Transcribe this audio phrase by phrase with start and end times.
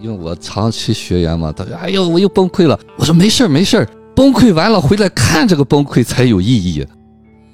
[0.00, 6.86] 因为我长期学员嘛，他说：“哎呦，我又崩溃了。”我说：“没事儿，没事儿，崩溃完了回来看这个崩溃才有意义。”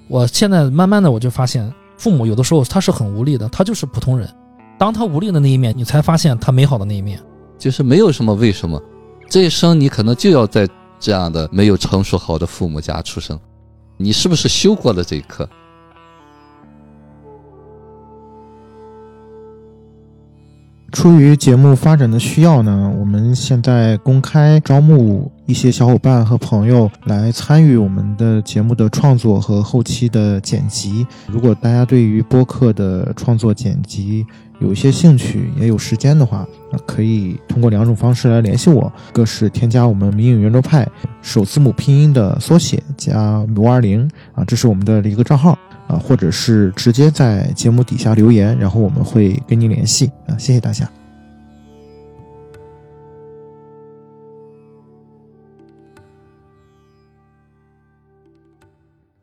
[0.09, 4.29] 我现在慢慢的我就发现，父母有的时候他是很无力的，他就是普通人。
[4.79, 7.19] 当他无力的那一面，你才发现他美好的那一面。
[7.59, 8.81] 就是没有什么为什么，
[9.29, 10.69] 这一生你可能就要在
[11.01, 13.39] 这样的没有成熟好的父母家出生，
[13.97, 15.49] 你是不是修过了这一课？
[20.97, 31.07] 出于节目发展的需要呢，我们现在公开招募一些小伙伴和朋友来参与我们的节目的创作和后期的剪辑。
[31.27, 34.25] 如果大家对于播客的创作剪辑
[34.59, 36.49] 有一些兴趣，也有时间的话，
[36.87, 40.89] 可以通过两种方式来联系我：一个是添加我们“迷影圆桌派”
[41.21, 45.59] 首字母拼音的缩写加五二零啊，这是我们的一个账号。
[45.89, 50.91] 啊，或者是直接在节目底下留言，然后我们会跟您联系啊，谢谢大家。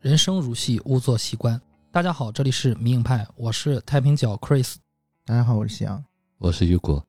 [0.00, 1.60] 人生如戏，勿做戏观。
[1.90, 4.74] 大家好，这里是迷影派，我是太平角 Chris。
[5.24, 6.04] 大家好，我是夕阳，
[6.38, 7.02] 我是雨果。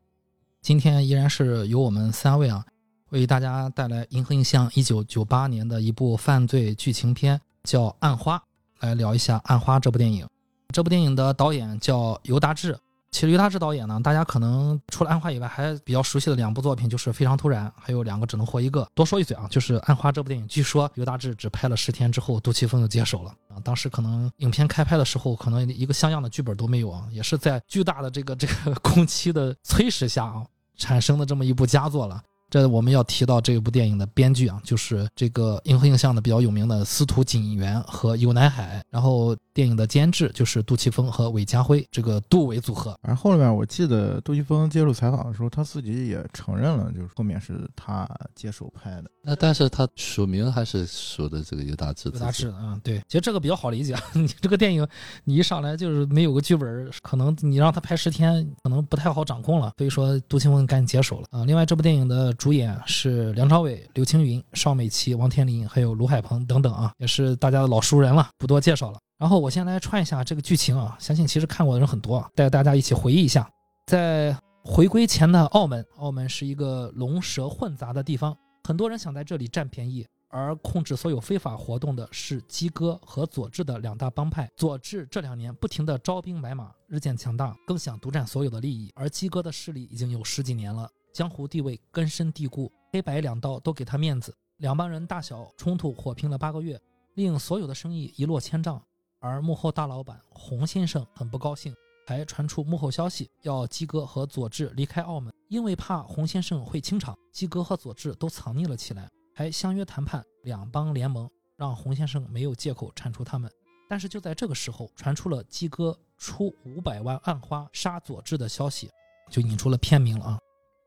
[0.61, 2.65] 今天依然是由我们三位啊，
[3.09, 8.37] 为大家带来《银河映像》一九九八年的一部犯罪剧情片，叫《暗花》。
[8.79, 10.27] 来聊一下《暗花》这部电影。
[10.73, 12.77] 这部电影的导演叫尤达志。
[13.11, 18.85] 其实尤达志导演呢，大家可能除了《暗花》以外，还比较熟悉的两部作品就是《非常突然》，还有两个只能活一个。
[18.93, 23.55] 多说一嘴啊，就是《暗花》这部电影，据说尤达志只拍了十天之后，杜琪峰就接手了啊。
[23.63, 32.21] 当时可能影片开拍的时候，可能一个像样的剧本都没有啊，也是在巨大的这个这个工期的催使下啊，产生的这么一部佳作了。
[32.55, 39.35] 这我们要提到这部电影的编剧啊，就是这个银河映像的比较有名的司徒锦源和游乃海，然后。
[39.55, 42.93] 电影的监制就是杜琪峰和韦家辉这个杜韦组合。
[43.01, 49.05] 然后后面我记得杜琪峰接受采访的时候，他自己也承认了，就是后面是他接手拍的。
[49.21, 52.09] 那但是他署名还是署的这个尤大志。
[52.09, 53.95] 尤大志，啊，对，其实这个比较好理解。
[54.11, 54.85] 你这个电影，
[55.23, 59.71] 你一上来就是没有个剧本，可能你让他拍十天，可能不太好掌控了。
[59.77, 61.45] 所以说杜琪峰赶紧接手了啊。
[61.45, 68.99] 另外，这部电影的主演是梁朝伟、刘青云、邵美琪、王天林，还有卢海鹏等等啊，也是大家的老熟人了，不多介绍了。
[69.17, 73.49] 然后我先来串一下这个剧情啊，相信其实看过的人很多啊，带大家一起回忆一下，
[73.87, 84.47] 在回归前的澳门，澳门是一个龙蛇混杂的地方，很多人想在这里占便宜，而控制所有非法活动的是鸡哥和佐治的两大帮派。
[84.55, 96.77] 佐治这两年不停的招兵买马，日渐强大，更想独占所有的利益，而鸡哥的势力已经有十几年了，江湖地位根深蒂固，黑白两道都给他面子，两帮人大小冲突火拼了八个月，
[97.13, 98.83] 令所有的生意一落千丈。
[99.21, 101.73] 而幕后大老板洪先生很不高兴，
[102.05, 105.33] 还传出幕后消息，要鸡哥和佐治离开澳门。
[105.47, 113.49] 因为怕洪先生会清场，鸡哥和佐治都藏匿了起来，还相约谈判，两帮联盟，让洪先生没有借口铲除他们。
[113.87, 118.91] 但是就在这个时候，传出了鸡哥出五百万暗花杀佐治的消息，
[119.31, 120.39] 就引出了片名了啊。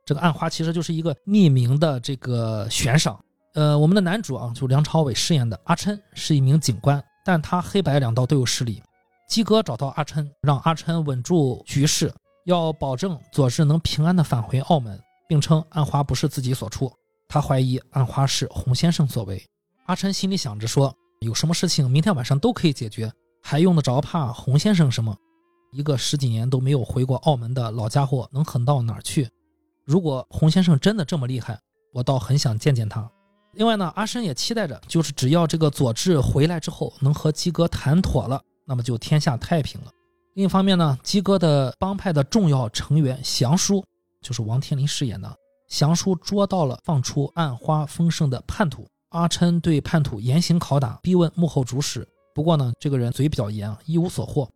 [0.08, 3.22] 这个暗花其实就是一个匿名的这个悬赏。
[3.52, 7.02] 呃，我们的男主啊，就梁朝伟饰演的阿琛是一名警官。
[7.26, 8.82] 但他黑白两道都有势力，
[9.28, 12.10] 鸡哥找到阿琛，让阿琛稳住局势，
[12.46, 14.98] 要保证佐治能平安的返回澳门，
[15.28, 16.90] 并称暗花不是自己所出，
[17.28, 19.44] 他怀疑暗花是洪先生所为。
[19.84, 25.14] 阿琛心里想着说，有什么事情明天晚上都可以解决，还用得着怕洪先生什么？
[25.72, 29.28] 一个十几年都没有回过澳门的老家伙能狠到哪儿去？
[29.88, 31.58] 如果洪先生真的这么厉害，
[31.94, 33.10] 我倒很想见见他。
[33.54, 39.90] 另外呢，阿深也期待着，就是只要这个佐治回来之后能和鸡哥谈妥了，那么就天下太平了。
[40.34, 43.82] 另一方面呢，鸡哥的帮派的重要成员祥叔，
[44.20, 45.34] 就是王天林饰演的
[45.68, 48.86] 祥叔，捉到了放出暗花风声的叛徒。
[49.08, 52.06] 阿琛对叛徒严刑拷打，逼问幕后主使。
[52.34, 54.46] 不过呢，这个人嘴比较严啊，一无所获。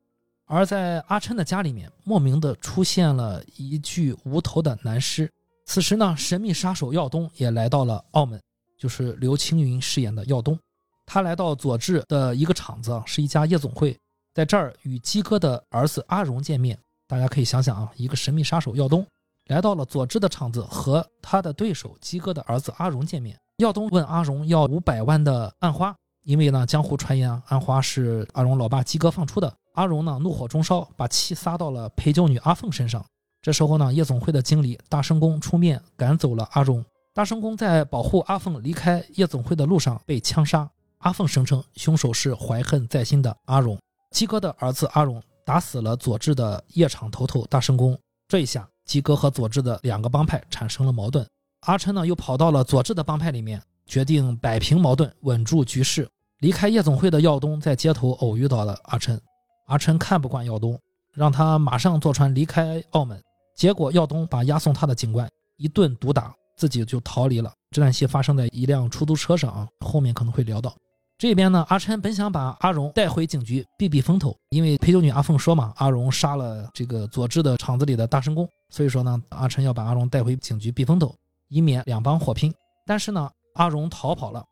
[0.54, 5.26] 而在阿琛的家里面，莫名的出现了一具无头的男尸。
[5.64, 8.38] 此时呢，神秘杀手耀东也来到了澳门。
[8.78, 10.58] 就是刘青云饰演的耀东，
[11.06, 13.98] 他来到佐治的一个厂子，是一家夜总会，
[14.34, 16.78] 在这儿与鸡哥的儿子阿荣见面。
[17.08, 19.06] 大家可以想想啊，一个神秘杀手耀东
[19.46, 23.34] 来到了佐治的厂子，和他的对手鸡哥的儿子阿荣见面。
[23.56, 29.50] 耀东问阿荣要五百万的暗花，因为呢，江湖传言，暗花是阿荣老爸鸡哥放出的。
[29.72, 33.04] 阿荣呢，怒火中烧，把气撒到了陪酒女阿凤身上。
[33.40, 36.84] 这时候呢，夜总会的经理大圣公出面赶走了阿荣。
[37.14, 40.68] 大圣公在保护阿凤离开夜总会的路上被枪杀。
[40.98, 43.76] 阿凤声称凶手是怀恨在心的阿荣。
[44.12, 47.98] 鸡哥的儿子阿荣打死了佐治的夜场头头大圣公。
[48.28, 51.26] 这一下，鸡哥和佐治的两个帮派产生了矛盾。
[51.62, 56.08] 阿琛呢又跑到了佐治的帮派里面，决定摆平矛盾，稳住局势。
[56.38, 59.20] 离开夜总会的耀东在街头偶遇到了阿琛，
[59.66, 60.78] 阿琛看不惯耀东，
[61.14, 63.20] 让他马上坐船离开澳门。
[63.56, 67.52] 结果耀东把押送他的警官一顿毒打，自己就逃离了。
[67.70, 70.74] 这段戏发生在一辆出租车上啊，后面可能会聊到。
[71.18, 81.14] 这边呢，阿琛本想把阿荣带回警局避避风头，因为陪酒女阿凤说嘛，阿荣杀了这个佐治的厂子里的大神工，所以说呢，阿琛要把阿荣带回警局避风头，
[81.48, 82.52] 以免两帮火拼。
[82.84, 84.44] 但是呢，阿荣逃跑了。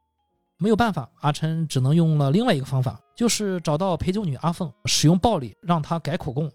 [0.61, 6.53] 没有办法，阿琛只能用了另外一个方法，就是找到陪酒女阿凤，使用暴力让她改口供，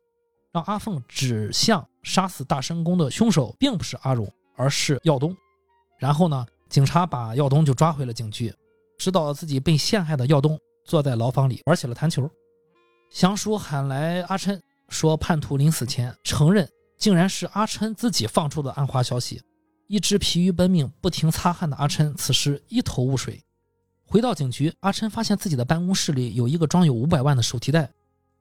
[0.54, 5.36] 让阿凤指向杀死大生公的凶手并不是阿荣，而是耀东。
[5.98, 8.54] 然后呢，警察把耀东就抓回了警局。
[9.00, 12.30] 知道自己被陷害的耀东坐在牢房里玩起了弹球。
[13.10, 19.42] 祥叔喊来阿琛，说叛徒临死前承认，竟然是阿琛自己放出的暗花消息。
[19.88, 23.44] 一直疲于奔命、不停擦汗的阿琛，此时一头雾水。
[24.08, 27.90] 回到警局，阿琛发现自己的办公室里有一个装有五百万的手提袋，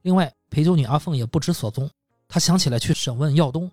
[0.02, 1.90] 另外陪酒女阿凤也不知所踪。
[2.28, 3.70] 他想起来去审问耀东，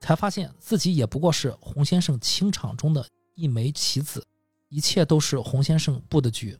[0.00, 3.04] 才发现自己也不过是洪先生清场中的
[3.34, 4.24] 一枚棋子，
[4.68, 6.56] 一切都是洪先生布的局，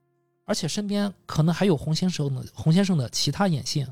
[0.47, 3.87] 而且身边可能还有洪先生的洪先生的其他眼线。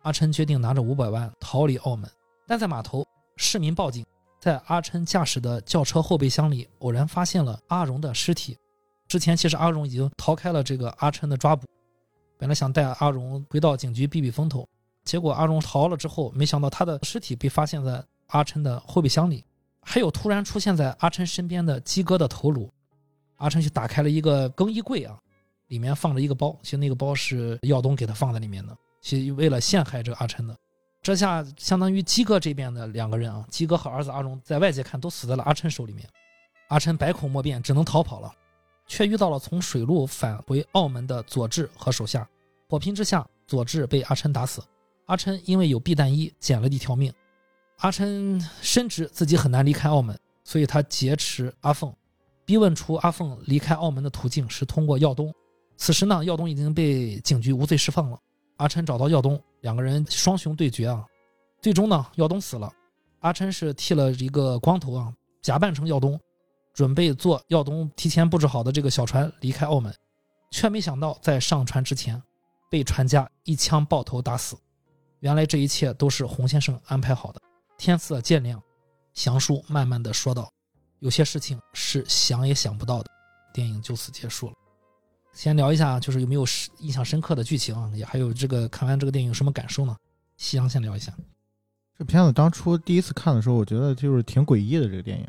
[0.00, 2.10] 阿琛决定拿着五百万逃离澳门，
[2.46, 4.04] 但在码头，市民报警，
[4.40, 8.56] 在阿琛驾驶的轿车后备箱里偶然发现了阿荣的尸体。
[9.10, 11.66] 之前其实阿荣已经逃开了这个阿琛的抓捕，
[12.38, 14.64] 本来想带阿荣回到警局避避风头，
[15.02, 19.44] 结果阿荣逃了之后，没想到他的尸体被发现在阿琛的后备箱里，
[19.82, 22.72] 还有突然出现在阿琛身边的鸡哥的头颅，
[23.38, 25.18] 阿琛就打开了一个更衣柜啊，
[25.66, 30.56] 里面放着一个包，其实那个包是耀东给他放在里面的，其实为了陷害这个阿琛的，
[31.02, 36.08] 这下相当于鸡哥这边的两个人啊，鸡哥和儿子阿荣在外界看都死在了阿琛手里面，
[36.68, 38.32] 阿琛百口莫辩，只能逃跑了。
[38.90, 42.28] 却遇到了从水路返回澳门的佐治和手下，
[42.68, 44.60] 火拼之下，佐治被阿琛打死。
[45.06, 47.12] 阿琛因为有避弹衣，捡了一条命。
[47.78, 51.94] 阿琛深知自己很难离开澳门，所以他劫持阿凤，
[52.44, 55.32] 逼问出阿凤离开澳门的途径是通过耀东。
[55.76, 58.18] 此时呢，耀东已经被警局无罪释放了。
[58.56, 61.06] 阿琛找到耀东，两个人双雄对决啊。
[61.62, 62.68] 最终呢，耀东死了，
[63.20, 66.20] 阿琛是剃了一个光头啊，假扮成耀东。
[66.72, 69.94] 准备坐耀东提前布置好的这个小船离开澳门，
[70.50, 72.22] 却没想到在上船之前，
[72.70, 74.56] 被船家一枪爆头打死。
[75.20, 77.40] 原来这一切都是洪先生安排好的。
[77.76, 78.62] 天色渐亮，
[79.14, 80.50] 祥叔慢慢的说道
[81.00, 83.10] ：“有些事情是想也想不到的。”
[83.52, 84.54] 电影就此结束了。
[85.32, 86.44] 先聊一下，就是有没有
[86.78, 87.90] 印象深刻的剧情啊？
[87.94, 89.96] 也还有这个看完这个电影什么感受呢？
[90.36, 91.12] 夕阳先聊一下。
[91.98, 95.26] 这片子当初第一次看的时候，我觉得就是挺诡异的这个电影。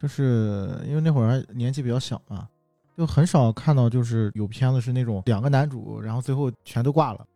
[0.00, 2.48] 就是因为那会儿年纪比较小嘛，
[2.96, 7.26] 就很少看到就是有片子是那种两个男主，然后最后全都挂了，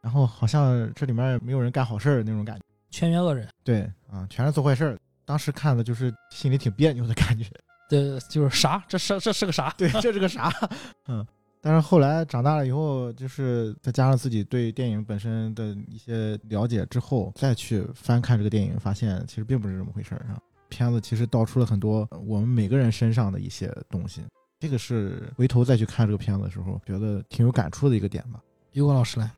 [0.00, 3.48] 然后好像这里面没有人干好事儿那种感觉，全员恶人。
[3.62, 4.98] 对啊，全是做坏事儿。
[5.24, 7.44] 当时看的就是心里挺别扭的感觉。
[7.90, 8.82] 对，就是啥？
[8.88, 9.72] 这是这是个啥？
[9.76, 10.52] 对，这是个啥？
[11.08, 11.26] 嗯。
[11.60, 20.38] 但是后来长大了以后，就是再加上自己对电影本身的一些了解之后，再去翻看这个电影，发现其实并不是这么回事儿啊。
[20.68, 24.22] 片子其实道出了很多我们每个人身上的一些东西，
[24.60, 28.40] 这个是回头再去看这个片子的时候，觉得挺有感触的一个点吧。
[28.72, 29.30] 于果老师来，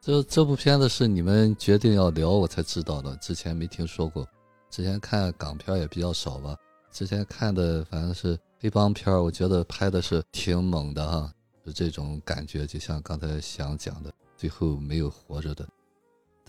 [0.00, 4.26] 这这部片子是你们决定要聊我才知道的，之前没听说过，
[4.70, 6.56] 之前看港片也比较少吧。
[6.90, 11.32] 之前看的反正是黑帮片，我觉得拍的是挺猛的哈，
[11.64, 15.68] 就这种感觉，就像刚才想讲的，最后没有活着的。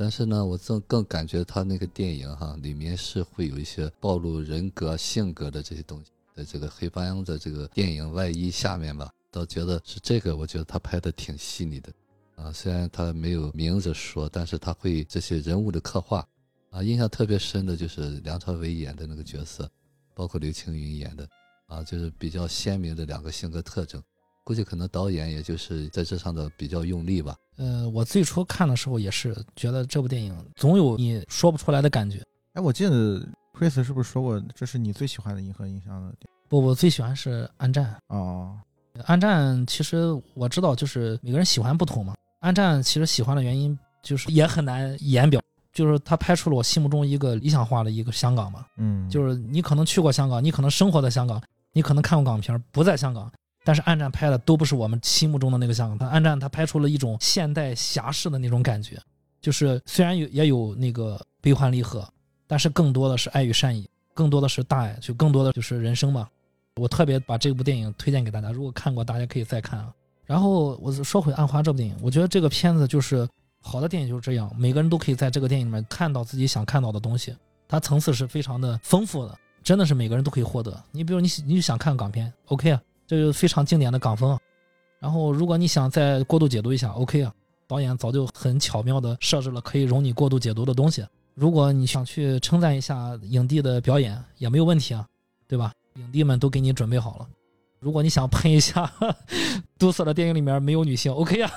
[0.01, 11.93] 但是呢，我更更感觉他那个电影哈，里面是会有一些暴露人格性格的这些东西，在这个黑帮的这个电影外衣下面吧，倒觉得是这个，我觉得他拍的挺细腻的，
[12.35, 16.27] 啊，虽然他没有明着说，但是他会这些人物的刻画，
[16.71, 19.69] 啊，印象特别深的就是梁朝伟演的那个角色，
[20.15, 21.29] 包括刘青云演的，
[21.67, 24.01] 啊，就是比较鲜明的两个性格特征。
[24.43, 27.35] 估计可能导演也就是在这上的比较用力吧。
[27.57, 32.23] 呃，我最初看的时候也是觉得这部电影总有你说不出来的感觉。
[32.53, 33.19] 哎，我记得
[33.53, 36.15] Chris 是不是说过这是你最喜欢的银河印象的？
[36.49, 38.57] 不，我最喜欢是《暗战》哦。
[39.03, 42.13] 《暗战》其实我知道，就是每个人喜欢不同嘛。
[42.39, 45.39] 《暗战》其实喜欢的原因就是也很难言表，
[45.71, 48.65] 就是他拍出了我心目中一个理想化的一个香港嘛。
[48.77, 53.31] 嗯，就是你可能去过香港，你可能生活在香港，你可能看过港片，不在香港。
[53.63, 58.99] 但是暗战拍的都不是我们心目中的那个香港，他暗战他拍出了一种现代侠士的那种感觉，
[59.39, 62.07] 就是虽然有也有那个悲欢离合，
[62.47, 63.87] 但是更多的是爱与善意。
[64.13, 66.27] 更多的是大爱，就更多的就是人生嘛。
[66.75, 69.91] 我特别把这部电影推荐给大家，如果看过，大家可以再看啊。
[70.25, 73.27] 然后我说回《暗花》这部电影，我觉得这个片子就是
[73.61, 77.33] 好的电影就是这样，每个人都可以在这个电影里面看到自己想看到的东西，
[77.69, 80.77] 它层次是非常的丰富的，真的是每个人都可以获得。
[80.91, 84.39] 你比如你你想看港片，OK 啊，这就非常经典的港风。
[84.97, 87.33] 然后如果你想再过度解读一下，OK 啊，
[87.67, 91.05] 导演早就很巧妙的设置了可以容你过度解读的东西。
[91.33, 95.05] 如果你想去称赞一下影帝的表演，也没有问题啊，
[95.45, 95.73] 对吧？
[95.95, 97.27] 影帝们都给你准备好了。
[97.81, 98.89] 如果你想喷一下
[99.77, 101.51] 杜瑟的电影里面没有女性，OK 啊，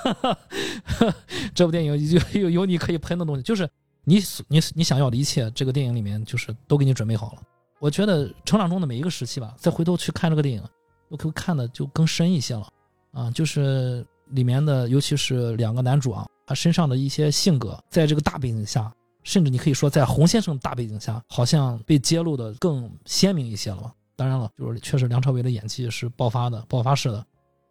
[1.55, 1.97] 这部电影
[2.33, 3.65] 有有有你可以喷的东西，就是
[4.03, 4.17] 你
[4.49, 7.41] 你你想要的一切，这个电影里面就是都给你准备好了。
[7.79, 10.61] 我觉得成长中的每一个时期吧，再回头去看这个电影，
[11.09, 12.67] 都可以看的就更深一些了
[13.11, 18.91] 啊，就是里面的尤其是两个男主啊，他身上的一些性格，在这个大背景下，
[19.23, 23.93] 甚至你可以说在洪先生大背景下，好像被揭露的更鲜明一些了。
[24.15, 27.25] 当然了，就是确实梁朝伟的演技是爆发的、爆发式的。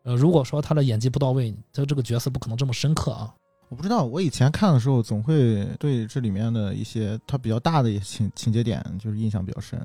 [0.04, 3.34] 呃，如果说他的演技不到位，他这个角色不可能这么深刻啊。
[3.70, 9.80] 我不知道，我以前看的时候总会对这里面的一些他比较大的情情节点就是印象比较深，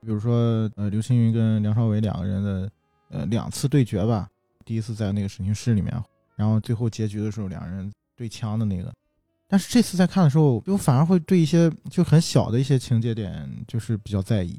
[0.00, 2.68] 比如说呃刘青云跟梁朝伟两个人的
[3.12, 4.28] 呃两次对决吧，
[4.64, 5.92] 第一次在那个审讯室里面，
[6.34, 8.92] 然后最后结局的时候两人对枪的那个。
[9.46, 14.52] 但是这次在看的时候，我反而会对一些就很小的一些情节点就是比较在意。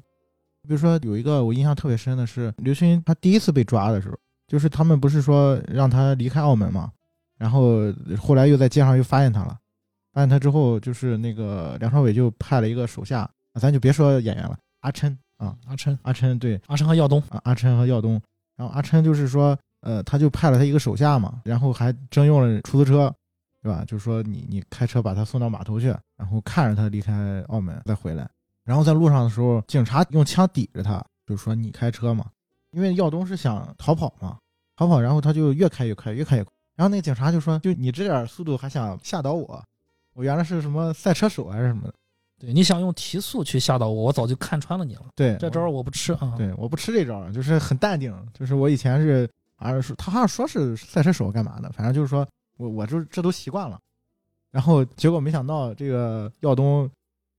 [0.66, 4.16] 比如说有一个我印象特别深的是刘青云他第一次被抓的时候，
[4.48, 6.92] 就是他们不是说让他离开澳门嘛，
[7.38, 9.58] 然后后来又在街上又发现他了，
[10.14, 13.30] 发现他之后就是那个梁朝伟就派了一个手下，
[13.60, 18.22] 咱就别说演员了，阿琛啊，阿琛，阿琛对，阿琛和耀东啊，阿琛和耀东，
[18.56, 23.14] 然后阿琛就是说，呃，他就派了他一个手下嘛，然后还征用了出租车，
[23.62, 23.84] 对吧？
[23.86, 28.30] 就是说你你开车把他送到码头去，然后看着他离开澳门再回来。
[28.64, 32.26] 然后在路上的时候，警察用枪抵着他，就是说你开车嘛，
[32.72, 34.38] 因为耀东是想逃跑嘛，
[34.76, 36.54] 逃跑，然后他就越开越快，越开越快。
[36.76, 39.64] 然后那个警察就说，就你这点速度还想吓倒我？
[40.14, 41.94] 我原来是什么赛车手还是什么的？
[42.44, 45.06] 对，你想用提速去吓到我，我早就看穿了你了。
[45.16, 46.34] 对，这招我不吃啊。
[46.38, 48.14] 对，我不吃这招，就是很淡定。
[48.34, 53.80] 就是我以前是，还是他好像说是赛车手干嘛的，反正就是说我我就这都习惯了。
[54.52, 56.90] 然后结果没想到这个耀东。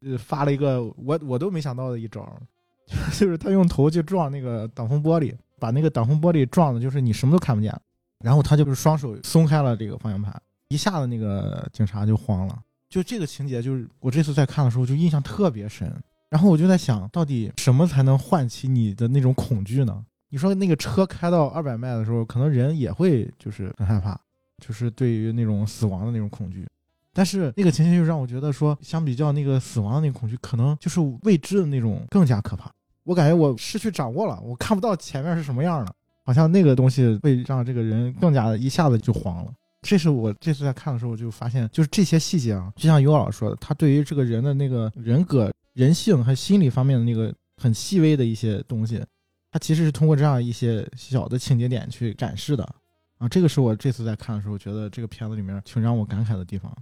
[0.06, 2.30] 呃，发了一个我我都没想到的一招，
[3.18, 7.74] 就是他用头去撞那个挡风玻璃，把那个挡风玻璃撞的，就是你什么都看不见。
[8.18, 12.58] 然后他就是双手松开了这个方向盘，一下子那个警察就慌了。
[12.94, 15.92] 就这个情节，就是我这次在看的时候就印象特别深。
[16.30, 20.04] 然后我就在想，到底什么才能唤起你的那种恐惧呢？
[20.28, 24.16] 你说那个车开到二百迈的时候，可能人也会就是很害怕，
[24.64, 26.64] 就是对于那种死亡的那种恐惧。
[27.12, 32.70] 但是那个情节就让我觉得说，相比较那个死亡的那个恐惧，可能就是未知的那种更加可怕。
[33.02, 35.92] 我感觉我失去掌握了，我看不到前面是什么样的，
[36.24, 39.52] 好像那个东西会让这个人更加的一下子就慌了。
[39.84, 49.04] 这是我这次在看的时候就发现，就是这些细节啊，就像尤老师说的，他对于这个人的那个人格、人性和心理方面的那个很细微的一些东西，
[49.52, 52.64] 他其实是通过这样一些小的情节点去展示的
[53.18, 53.28] 啊。
[53.28, 56.74] 这个是我这次在看的时候觉得这个片子里面挺让我感慨的地方。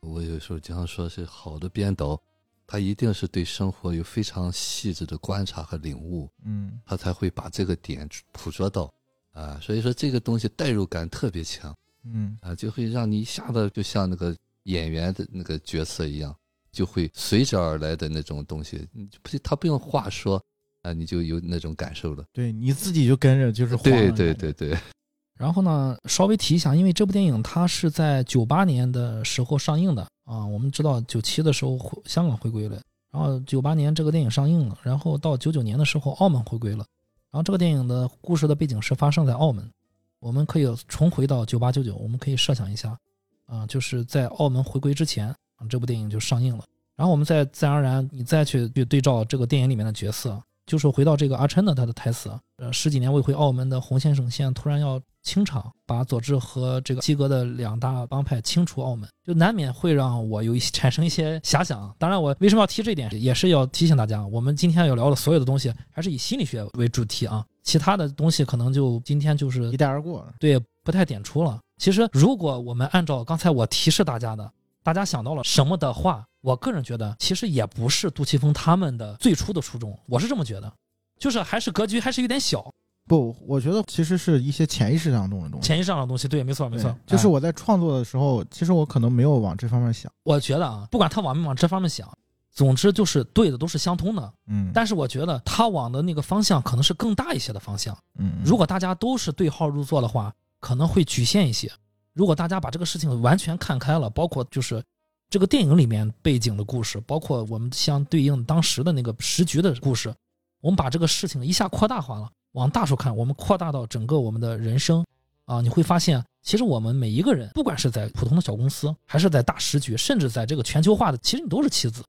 [0.00, 2.18] 我有时候经常说，是好的编导，
[2.66, 8.92] 他一定是对生活有非常细致的观察和领悟，嗯，他才会把这个点捕捉到，
[9.32, 11.74] 啊，所以说这个东西代入感特别强，
[12.12, 16.34] 嗯，啊，就会让你一下子就像那个演员的那个角色一样，
[16.72, 18.86] 就会随之而来的那种东西，
[19.22, 20.42] 不，他不用话说，
[20.82, 24.76] 啊，你就有那种感受了，对，你自己就跟着就是对对对对。
[25.38, 30.46] 然后呢，稍微提一下，因为这部电影它是在九八年的时候上映的啊。
[30.46, 32.80] 我们知道九七的时候香港回归了，
[33.12, 36.86] 然后九八年这个电影上映了，然后到九九年的时候澳门回归了。
[37.30, 39.70] 然后这个电影的故事的背景是发生在澳门，
[40.18, 42.98] 我们可以重回到九八九九，我们可以设想一下，
[43.46, 45.34] 啊，就是在澳门回归之前，
[45.68, 46.64] 这部电影就上映了。
[46.96, 55.00] 然后我们再自然而然，你再去去对照这个电影里面的角色，就是回到这个阿琛的他的台词，呃，十几年未回澳门的洪先生现在突然要。
[55.26, 61.92] 清场，把佐治和这个基格的两大帮派清除澳门，就难免会让我有一些 产生一些遐想。
[61.98, 67.44] 当然，我为什么要提这一点，也是要提醒大家，我们今天要聊的所有的东西，还是以心理学为主题啊。
[67.64, 71.58] 其他的东西可能就今天就是一带而过，对，不太点出了。
[71.78, 74.48] 其实，如果我们按照刚才我提示大家的，
[74.84, 79.98] 大家想到了什么的话，我个人觉得，其实也不是杜琪峰他们的最初的初衷。
[80.06, 80.72] 我是这么觉得，
[81.18, 82.72] 就是还是格局还是有点小。
[83.06, 85.66] 不，我觉得其实是一些潜意识当中的东西。
[85.66, 86.94] 潜意识上的东西，对，没错，没错。
[87.06, 90.10] 就是我在创作的时候，其实我可能没有往这方面想。
[90.24, 92.06] 我觉得啊，不管他往没往这方面想，
[92.52, 94.32] 总之就是对的都是相通的。
[94.48, 97.96] 嗯，但是我觉得他往的那个方向可能是更大一些的方向。
[98.18, 101.70] 嗯，如果大家都是对号入座的话，可能会局限一些。
[102.12, 104.82] 如果大家把这个事情完全看开了，包括就是
[105.30, 110.12] 这个电影里面背景的故事，包括我们相对应当时的那个时局的故事，
[110.60, 115.04] 我们把这个事情一下扩大化了，往大处看，我们扩大到整个我们的人生
[115.44, 122.02] 啊，你会发现，其实我们每一个人，不管是在普通的小公司，还是在大时局，甚至在这个全球化的，其实你都是棋子。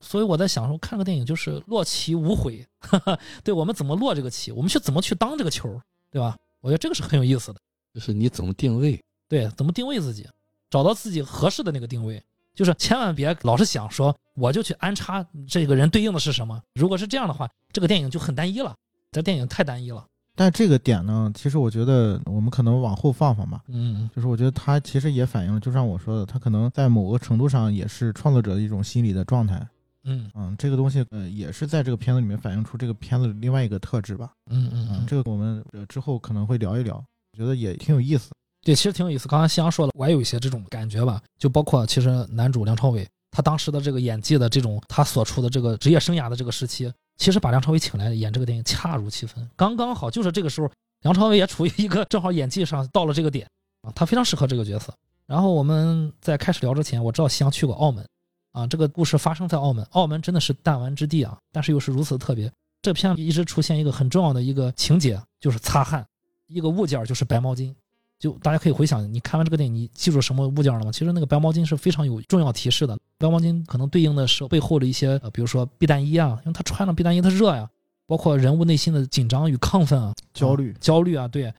[0.00, 2.66] 所以我在想说，看个电影就是落棋无悔，
[3.42, 5.80] 对我们怎么落这个棋，我们去怎么去当这个球，
[6.10, 6.36] 对吧？
[6.60, 7.60] 我觉得这个是很有意思的。
[7.94, 9.02] 就是你怎么定位？
[9.26, 10.28] 对，怎么定位自己，
[10.68, 12.22] 找到自己合适的那个定位，
[12.54, 16.60] 就是千万别老是想说我就去安插这个人对应的是什么。
[16.74, 18.76] 如果是这样的话，这个电影就很单一了，
[19.14, 20.04] 这电影太单一了。
[20.36, 23.62] 但这个点呢，其实我觉得我们可能往后放放吧。
[23.68, 29.64] 嗯，就是我觉得它其实也反映了，就像我说的，它可能在某个程度上也是创作者的一种心理的状态。
[30.02, 34.32] 嗯嗯，这个东西呃也是在这个片子里面反映出这个片子的另外一个特质吧。
[34.50, 36.96] 嗯嗯嗯，这个我们呃之后可能会聊一聊，
[37.32, 38.32] 我觉得也挺有意思。
[38.64, 39.28] 对，其实挺有意思。
[39.28, 50.70] 刚才夕阳说了，我也有一些这种感觉吧，就包括其实男主梁朝伟他当时的这个演技的这种他所处的这个职业生涯的这个时期，其实把梁朝伟请来演这个电影恰如其分，刚刚好，就是这个时候
[51.02, 53.48] 梁朝伟也处于一个正好演技上到了这个点
[53.82, 54.92] 啊，他非常适合这个角色。
[55.26, 58.06] 然后我们在开始聊之前，我知道西阳去过澳门
[58.52, 62.50] 啊，这个故事发生在澳门，澳门真的是弹丸之地啊，但是又是如此特别。
[62.82, 66.06] 这片一直出现一个很重要的一个情节，就是擦汗，
[66.46, 67.74] 一个物件就是白毛巾。
[68.18, 70.92] 就大家可以回想，你看完这个电影，你记住什么物件了吗？
[70.92, 72.98] 其实那个白毛巾是非常有重要提示的。
[73.18, 77.68] 白毛巾可能对应的是背后的一些，呃，比如说避弹衣啊，因为他穿了避弹衣，他热呀，
[78.06, 81.52] 包括人物内心的紧张与亢奋啊，焦虑、焦虑啊，对。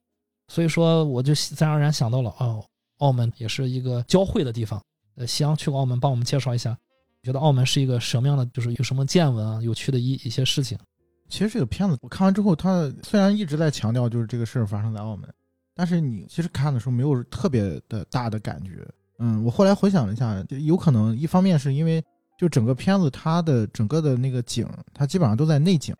[0.48, 2.64] 所以说，我就自然而然想到了，哦，
[2.98, 4.80] 澳门也是一个交汇的地方。
[5.16, 6.76] 呃，夕阳去过澳门，帮我们介绍一下，
[7.22, 10.78] 觉得澳门是一个什么样的，就是有什么见闻啊，有趣的一一些事情。
[11.28, 15.28] 其实这个片子我看完之后，他虽然一直在强调就是这个事儿发生在澳门。
[15.76, 22.02] 但是你其实看的时候没有特别的大的感觉，嗯，我后来回想了一下，有可能一方面是因为
[22.38, 25.94] 就整个片子它的整个的那个景，它基本上都在内景，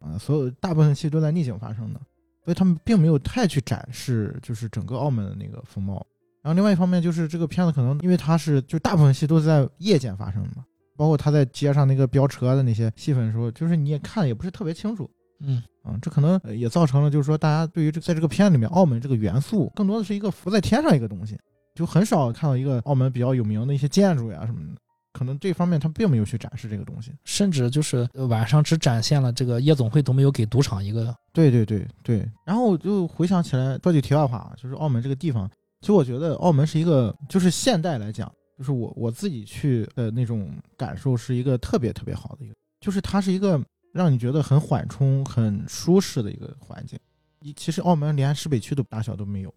[0.00, 2.00] 啊，所有大部分戏都在内景发生的，
[2.44, 6.06] 所以他们并没有太去展示就是整个澳门的那个风貌。
[6.42, 10.64] 然后另外一方面就是这个片子可能因为它是就大部分戏都是在夜间发生的嘛，
[10.96, 15.10] 包括他在街上那个飙车的那些戏份的时候，就是你也看的也不是特别清楚。
[15.40, 21.38] 嗯啊，这可能也造成了，就是说大家对于这在这个片里面，澳门这个元素更多的是一个浮在天上一个东西，
[21.76, 24.80] 就很少看到一个澳门比较有名的一些建筑呀什么的。
[25.12, 31.14] 可能这方面他并没有去展示这个东西，甚至就是晚上只展现了这个夜总会，都没有给赌场一个。
[31.32, 32.28] 对对对对。
[32.44, 35.48] 然后我就回想起来，说句题外话，就是澳门这个地方，
[35.80, 43.58] 其实我觉得澳门是一个，就是现代来讲，就是我我自己去的那种感受是一个特别特别好的一个，就是它是一个。
[43.96, 46.98] 让你觉得很缓冲、很舒适的一个环境。
[47.40, 49.54] 你其实澳门连市北区的大小都没有，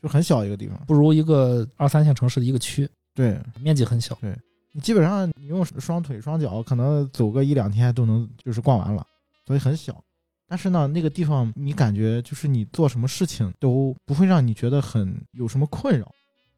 [0.00, 2.88] 就很小一个地方，不如一个二三线城市的一个区。
[3.14, 4.16] 对，面积很小。
[4.20, 4.34] 对
[4.72, 9.06] 你基本上你用双腿双脚可能走个一两天都能就是逛完了，
[9.46, 10.02] 所以很小。
[10.48, 16.10] 但是呢，那个地方你感觉就是你做什么事情都不会让你觉得很有什么困扰，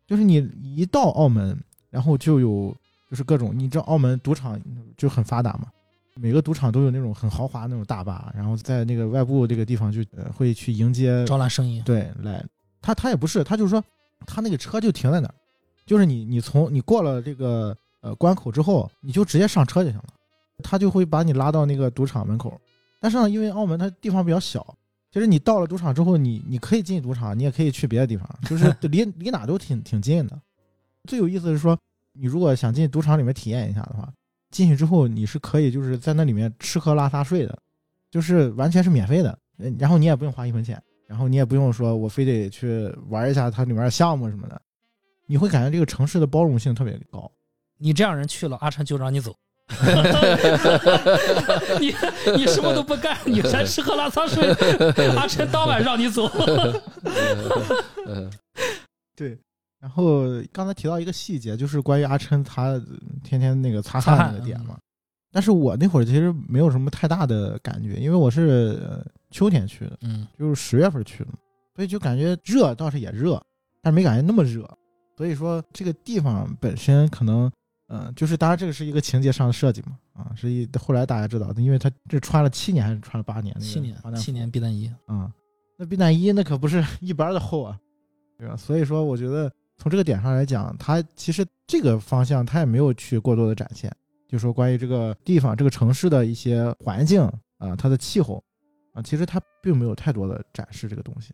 [0.07, 1.59] 就是你一到澳门，
[1.91, 2.77] 然后就有
[3.09, 4.61] 就是各种，你知道澳门赌场
[4.97, 5.69] 就很发达嘛。
[6.21, 11.81] 每个赌场都有那种很豪华那种大巴，然后在那个外部这个地方就呃会去迎接招揽生意。
[11.83, 12.45] 对，来，
[12.81, 13.83] 他他也不是，他就是说，
[14.25, 15.35] 他那个车就停在那儿，
[15.85, 20.05] 就是你你从你过了这个呃关口之后，你就直接上车就行了，
[20.63, 22.61] 他就会把你拉到那个赌场门口。
[23.01, 24.65] 但是呢，因为澳门它地方比较小，
[25.13, 30.41] 其实你到了赌场之后，你你可以进赌场，你也可以去别的地方，就是 离离哪都挺挺近的。
[31.09, 31.77] 最有意思的是说，
[32.13, 34.09] 你如果想进赌场里面体验一下的话。
[34.55, 37.59] 进去之后，你是可以就是在那里面吃喝拉撒睡的，
[38.11, 39.37] 就是完全是免费的，
[39.79, 44.63] 然后你也不用花一分钱，然后你也不用说我非得去玩一下它里面的项目什么的，
[45.27, 47.31] 你会感觉这个城市的包容性特别高。
[47.77, 49.35] 你这样人去了，阿琛就让你走，
[51.81, 51.93] 你
[52.37, 54.49] 你什么都不干，你还吃喝拉撒睡，
[55.17, 56.31] 阿琛当晚让你走。
[59.17, 59.37] 对。
[59.85, 62.83] 然后刚才提到一个细节，就是关于阿琛他
[63.23, 64.79] 天天那个擦汗那个点嘛。
[65.31, 71.31] 但是我那会儿其实没有什么太大的感觉，因为我是秋天去的，嗯，就是十月份去的，
[71.77, 73.39] 所以就感觉热倒是也热，
[73.83, 74.67] 但是没感觉那么热。
[75.19, 77.53] 所以说这个地方本身可能，
[77.89, 83.55] 嗯，就是当然这个是一个情节上的设计嘛，啊，是一后来大家知道的，因为他这穿了七年还是穿了八年？
[83.61, 85.31] 七年，七年避弹衣啊，
[85.77, 87.79] 那避弹衣那可不是 一般的厚啊，
[88.39, 88.57] 对吧？
[88.57, 89.53] 所以说我觉得。
[89.77, 93.91] 从这个点上来讲，他其实这个方向他也没有去过多的展现，
[94.29, 97.23] 就说关于这个地方、这个城市的一些环境
[97.59, 98.43] 啊，它的气候
[98.93, 101.33] 啊，其实它并没有太多的展示这个东西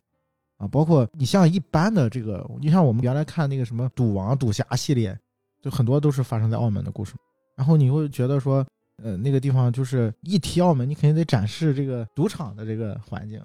[0.56, 0.66] 啊。
[0.66, 5.16] 包括你像一般的这个，你像我们原来看那个什么赌王、赌侠系列，
[5.60, 7.14] 就很多都是发生在澳门的故事。
[7.56, 8.66] 然后你会觉得说，
[9.02, 13.42] 呃，那个地方就是一提澳门，你肯定得展示这个赌场的这个环境。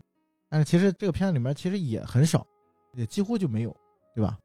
[0.49, 2.45] 但是其实这个片子里面其实也很少，
[2.93, 3.75] 也几乎就没有，
[4.13, 4.37] 对吧？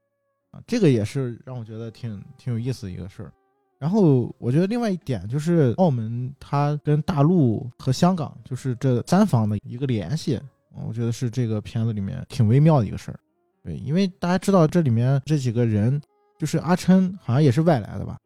[0.51, 3.33] 啊，这个也是让我觉得挺挺有意思的一个事儿。
[3.79, 10.41] 然后我觉得另外一点就是澳门它跟大陆和香港就是这三方的一个联系，
[10.87, 13.19] 我觉得是这个片子里面挺微妙的一个事儿。
[13.63, 16.01] 对，因为大家知道这里面这几个人，
[16.39, 18.19] 就是阿琛好像也是外来的吧？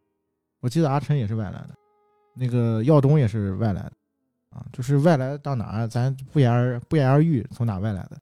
[0.60, 1.70] 我记得阿琛也是外来的，
[2.34, 3.92] 那个耀东也是外来的。
[4.50, 8.16] 啊，就是外来到哪儿，咱不言而不言而喻，从哪外来的，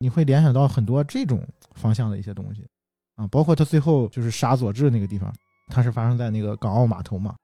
[0.00, 2.66] 你会联想到很多这种方向的一些东西，
[3.16, 5.32] 啊，包括他最后就是杀佐治那个地方，
[5.68, 7.34] 它是发生在那个港澳码头嘛，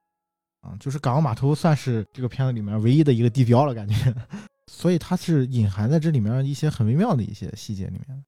[0.61, 3.95] 啊，就是港澳码头算是这个片子里面唯一的一个地标了，感觉，
[4.71, 8.25] 所以它是隐含在这里面一些很微妙的一些细节里面，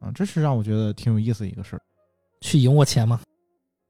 [0.00, 1.82] 啊，这是让我觉得挺有意思的一个事儿。
[2.42, 3.20] 去赢我钱吗？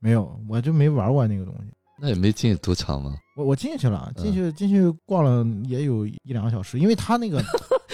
[0.00, 1.72] 没有，我就没玩过那个东西。
[2.00, 3.16] 那也没进赌场吗？
[3.36, 7.42] 我我进去了，进去进去逛了也有一两个小时，因为他那个，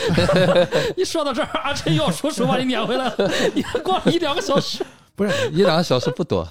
[0.96, 4.84] 一说到这儿，阿琛要说实话，你撵回来了，你还逛了一两个小时，
[5.14, 6.46] 不是一两个小时不多，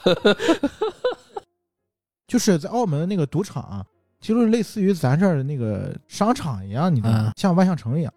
[2.28, 3.86] 就是在澳门那个赌场啊，
[4.22, 7.34] 其实类似于咱这儿的那个商场一样，你知道吗？
[7.36, 8.14] 像万象城一样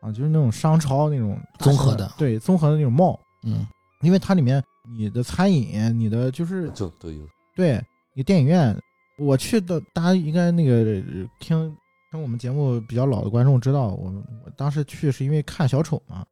[0.00, 3.66] 啊，就是那种商超那种综合的，对，综合的那种 mall，嗯，
[4.02, 4.62] 因为它里面
[4.96, 7.20] 你的餐饮，你的就是就都有，
[7.54, 7.80] 对。
[8.16, 8.80] 你电影院，
[9.18, 11.02] 我去的，大家应该那个
[11.40, 11.76] 听
[12.14, 16.24] 听我们节目比较老的观众知道，我我当时去是因为看小丑嘛，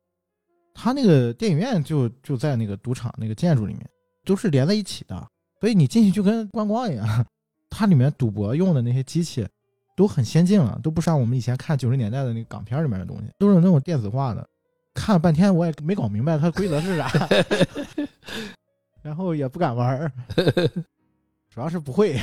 [0.73, 3.85] 他那个电影院就就在那个赌场那个建筑里面，
[4.25, 7.27] 都是连在一起的，所以你进去就跟观光一样。
[7.69, 9.45] 它里面赌博用的那些机器
[9.97, 14.49] 都很先进了，都不像我们以前看九十年代的那个港片里面的东西，都是那种电子化的。
[14.95, 17.11] 看了半天我也没搞明白它规则是啥，
[19.03, 20.13] 然后也不敢玩。
[21.51, 22.21] 主要是不会，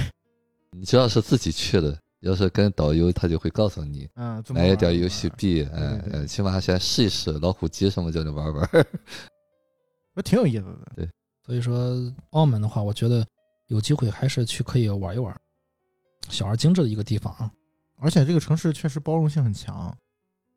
[0.72, 8.69] 你只要是自己去的，要是跟导游，他就会告诉你，嗯，买一点游戏币，嗯嗯，起码先试一试老虎机什么，叫你玩玩，
[10.13, 10.91] 那挺有意思的。
[10.95, 11.10] 对，
[11.45, 11.95] 所以说
[12.32, 13.25] 澳门的话，我觉得
[13.67, 15.34] 有机会还是去可以玩一玩，
[16.29, 17.49] 小而精致的一个地方啊。
[18.01, 19.75] 而且这个城市确实包容性很强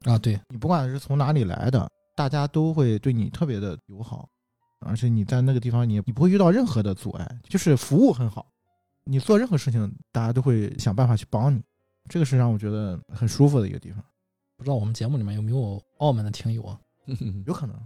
[0.04, 4.28] 啊，对你不管是从哪里来的，大家都会对你特别的友好，
[4.80, 8.46] 而且你在那个地方，你你不会遇到任何的阻碍，就是服务很好。
[9.04, 11.62] 你做任何事情，大家都会想办法去帮你，
[12.08, 14.02] 这个是让我觉得很舒服的一个地方。
[14.56, 16.78] 不知道我们节目里面有没有澳门的听友啊？
[17.46, 17.76] 有可能，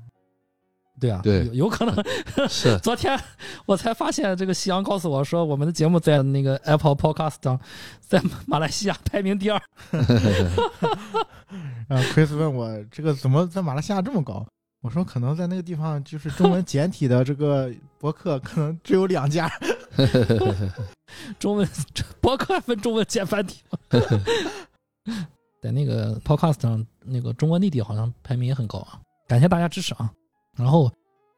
[1.01, 2.79] 对啊，对，有有可能是。
[2.85, 3.19] 昨天
[3.65, 7.59] 我才发现，这个夕阳告诉我说，我们的节目在那个 Apple Podcast 上，
[8.01, 9.61] 在马来西亚排名第二。
[11.89, 14.47] 然后 Chris 问我，这个怎么在马来西亚这么高？
[14.83, 19.51] 我说可能在那个地方，就是中文简体的这个博客可能只有两家。
[21.39, 21.69] 中文
[22.21, 23.63] 博客分中文简繁体
[25.63, 29.01] 在那个 Podcast 上，那个中国内地好像排名也很高啊！
[29.27, 30.13] 感谢大家支持啊！
[30.57, 30.91] 然后，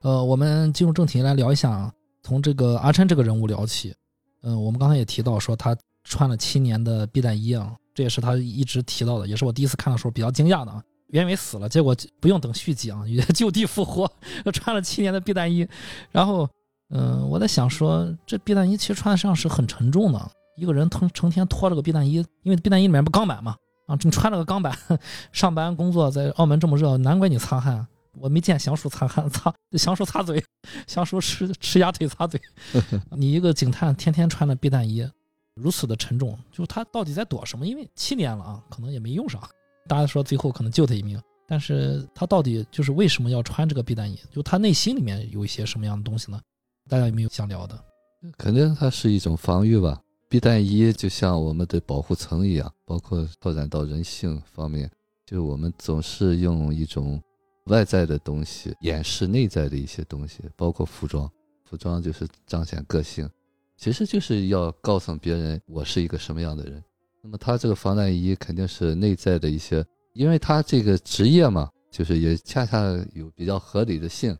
[0.03, 1.91] 呃，我们进入正题来聊一下，
[2.23, 3.95] 从这个阿琛这个人物聊起。
[4.43, 10.83] 嗯，我们刚才也提到说他穿了七年的避弹衣啊，这也是他一直提到的，也是我第一次看的时候比较惊讶的啊。
[11.09, 14.11] 袁伟死了，结果不用等续集啊，也 就地复活，
[14.53, 15.67] 穿了七年的避弹衣，
[16.11, 16.49] 然后。
[16.91, 23.55] 嗯，我在想说，这避弹衣其实穿上是很沉重的，一个人成成天拖着个避弹衣，因为避弹衣里面不钢板嘛，
[23.87, 24.75] 啊，你穿了个钢板
[25.31, 27.87] 上班工作，在澳门这么热，难怪你擦汗。
[28.19, 30.43] 我没见祥叔擦汗，擦祥叔擦嘴，
[30.87, 32.41] 祥叔吃吃鸭腿擦嘴。
[33.15, 35.07] 你一个警探天天穿的避弹衣，
[35.57, 37.67] 如此的沉重，就是他到底在躲什么？
[37.67, 39.39] 因为七年了啊，可能也没用上。
[39.89, 44.21] 大家说最后可能救他一命，但是他到底就是为什么要穿这个避弹衣？
[44.31, 46.41] 就他内心里面有一些什么样的东西呢？
[46.89, 47.83] 大家有没有想聊的？
[48.37, 50.01] 肯定它是一种防御吧。
[50.29, 54.91] 避弹衣就像我们的保护层一样，包括拓展到人性方面，
[55.25, 57.23] 就我们总是用一种
[57.65, 61.31] 外在的东西掩饰内在的一些东西，包括服装。
[61.65, 63.29] 服装就是彰显个性，
[63.77, 66.83] 其实就是要告诉别人我是一个什么样的人。
[67.23, 72.81] 那么他这个防弹衣肯定是内在的一些，因为他这个职业嘛，就是也恰恰
[73.15, 74.37] 有比较合理的性，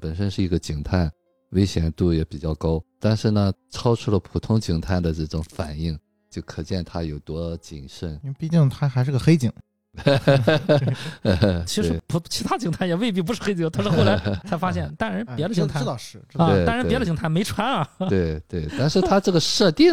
[0.00, 1.10] 本身是一个警探。
[1.50, 5.98] 危险度也比较高，但是呢，超出了普通警探的这种反应，
[6.30, 8.12] 就可见他有多谨慎。
[8.22, 9.52] 因为毕竟他还是个黑警。
[11.66, 14.88] 其实不，其他警探也未必不是黑警，他是后来才发现。
[14.96, 17.84] 但是别的警探知道是啊，但是别的警探没穿啊。
[18.08, 19.92] 对对，但是他这个设定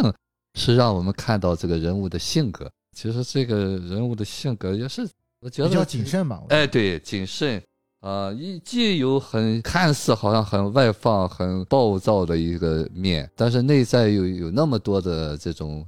[0.57, 2.69] 是让我们看到这个人物的性格。
[2.93, 5.07] 其实这个人物的性格也是，
[5.39, 6.03] 我觉得比较谨。
[6.03, 6.41] 慎吧。
[6.41, 7.61] 我哎，对，谨慎
[7.99, 15.85] 啊，一既有很看似好像很外放、很暴躁的一个面，但是内在又有那么多的这种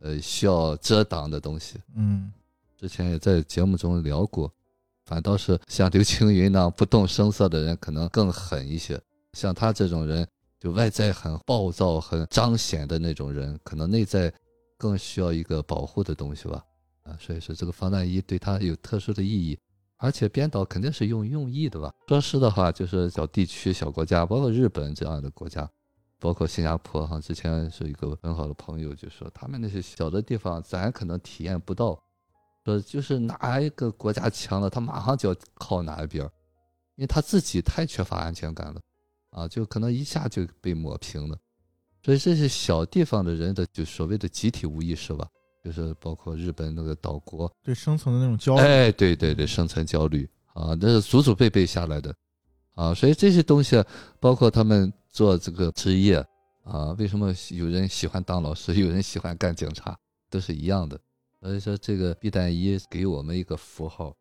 [0.00, 1.78] 呃需要遮挡的东西。
[1.96, 2.30] 嗯
[2.78, 4.52] 之前也在节目中聊过，
[5.06, 9.00] 反倒是像刘青云那样不动声色的人，可能更狠一些。
[9.32, 10.26] 像他这种人，
[10.62, 14.32] 就外在很暴躁、很彰显的那种人，可能内在
[14.78, 16.64] 更需要一个保护的东西吧。
[17.02, 19.58] 啊，所以说这个防弹衣对他有特殊的意义，
[19.96, 21.92] 而且编导肯定是用用意的吧。
[22.06, 25.68] 说实的话，就是小地区、小国家，包括日本这样的国家，
[26.20, 32.00] 包括新加坡哈，之前是一个很好的朋友就说，他们那些小的地方，咱可能体验不到。
[32.64, 36.24] 说就是哪一个国家强了，他马上就要靠哪一边，
[36.94, 38.80] 因为他自己太缺乏安全感了，
[39.32, 41.36] 啊，就可能一下就被抹平了。
[42.04, 45.26] 所以这些小地方的人的就所谓的集体无意识吧，
[45.64, 48.60] 就是包括日本那个岛国，对生存的那种焦虑。
[48.60, 52.14] 哎，对对对，生存焦虑啊，那是祖祖辈辈下来的
[52.74, 53.82] 啊，所以这些东西，
[54.18, 56.16] 包括他们做这个职业
[56.64, 59.96] 啊，为什么有人喜欢当老师，有人喜欢干警察，
[60.30, 60.98] 都是一样的。
[61.40, 64.14] 所以说，这个避弹衣给我们一个符号，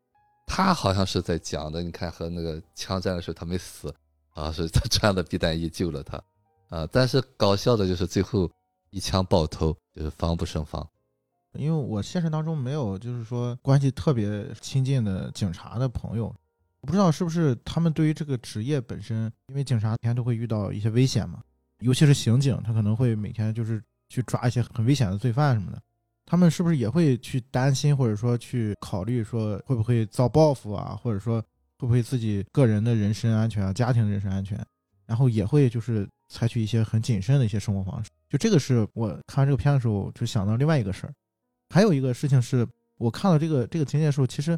[0.48, 3.94] 他好像是在讲的，你看和那个枪战的时候他没死
[4.34, 6.22] 啊，是他 穿的避弹衣救了他
[6.70, 8.50] 啊，但是搞笑的就是最后
[8.90, 10.88] 一枪爆头，就是防不胜防。
[11.54, 16.34] 因为我现实当中没有就是说关系特别亲近的警察的朋友，
[16.80, 21.42] 我不知道是不是他们对于这个职业本身，因为警察每天都会遇到一些危险嘛，
[21.80, 25.82] 尤其是刑警，他可能会每天就是去抓一些很危险的罪犯什么的，
[26.26, 31.44] 他们是不是也会去担心或者说去考虑说会不会遭报复啊，或者说
[31.82, 34.64] 会不会自己个人的人身安全啊、家庭人身安全，
[35.08, 38.12] 然后也会就是采取一些很谨慎的一些生活方式。
[38.30, 41.14] 就这个是我看完这个片的时候就想到另外一个事儿。
[41.74, 42.68] 还有一个事情是
[43.00, 44.56] 我看到这个这个情节的时候，其实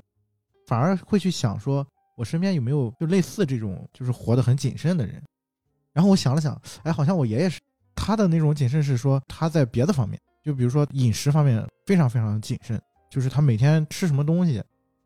[0.67, 5.23] 反而会去想说，我身边有没有就类似这种就是活得很谨慎的人。
[5.93, 7.61] 然后我想了想，哎，好像我爷爷是
[7.95, 12.77] 他的那种谨慎是说他在别的方面，就比如说饮食方面非常非常谨慎，
[13.09, 14.61] 就是他每天吃什么东西，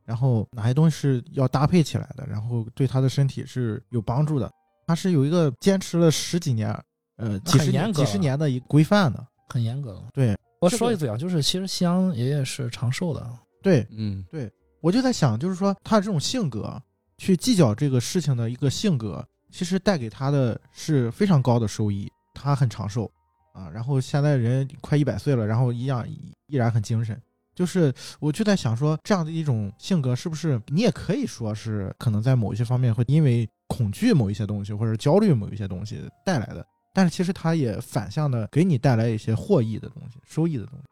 [0.07, 4.49] 然后哪些东西是要搭配起来的，然后对他的身体是有帮助的。
[4.85, 6.73] 他是有一个坚持了十几年，
[7.17, 9.27] 呃，几十年几十年的一个规范的。
[9.49, 10.01] 很严格。
[10.13, 13.29] 对我说一嘴啊，就是其实西洋爷爷是长寿的，
[13.61, 14.49] 对，嗯对
[14.81, 16.81] 我就在想，就是说他这种性格，
[17.17, 22.09] 去计较这个事情的一个性格，其实带给他的是非常高的收益。
[22.33, 23.11] 他很长寿
[23.53, 26.07] 啊，然后现在人快一百岁了，然后一样
[26.47, 27.19] 依然很精神。
[27.57, 40.85] 就是我就在想说，这样的一种性格，是不是你也可以说是可能在某一些方面会因为恐惧某一些东西，或者焦虑某一些东西带来的，但是其实它也反向的给你带来一些获益的东西、收益的东西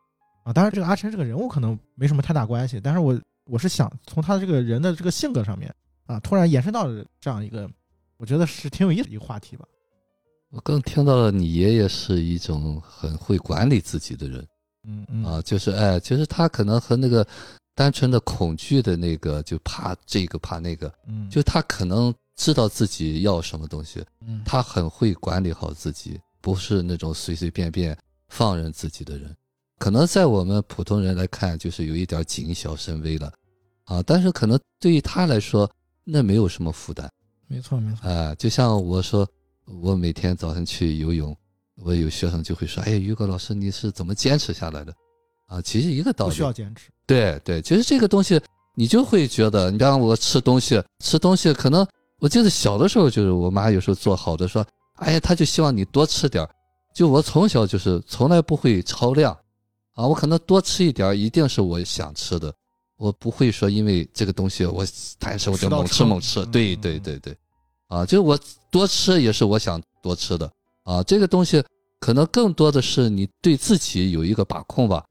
[0.43, 0.51] 啊。
[0.51, 5.71] 当然，这个阿琛这个人物可能没什么太大关系，但是我我是想从他这个人的这个性格上面
[6.07, 7.69] 啊，突然延伸到了这样一个，
[8.17, 9.67] 我觉得是挺有意思一个话题吧。
[10.49, 14.43] 我更听到了你爷爷是一种很会管理自己的人。
[14.87, 15.23] 嗯嗯。
[15.23, 17.25] 啊，就是哎，其实他可能和那个
[17.73, 27.97] 单纯的恐惧的那个，就怕这个怕那个，嗯，就他可能知道自己要什么东西，嗯，他很会管理好自己，不是那种随随便便
[28.29, 29.35] 放任自己的人。
[29.77, 33.31] 可能在我们普通人来看，就是有一点谨小慎微了，
[33.83, 35.69] 啊，但是可能对于他来说，
[36.05, 37.11] 那没有什么负担。
[37.47, 39.27] 没错没错，啊，就像我说，
[39.65, 41.35] 我每天早上去游泳，
[41.83, 44.93] 我有学生就会说：“哎，于哥老师，你是怎么坚持下来的？”
[45.47, 46.31] 啊，其实一个道理。
[46.31, 46.89] 不需，要坚持。
[47.05, 48.41] 对对，其实这个东西
[48.75, 51.85] 你就会觉得，你让我吃东西，吃东西可能
[52.19, 56.49] 我记得小的时候就是我妈有时候做好的说，哎呀，她就希望你多吃点儿。
[56.93, 59.37] 就我从小就是从来不会超量，
[59.95, 62.51] 啊，我可能多吃一点儿一定是我想吃的，
[62.97, 64.85] 我不会说因为这个东西我
[65.19, 67.37] 贪吃我就猛吃猛吃，嗯对对对对，
[67.89, 68.39] 啊，就是我
[68.71, 70.49] 多吃也是我想多吃的
[70.85, 71.61] 啊，这个东西
[71.99, 75.05] 可能更多的是你对自己有一个把控吧。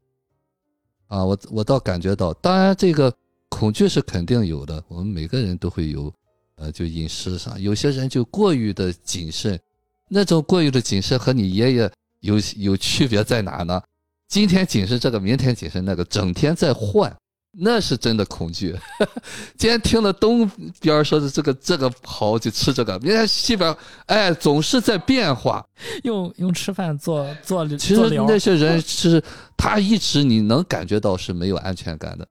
[1.08, 3.14] 啊，我我倒感觉到，当然这个
[3.50, 6.12] 恐惧是肯定有的，我们每个人都会有，
[6.56, 9.60] 呃，就饮食上，有些人就过于的谨慎，
[10.08, 13.80] 那种过于的谨慎和你爷爷有有区别在哪呢？
[14.26, 17.14] 今天谨慎这个，明天谨慎那个，整天在换，
[17.56, 18.74] 那是真的恐惧。
[19.56, 23.74] 今天听了东边说的这个这个好就吃这个，明天西边
[24.06, 25.64] 哎总是在变化。
[26.02, 29.22] 用用吃饭做做其实那些人是
[29.56, 32.26] 他一直你能感觉到是没有安全感的。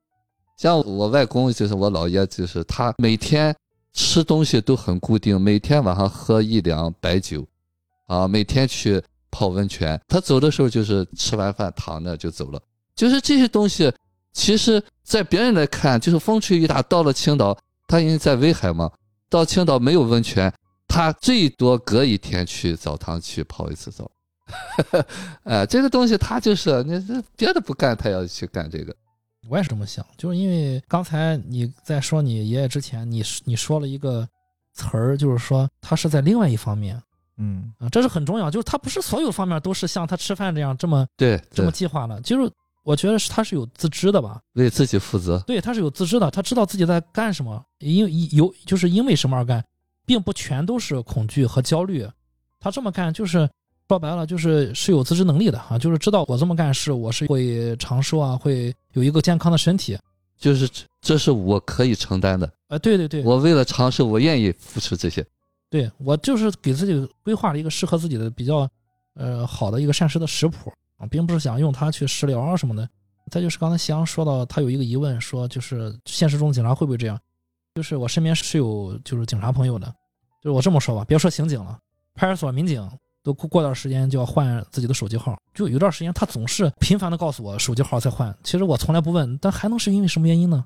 [0.58, 3.56] 像我外公就是我姥爷，就是他每天
[3.94, 7.46] 吃东西都很固定，每天晚上喝一两白酒，
[8.08, 10.00] 啊，每天去泡温泉。
[10.08, 12.62] 他走的时候就是吃完饭躺那就走了。
[12.96, 13.92] 就是这些东西，
[14.34, 16.82] 其实在别人来看，就是风吹雨打。
[16.82, 18.92] 到了青岛，他因为在威海嘛，
[19.30, 20.52] 到青岛没有温泉，
[20.88, 24.10] 他最多隔一天去澡堂去泡一次澡。
[25.44, 28.94] 哎， 这个东西他就是你这别的不干，他要去干这个。
[29.50, 34.28] 我也是这么想，就是因为刚才你在说你爷爷之前，你你说了一个
[34.74, 37.02] 词儿，就是说他是在另外一方面
[37.38, 42.50] 嗯啊，这是很重要，就是他不是所有方面都是像他吃饭这样这么对，这么计划的，就是
[42.84, 45.40] 我觉得是他是有自知的吧，为自己负责。
[45.48, 49.64] 对，他是有自知的，他知道自己在干什么，因为有就是因为什么而干，
[50.06, 52.08] 并不全都是恐惧和焦虑，
[52.60, 53.50] 他这么干就是
[53.88, 59.98] 说白了就是是有自知能力的啊，就是知道我这么干是我是会长寿啊，会有一个健康的身体，
[60.38, 62.52] 就是这这是我可以承担的。
[62.68, 65.26] 啊，对对对，我为了长寿，我愿意付出这些。
[65.70, 68.70] 对我就是给自己规划了一个适合自己的比较
[69.16, 72.88] 呃好的一个膳食的食谱啊，并不是想用它去食疗啊什么的。
[73.32, 77.20] 再就是刚才夕阳说到，他有一个疑问，说就是现实中警察会不会这样？
[77.76, 79.88] 就是我身边是有就是警察朋友的，
[80.42, 81.80] 就是我这么说吧，别说刑警了，
[82.14, 82.88] 派出所民警
[83.24, 90.64] 都过过段时间就要换自己的手机号，就有段时间他总是频繁的告诉我手机号在换，其实我从来不问，但还能是因为什么原因呢？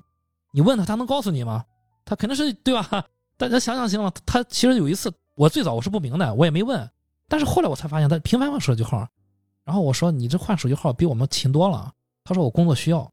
[0.52, 1.64] 你问他，他能告诉你吗？
[2.04, 3.04] 他肯定是对吧？
[3.36, 6.90] 大家想想行了，他其实有一次，我最早我是不明白，我也没问，
[7.28, 9.08] 但是后来我才发现他频繁换手机号，
[9.68, 11.92] 然后我说你这换手机号比我们勤多了，
[12.24, 13.06] 他说我工作需要，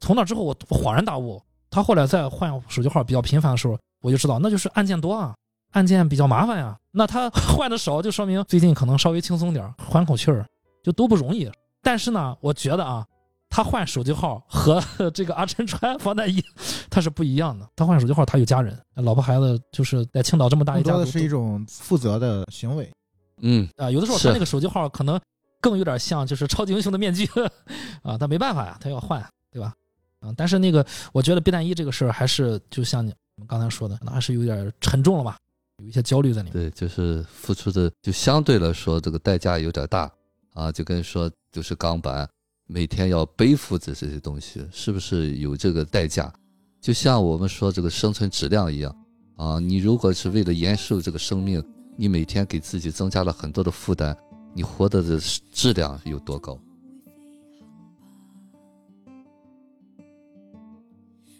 [0.00, 5.32] 从那之后我我恍然大悟，他后来再换手机号比较频繁的时候，我就知道那就是案件多啊，
[5.74, 10.44] 案件比较麻烦呀，那他 换的少就说明最近可能稍微轻松点儿，缓口气儿，
[10.82, 11.48] 就都不容易。
[11.80, 13.06] 但是呢，我觉得啊，
[13.48, 14.82] 他换手机号和
[15.14, 16.42] 这个阿珍穿防弹衣，
[16.90, 17.64] 他是不一样的。
[17.76, 22.90] 他换手机号，他有家人，老婆孩子，就是在青岛这么大一家都更多的是一种负责的行为。
[23.44, 25.20] 嗯，啊，有的时候他那个手机号可能
[25.62, 27.26] 更有点像就是超级英雄的面具
[28.02, 29.72] 啊，但没办法呀，他要换，对吧？
[30.20, 35.38] 啊，但是那个我觉得避弹衣这个事儿还是就像你们刚才说的，可能还是有点沉重了吧，
[35.78, 36.52] 有一些焦虑在里面。
[36.52, 40.10] 对，就是付出的就相对来说这个代价有点大
[40.52, 42.28] 啊，就跟说就是钢板
[42.66, 46.32] 每天要背负着这些东西，是不是有这个代价？
[46.80, 48.94] 就像我们说这个生存质量一样
[49.36, 51.62] 啊，你如果是为了延寿这个生命，
[51.96, 54.16] 你每天给自己增加了很多的负担，
[54.54, 56.58] 你活得的质量有多高？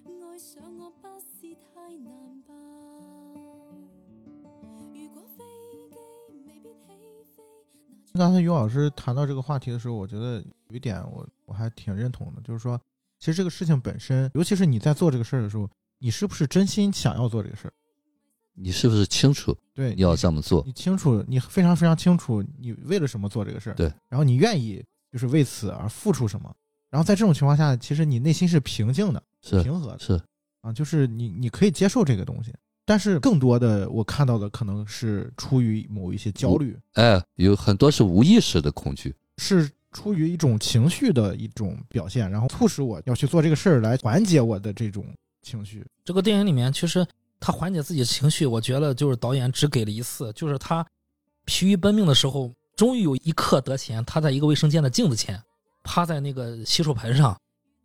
[0.07, 2.11] 爱上我不是太难
[2.49, 2.55] 吧？
[4.95, 5.45] 如果飞
[5.91, 5.97] 机
[6.47, 6.97] 未必起
[7.37, 7.43] 飞，
[8.13, 12.81] 那刚才于老师谈到这个话题的时候，我觉得有一点我我还挺认同的，就是说，
[13.19, 17.75] 其实这个事情本身，尤其是你在做这个事儿的时候，你是不是真心想要做这个事儿？
[18.55, 20.63] 你是不是清楚对，你要这么做？
[20.67, 26.55] 你清楚，你非常非常清楚你为了什么做这个事儿，对，然后你愿意就是为此而付出什么，
[26.91, 30.21] 然后在这种情况下，其实你内心是平静的、是平和的是，
[30.61, 32.53] 啊，就是你你可以接受这个东西，
[32.85, 39.15] 但是更多的我看到的可能是出于某一些焦虑，哎，有很多是无意识的恐惧。
[39.39, 45.05] 是出于一种情绪的一种表现，然后促使我要去做这个事儿来缓解我的这种
[45.41, 45.85] 情绪。
[46.05, 47.05] 这个电影里面，其实
[47.43, 50.87] 他缓解自己的情绪，我觉得就是导演只给了一次，就是他
[51.45, 55.43] 疲于奔命的时候，终于有一刻得闲，他在一个卫生间的镜子前，
[55.83, 57.37] 趴在那个洗手盆上，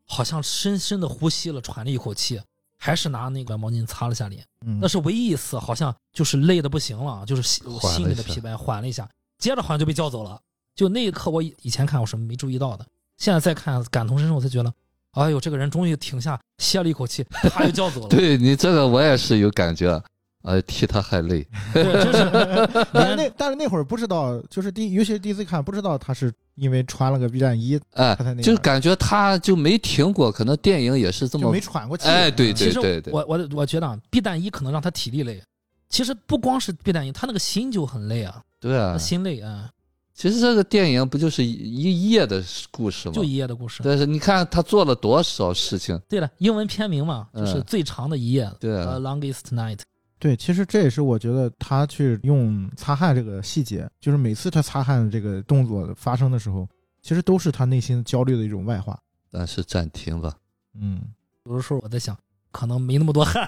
[0.06, 2.40] 好像深深的呼吸了，喘了一口气，
[2.78, 4.46] 还是拿那个毛巾擦了下脸。
[4.62, 10.40] 嗯，那是唯一一次，好像就是累的不行了，就是心心里的疲惫缓了一下，接着好像就被叫走了。
[10.76, 12.86] 就那一刻，我以以前看我是没注意到的，
[13.18, 14.72] 现在再看感同身受，我才觉得，
[15.18, 18.08] 哎呦，这个人终于停下，歇了一口气， 他就叫走了。
[18.08, 20.02] 对你这个我也是有感觉，
[20.44, 21.46] 呃，替他还累。
[21.74, 22.30] 对，就是
[22.94, 32.08] 但是那但是那会儿不知道，就是第尤其是第一次看，不知道他是因为穿了个避弹衣哎就感觉他就没停过，可能电影也是这么没，喘过气。
[32.08, 35.42] 哎对其实对对我我我觉得啊，避弹衣可能让他体力累，
[35.90, 38.98] 其实不光是避弹衣，他那个心就很累啊，对啊。
[38.98, 39.70] 心累啊，
[40.18, 43.24] 其实这个电影不就是一一夜的故事吗就？
[43.24, 43.84] 一夜的故事。
[43.86, 49.80] 但是你看他做了多少事情，对了，英文片名嘛，就是嗯最长的一夜，对啊呃，longest night。
[50.18, 56.68] 对，其实这也是我觉得他去用擦汗这个细节，就是每次他擦汗这个动作发生的时候，
[57.04, 59.00] 其实都是他内心焦虑的一种外化。
[59.30, 60.36] 但是暂停吧。
[60.74, 61.00] 嗯，
[61.46, 62.18] 有的时候我在想，
[62.52, 63.48] 可能没那么多 汗，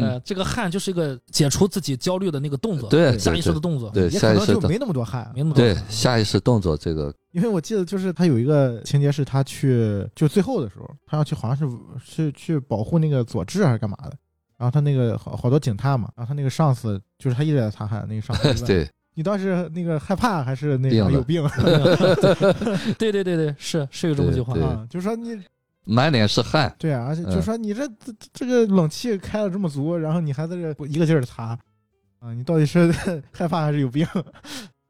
[0.00, 14.12] 呃，这个汗就是一个解除自己焦虑的那个动作，对下意识的动作，对也可下意识的能就没那么多汗，没那么多对下意识动作这个，因为我记得就是他有一个情节是他去就最后的时候，他要去好像是是去保护那个佐治还是干嘛的，
[14.56, 21.40] 然后他那个好好多警探嘛，然后他那个上司就是他一直在擦汗，那个上司就 问对你当时那个害怕还是那个有病
[22.98, 24.58] 对对对对，是是有这么句话。
[24.58, 24.84] 啊？
[24.90, 25.40] 就是说你
[25.84, 31.58] 满脸是汗，对啊，而且就嗯说你这这这个冷气开了这么足，然后你还在这一个劲儿的擦
[32.18, 32.90] 啊，你到底是
[33.32, 34.06] 害怕还是有病？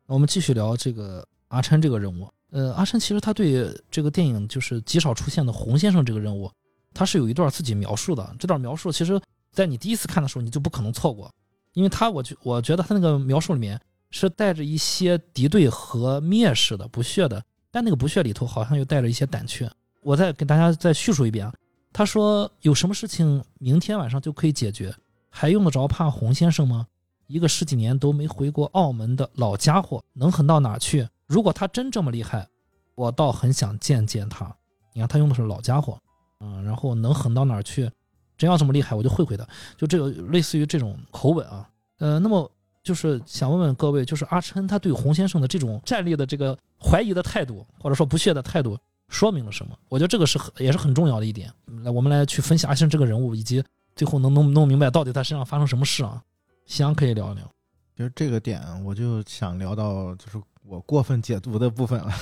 [0.07, 2.29] 我们继续聊这个阿琛这个人物。
[2.51, 6.49] 呃，阿琛其实他对这个电影就是极少出现的洪先生这个人物，
[6.93, 8.37] 他是有一段自己描述的。
[8.39, 9.21] 这段描述其实，
[9.51, 11.29] 在你第一次看的时候，你就不可能错过，
[11.73, 13.81] 因为他我觉我觉得他那个描述里面
[14.11, 17.43] 是带着一些敌对和蔑视的、不屑的，
[17.73, 19.69] 但那个不屑里头好像又带着一些胆怯。
[20.05, 21.53] 我再给大家再叙述一遍啊，
[21.93, 24.95] 他说有什么事情明天晚上就可以解决，
[25.31, 26.87] 还用得着怕洪先生吗？
[27.27, 31.09] 一个十几年都没回过澳门的老家伙，能狠到哪去？
[31.27, 32.47] 如果他真这么厉害，
[32.95, 34.55] 我倒很想见见他。
[34.93, 35.99] 你看，他用的是老家伙，
[36.41, 37.91] 嗯，然后能狠到哪去？
[38.37, 39.49] 真要这么厉害，我就会会的。
[39.77, 41.67] 就这个类似于这种口吻啊，
[41.99, 42.51] 呃，那么
[42.83, 48.79] 就是想问问各位，就是阿琛他对洪先生的这种战力的这个怀疑的态度，或者说不屑的态度，
[49.09, 49.77] 说明了什么？
[49.89, 51.53] 我觉得这个是很也是很重要的一点。
[51.83, 53.63] 来，我们来去分析阿琛这个人物，以及
[53.95, 56.23] 最后能弄弄明白到底他身上发生什么事啊？
[56.67, 57.49] 夕阳可以聊一聊。
[57.97, 62.13] 其实这个点我就想聊到就是我过分解读的部分了。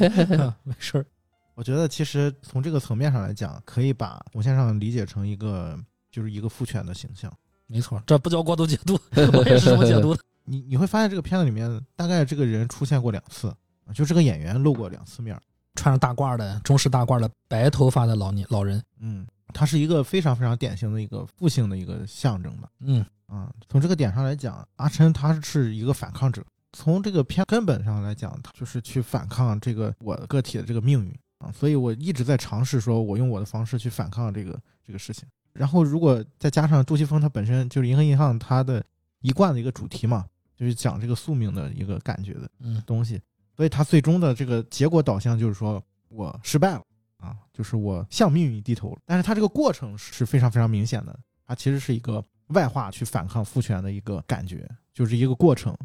[0.64, 1.06] 没事儿，
[1.54, 5.78] 我觉得其实从这个层面上来讲，可以把吴先生理解成一个
[6.10, 7.30] 就是一个父权的形象。
[7.66, 8.98] 没错，这不叫过度解读，
[9.34, 10.22] 我也是这么解读的。
[10.44, 13.48] 你你会发现这个片子里面大概这个人出现过两次，
[13.84, 15.42] 啊就这个演员露过两次面儿。
[15.78, 19.24] 穿着大褂的中式大褂的白头发的老年老人，嗯，
[19.54, 22.68] 他是一个非常非常典型的一个父性的一个象征吧。
[22.80, 26.44] 嗯啊，从这个点上来讲，阿琛他是一个反抗者。
[26.72, 31.52] 从这个片根本上来讲，他就是去反抗这个我个体的这个命运啊。
[31.52, 35.28] 所以我一直在尝试说，我用我的方式去反抗这个这个事情。
[35.52, 38.84] 然后，如果再加上杜琪峰他本身就是《银河银行》他的
[39.20, 40.24] 一贯的一个主题嘛，
[40.56, 43.20] 就是讲这个宿命的一个感觉的嗯东西，
[43.58, 46.82] 所以他最终的这个结果导向就是说我失败了
[47.16, 48.98] 啊，就是我向命运低头了。
[49.04, 55.76] 但是他这个过程是非常非常明显的，他其实是一个外化去反抗父权的一个感觉，就是一个过程。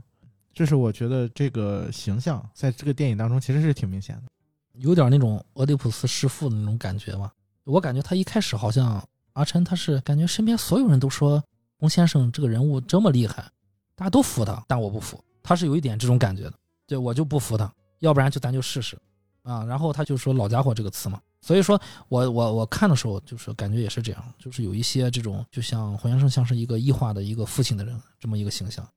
[0.54, 4.22] 这是我觉得这个形象在这个电影当中其实是挺明显的。
[4.74, 7.32] 有点那种俄狄浦斯弑父的那种感觉嘛。
[7.64, 11.44] 我感觉他一开始好像阿琛他是感觉身边所有人都说
[11.80, 13.50] 洪先生这个人物这么厉害，
[13.96, 16.54] 大家都服他，但我不服，他是有一点这种感觉的，
[16.86, 18.98] 对我就不服他，要不然就咱就试试
[19.44, 19.64] 啊。
[19.64, 21.80] 然后他就说“老家伙”这个词嘛，所以说
[22.10, 28.88] 我我我看的时候就是感觉也是这样，就是有一些这种就像黄先生像是一个异化的一个父亲的人这么一个形象。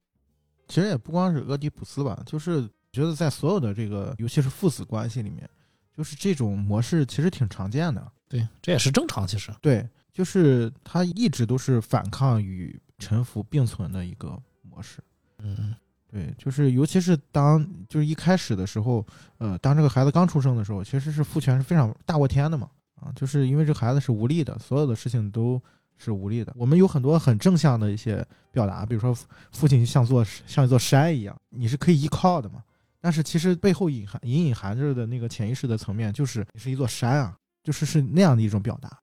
[0.68, 5.48] 其实也不光是俄狄浦斯吧，就是觉得在所有的这个，尤其是父子关系里面，
[5.96, 8.12] 就是这种模式其实挺常见的。
[8.28, 9.54] 对，这也是正常，其实。
[9.62, 14.98] 对，就是他一直都是反抗与臣服并存的一个模式。
[15.38, 15.72] 嗯
[16.16, 19.04] 对，就是尤其是当就是一开始的时候，
[19.36, 25.60] 呃，当这个孩子刚出生的时候，其实是父权是非常大过天的嘛，啊，就是因为这孩子是无力的，所有的事情都
[25.98, 26.50] 是无力的。
[26.56, 29.14] 我们有很多很正向的一些表达，比如说
[29.52, 32.62] 父亲像座像一座山一样，你是可以依靠的嘛。
[32.98, 38.98] 但是其实背后隐含隐隐含着的那个潜意识的层面，就是你是一座山啊，就是是那样的一种表达。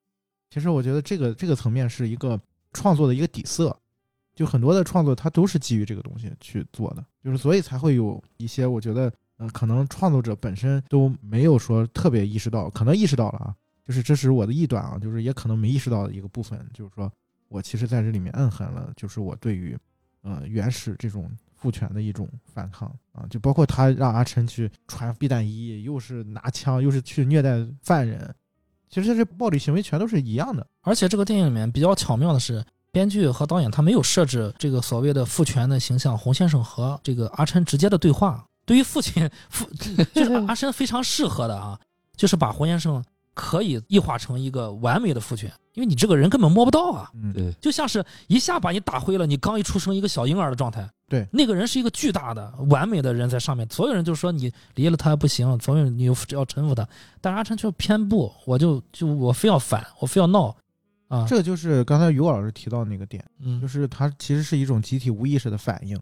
[0.49, 2.41] 其实我觉得这个这个层面是一个
[2.71, 3.79] 创作的一个底色，
[4.35, 13.55] 就很多的创作它都是基于这个东西去做的，就是所以才会有一些我觉得，呃，可能创作者本身都没有说特别意识到，可能意识到了啊，
[13.85, 17.11] 就是这是我的臆断啊，就是也可能没意识到的一个部分，就是说
[17.47, 19.77] 我其实在这里面暗含了，就是我对于，
[20.21, 28.33] 呃，原始这种父权的一种反抗啊，就包括他让阿琛去穿避弹衣，又是拿枪，又是去虐待犯人，
[28.89, 30.65] 其实这暴力行为全都是一样的。
[30.81, 32.63] 而且这个电影里面比较巧妙的是，
[32.93, 38.45] 编剧和导演他没有设置这个所谓的父权的形象，洪先生和这个阿琛直接的对话。
[38.65, 39.67] 对于父亲，父
[40.13, 41.77] 就是阿琛非常适合的啊，
[42.15, 50.87] 就是把洪先生可以异化成一个完美的父权，因为你这个人根本摸不到啊，嗯，对，就像是一下把你打灰了，你刚一出生一个小婴儿的状态。
[51.09, 56.87] 对那个人是一个巨大的、完美的人在上面，所有人就说你离了他不行，所有人你要臣服他，
[57.21, 60.55] 但是阿琛却偏不，我就就我非要反，我非要闹，
[61.13, 63.23] 啊，这就是刚才于老师提到那个点。
[63.39, 65.99] 嗯就是它其实是一种集体无意识的反应，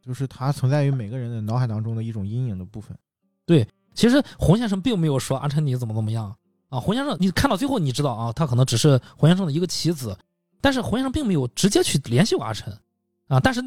[0.00, 2.96] 就是它存在于每个人的脑海当中的一种阴影的部分。
[3.44, 6.32] 对其实洪先生并没有说阿琛你怎么怎么样
[6.68, 10.16] 啊，洪先生你看到最后你知道啊，他可能只是洪先生的一个棋子，
[10.60, 12.72] 但是洪先生并没有直接去联系过阿琛
[13.26, 13.60] 啊，但是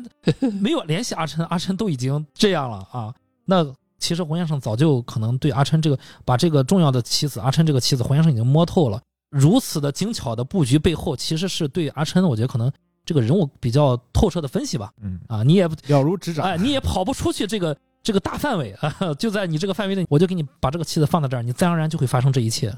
[0.62, 3.66] 没有联系阿琛，阿琛都已经这样了啊，那
[4.00, 9.02] 其实洪先生早就可能对阿琛这个把这个重要的棋子阿琛这个棋子洪先生已经摸透了，
[9.38, 12.72] 如此的精巧的布局背后，其实是对阿琛我觉得可能
[13.04, 14.94] 这个人物比较透彻的分析吧。
[15.02, 16.46] 嗯，啊，你也了如指掌。
[16.46, 22.74] 哎，你也跑不出去这个这个大范围啊，就在你这个范围内，我就给你把这个棋子放在这儿，你自然而然就会发生这一切。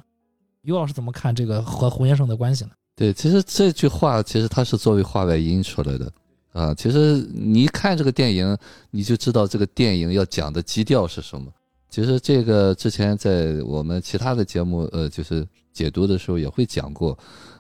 [0.64, 2.72] 尤老师怎么看这个和胡先生的关系呢？
[2.96, 6.12] 对，其实这句话其实它是作为话外音出来的
[6.52, 6.74] 啊。
[6.74, 8.58] 其实你一看这个电影，
[8.90, 11.46] 你就知道这个电影要讲的基调是什么。
[11.90, 15.48] 其实这个之前在我们其他的节目，呃，就是
[15.78, 17.18] 解读的时候也会讲过。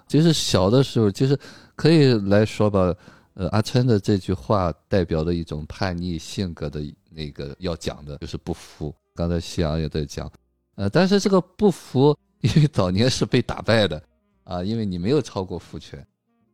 [0.08, 1.38] 就是小的时候，就是
[1.76, 2.96] 可以来说吧，
[3.36, 8.94] 呃，阿琛的这句话代表的一种叛逆性格的那个要讲的，就是不服。
[9.14, 10.32] 刚才夕阳也在讲，
[10.76, 14.02] 呃，但是这个不服， 因为早年是被打败的。
[14.46, 16.02] 啊，因为你没有超过父权，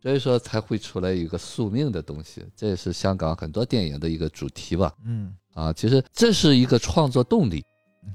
[0.01, 4.91] 所以说才会出来一个宿命的东西，这也是香港很多电影的一个主题吧。
[5.05, 7.64] 嗯，啊，其实这是一个创作动力。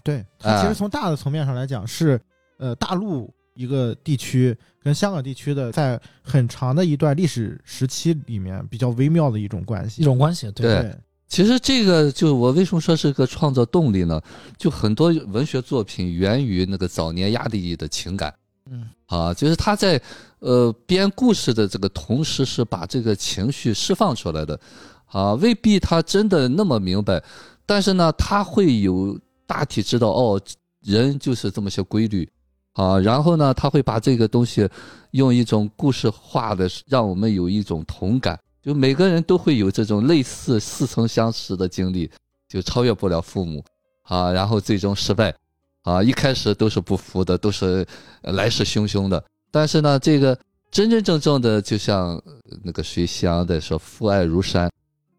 [0.03, 2.21] 对，其实从大的层面上来讲是，
[2.59, 10.01] 呃，大陆一个地区跟香港地区的在很长的一段历史时期里面比较微妙的一种关系。
[10.01, 10.97] 一种关系，对对
[11.27, 14.21] 其实这个就我为什么说是个创作动力呢？
[14.57, 18.33] 就很多文学作品源于那个早年压力的情感。
[18.71, 20.01] 嗯，啊，就是他在
[20.39, 24.59] 呃编故事的这个同时，是把这个情绪释放出来的，
[25.07, 27.21] 啊，未必他真的那么明白，
[27.67, 30.41] 但是呢，他会有大体知道哦，
[30.83, 32.31] 人就是这么些规律，
[32.79, 34.69] 啊，然后呢，他会把这个东西
[35.11, 42.09] 用一种故事化的，让我们有一种同感，就每个人都会有这种类似似曾相识的经历，
[42.49, 43.65] 就超越不了父母，
[44.05, 45.35] 啊，然后最终失败。
[45.83, 47.85] 啊，一开始都是不服的，都是
[48.23, 49.25] 呃来势汹汹的。
[49.51, 50.39] 但是呢，这个
[50.71, 54.71] 真真正正的，就像呃那个谁阳的说“父爱如山”，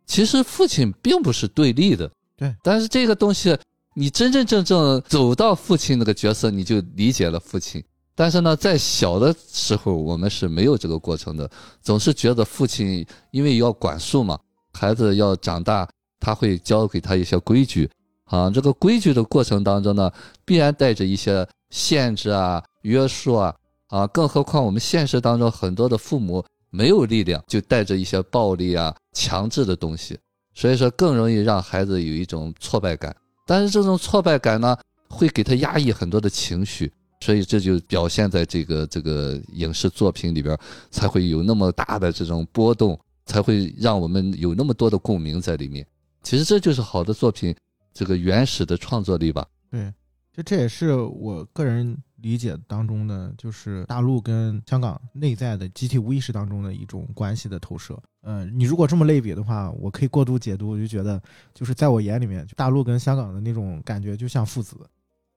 [0.08, 2.10] 其实父亲并不是对立的。
[2.38, 3.58] 对，但是这个东西，
[3.96, 7.84] 你真真正正走到父亲那个角色，你就理解了父亲。
[8.16, 11.50] 但是呢，在小的时候，我们是没有这个过程的，
[11.82, 14.38] 总是觉得父亲因为要管束嘛，
[14.74, 17.90] 孩子要长大，他会教给他一些规矩。
[18.26, 20.12] 啊，这个规矩的过程当中呢，
[20.46, 23.56] 必然带着一些限制啊、约束啊，
[23.88, 30.20] 啊，更何况我们现实当中很多的父母没有力量，就带着一些暴力啊、强制的东西，
[30.54, 33.16] 所以说更容易让孩子有一种挫败感。
[33.50, 34.78] 但是这种挫败感呢，
[35.10, 40.56] 会给他压抑很多的情绪，所以这就表现在这个这个影视作品里边，
[40.92, 45.84] 才会有那么大的这种波动，才会让我们有那么多的共鸣在里面。
[46.22, 47.56] 其实这就是好的作品。
[47.92, 49.92] 这个原始的创作力吧，对，
[50.32, 58.00] 就这也是我个人理解当中的，就是大陆跟香港内在的集体无意识当中的一种关系的投射。
[58.24, 61.22] 嗯，你如果这么类比的话，我可以过度解读，我就觉得，
[61.54, 64.76] 就是在我眼里面，大陆跟香港的那种感觉就像父子，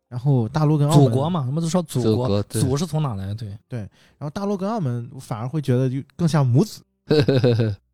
[0.08, 3.32] 然后大陆跟澳门祖国，嘛，他们都说祖祖国，祖是从哪来？
[3.34, 6.82] 对，然后大陆跟澳门我反而会觉得就更像母子，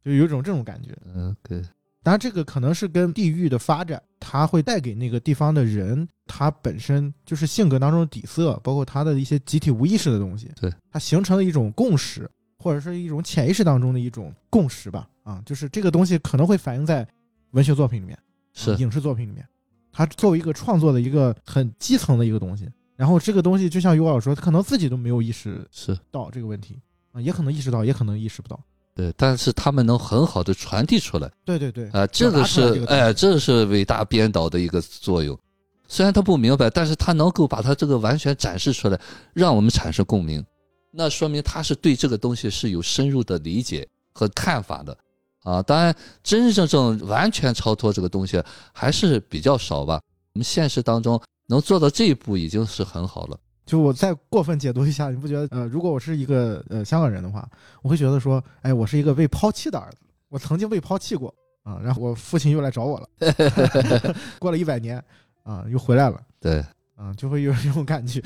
[0.02, 0.96] 就有一种这种感觉。
[1.04, 1.62] 嗯，对，
[2.02, 15.08] 当然，这个可能是跟地域的发展，它会带给那个地方的人，他本身就是性格当中的底色，包括他的一些集体无意识的东西，对，它形成了一种共识，或者是一种潜意识当中的一种共识吧。
[15.22, 17.06] 啊，就是这个东西可能会反映在
[17.50, 18.18] 文学作品里面，
[18.54, 19.46] 是啊影视作品里面，
[19.92, 22.66] 它作为一个创作的一个很基层的一个东西。
[22.96, 26.80] 然后这个东西就像于老师说，他可能自己都没有意识是，到这个问题
[27.12, 28.58] 啊，也可能意识到，也可能意识不到。
[28.98, 35.38] 对，但是他们能很好的传递出来，对对对，啊、这个是这个哎，这是伟大编导的一个作用。
[35.86, 39.00] 虽然他不明白，但是他能够把他这个完全展示出来，
[39.32, 40.44] 让我们产生共鸣，
[40.90, 44.98] 那说明他是对这个东西是有深入的理解和看法的。
[45.44, 45.94] 啊，当然，
[46.24, 46.66] 真真正
[46.98, 48.42] 正完全超脱这个东西
[48.72, 50.02] 还是比较少吧。
[50.34, 53.38] 我们现实当中能做到这一步已经是很好了。
[53.68, 55.46] 就我再过分解读一下， 你不觉得？
[55.50, 57.46] 呃，如果我是一个呃香港人的话，
[57.82, 59.98] 我会觉得说，哎，我是一个被抛弃的儿子，
[60.30, 61.32] 我曾经被抛弃过
[61.64, 63.08] 啊，然后我父亲又来找我了，
[64.40, 65.04] 过了一百年
[65.42, 66.64] 啊，又回来了对，
[66.96, 68.22] 啊，就会有这种感觉。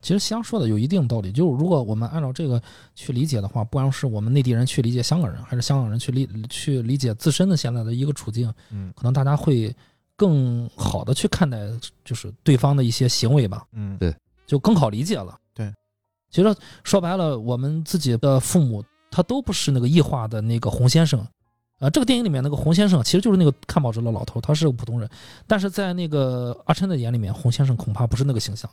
[0.00, 2.62] 其实香说的有一定道理，就是如果我们按照这个
[2.94, 9.74] 去理解的话，不管是我们内地人去理解香港人，还是香港人去理去理解自身的现在的一个处境，嗯可能大家会
[10.14, 11.58] 更好的去看待，
[12.04, 14.14] 就是对方的一些行为吧，嗯，对
[14.46, 15.38] 就更好理解了。
[15.54, 15.72] 对，
[16.30, 21.20] 其实说白了，我们自己的父母他都不是那个异化的那个洪先生。
[21.80, 25.10] 啊，这个电影里面那个洪先生其实就是那个看报纸的老头，他是个普通人，
[25.46, 28.70] 但是在那个阿琛的眼里面，洪先生恐怕不是那个形象。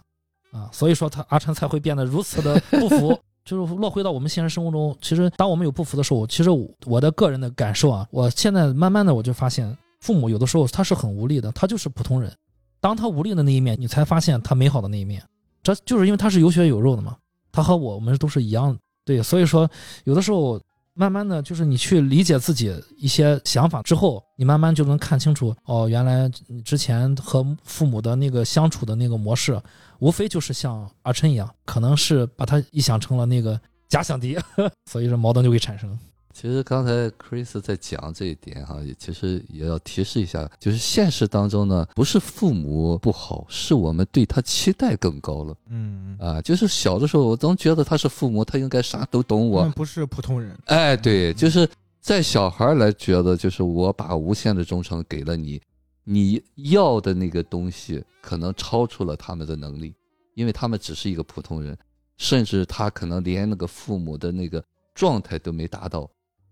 [0.52, 3.18] 啊，所以说他阿琛才会变得如此的不服。
[3.44, 6.52] 就是落回到我们现实生活中，其实当我们有不服的时候，其实
[6.86, 12.32] 我的个人的感受啊，我现在慢慢的我就发现，父母有的时候他是很无力的，他就是普通人。
[12.80, 15.24] 当他无力的那一面，你才发现他美好的那一面。
[15.64, 17.16] 这就是因为他是有血有肉的嘛，
[17.51, 18.78] 他和我们都是一样。
[19.03, 19.70] 对，所以说
[20.03, 20.62] 有的时候
[20.93, 26.30] 慢慢的就是你去理解自己一些想法之后，你慢慢就能看清楚，哦，原来
[26.64, 29.59] 之前和父母的那个相处的那个模式，
[29.99, 33.59] 无非就是像阿琛一样，可能是把他臆想成了那个
[33.89, 34.38] 假想敌，
[34.91, 35.97] 所以说矛盾就会产生。
[36.34, 45.56] 其实刚才 Chris 在讲这一点哈，也其实也要提示一下，就是现实当中呢，不是父母不好，是我们对他期待更高了。
[45.70, 46.42] 嗯，啊。
[46.42, 49.70] 就是小的时候，我总觉得他是父母，他应该啥都懂我。
[49.72, 51.70] 不是普通人，哎，对，就是
[52.00, 55.62] 在小孩来觉得，就是我把无限的忠诚给了你，
[56.04, 59.94] 你要的那个东西可能超出了他们的能力，
[60.34, 61.78] 因为他们只是一个普通人，
[62.18, 64.64] 甚至他可能连那个父母的那个
[64.96, 66.10] 状态都没达到，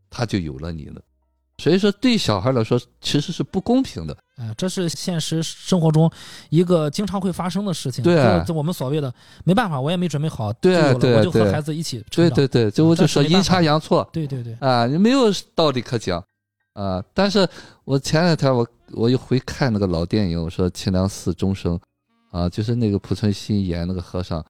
[0.09, 1.01] 他就有了你了。
[1.57, 4.15] 所以说，对小孩来说其实是不公平的。
[4.37, 6.09] 哎，这是现实生活中
[6.49, 8.01] 一个经常会发生的事情。
[8.01, 12.01] 对这这我们所谓的没办法，我也没准备好，对对啊我就和孩子一起。
[12.09, 16.23] 对对对，就我就说阴差阳错，对对对啊，你没有道理可讲
[16.71, 17.03] 啊。
[17.13, 17.45] 但是
[17.83, 21.77] 我前两天我我又回看那个老电影，我说《清凉寺钟声》，
[22.39, 24.41] 啊，就是那个濮存昕演那个和尚，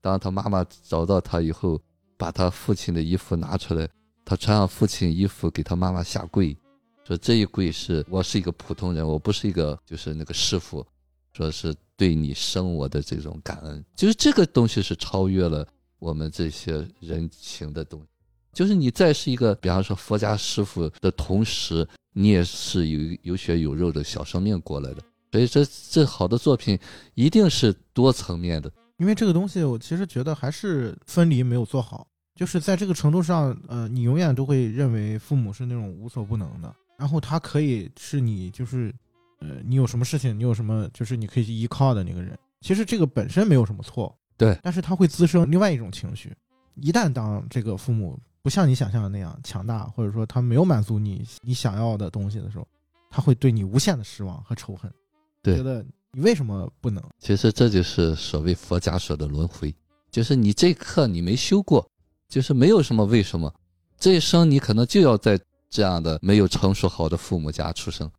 [0.00, 1.78] 当他妈妈找到他以后，
[2.16, 3.86] 把他父亲的衣服拿出来，
[4.24, 6.56] 他穿上父亲衣服给他妈妈下跪，
[7.06, 10.84] 说这一跪是我是一个普通人，我不是一个就是那个师傅，
[11.32, 15.66] 说是对你生我的这种感恩，就是这个东西是超越了
[15.98, 18.06] 我们这些人情的东西。
[18.52, 25.02] 就是你再是一个，比方说佛家师傅的同时，你也是有有血有肉的小生命过来的，
[25.32, 26.78] 所以这这好的作品
[27.14, 28.70] 一定是多层面的。
[28.98, 38.92] 因为这个东西，我其实觉得还是分离没有做好，就是在这个程度上，呃，你永远都会认为父母是那种无所不能的，然后他可以是你就是，
[39.40, 42.36] 呃，你有什么事情，你有什么就是你可以去依靠的那个人。
[42.60, 46.34] 其实这个本身没有什么错，对但是他会滋生另外一种情绪。
[46.76, 52.66] 一旦当这个父母不像你想象的那样强大，或者说他没有满足你你想要的东西的时候，
[53.10, 54.92] 他会对你无限的失望和仇恨，
[55.40, 57.00] 对觉得你为什么不能？
[57.20, 59.72] 其实这就是所谓佛家说的轮回，
[60.10, 61.88] 就是你这一课你没修过，
[62.28, 63.52] 就是没有什么为什么，
[63.98, 65.38] 这一生你可能就要在
[65.70, 68.10] 这样的没有成熟好的父母家出生，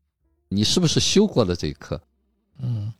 [0.49, 1.99] 你是不是修过了这一课？
[2.59, 2.93] 嗯，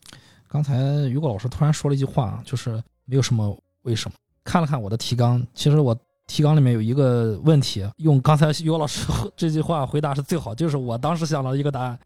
[0.48, 0.78] 刚才
[1.10, 4.16] 于果老师突然说了一句话，就是没有什么为什么。
[4.44, 5.98] 看了看我的提纲，其实我
[6.28, 11.98] 提纲里面有一个问题，用刚才于果老师这句话回答是最好，就是我当时想到一个答案。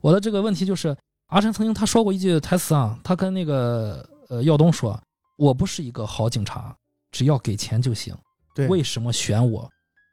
[0.00, 0.96] 我的这个问题就是，
[1.26, 5.00] 阿晨曾经他说过一句台词啊，他跟那个呃耀东说
[5.36, 6.76] ：“我不是一个好警察，
[7.10, 8.14] 只要给钱就行。
[8.54, 9.68] 对，为什么选我？”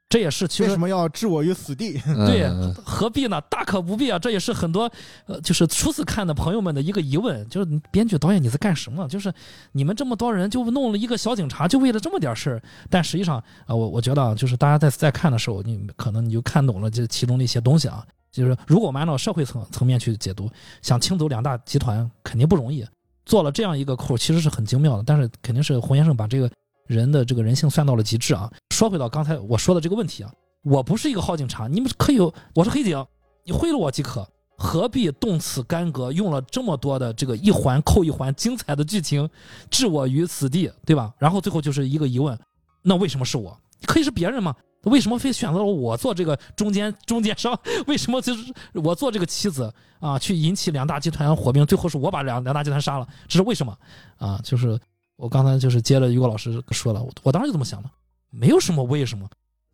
[0.10, 1.94] 这也是其实为什么要置我于死地？
[2.28, 3.40] 对嗯何必呢？
[3.50, 4.20] 大可不必啊！
[4.20, 4.92] 这也是很多
[5.26, 9.08] 呃，就是初次看的朋友们的一个疑问，就是编剧导演你在干什么？
[9.08, 9.34] 就是
[9.72, 12.62] 你们这么多人就弄了一个小警察，就为了这么点事儿。
[12.90, 18.06] 但实际上啊、呃我我觉得啊，就是大家在在看的时候，你可能你就看懂了这其中的一些东西啊。
[18.34, 20.50] 就是如果我们按照社会层层面去解读，
[20.82, 22.86] 想清走两大集团肯定不容易。
[23.26, 26.52] 做了这样一个扣，其实是很精妙的，但是肯定是洪先生把这个
[26.92, 28.52] 人的这个人性算到了极致啊。
[28.70, 30.32] 说回到刚才我说的这个问题啊，
[30.64, 32.20] 我不是一个好警察，你们可以，
[32.54, 33.06] 我是黑警，
[33.46, 34.28] 你贿赂我即可，
[34.58, 39.30] 何必动此干戈，用了这么多的这个一环扣一环精彩的剧情，
[39.70, 41.14] 置我于死地，对吧？
[41.18, 42.38] 然后最后就是一个疑问，
[42.82, 43.58] 那为什么是我？
[43.86, 44.56] 可以是别人吗？
[44.86, 47.60] 为什么非选择了我做这个中间中间商？
[47.86, 53.08] 为什么就是我做这个棋子啊，去引起两大集团火并，最后是我把两两大集团杀了？
[53.28, 53.78] 这是为什么
[54.18, 54.40] 啊？
[54.44, 54.80] 就是
[55.22, 57.90] 我刚才就是接了于果老师说了，我我当时就这么想的，
[58.32, 59.30] 没有什么为什么。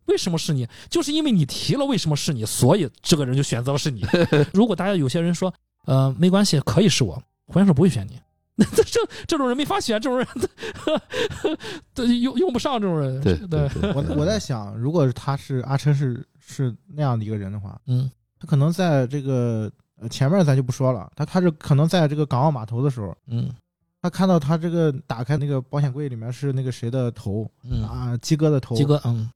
[0.06, 0.66] 为什么是你？
[0.90, 4.06] 就是因为你提了为什么是你，所以这个人就选择了是你。
[4.54, 5.54] 如果大家有些人说，
[5.86, 8.18] 呃，没关系，可以是我，胡先生不会选你。
[8.56, 10.28] 那 这这种人没法选，这种人，
[11.94, 13.20] 对用用不上这种人。
[13.20, 19.70] 对对我我在想，如果他是阿琛是是那样的一个人的话，嗯他可能在这个
[20.00, 23.54] 呃前面咱就不说了，他他是可能在这个港澳码头的时候，嗯
[24.08, 29.30] 他看到他这个打开那个保险柜里面是那个谁的头嗯，啊，鸡哥的头，鸡哥，嗯。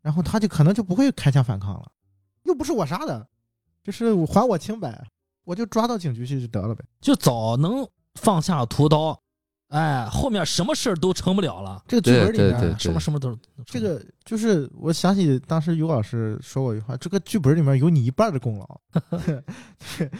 [0.00, 1.90] 然后他就可能就不会开枪反抗了，
[2.44, 3.28] 又不是我杀的，
[3.84, 5.06] 就是还我清白，
[5.44, 6.82] 我就抓到警局去就得了呗。
[7.02, 9.20] 就早能放下屠刀，
[9.68, 13.36] 哎，后面什么事儿都成不了了，这个剧本里面，对对对什么什么都
[13.66, 18.80] 这个就是我想起当时尤老师说过一句话，这个剧本里面有你一半的功劳。
[19.98, 20.10] 对，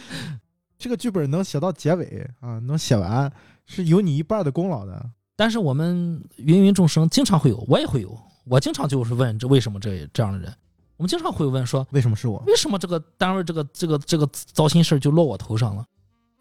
[0.77, 3.31] 这个剧本能写到结尾啊，能写完
[3.69, 5.09] 是有你一半的功劳的。
[5.35, 10.53] 但是我们芸芸众生经常会有，我也会有，我经常就是问这为什么这这样的人，
[10.97, 12.43] 我们经常会问说，为什么是我？
[12.47, 15.85] 为什么这个单位这个这个这个糟心事儿就落我头上了？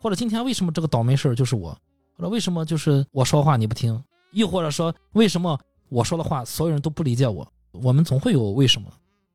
[0.00, 1.70] 或者今天为什么这个倒霉事儿就是我？
[2.16, 4.02] 或者为什么就是我说话你不听？
[4.32, 5.56] 又或者说为什么
[5.88, 7.46] 我说的话所有人都不理解我？
[7.70, 8.88] 我们总会有为什么。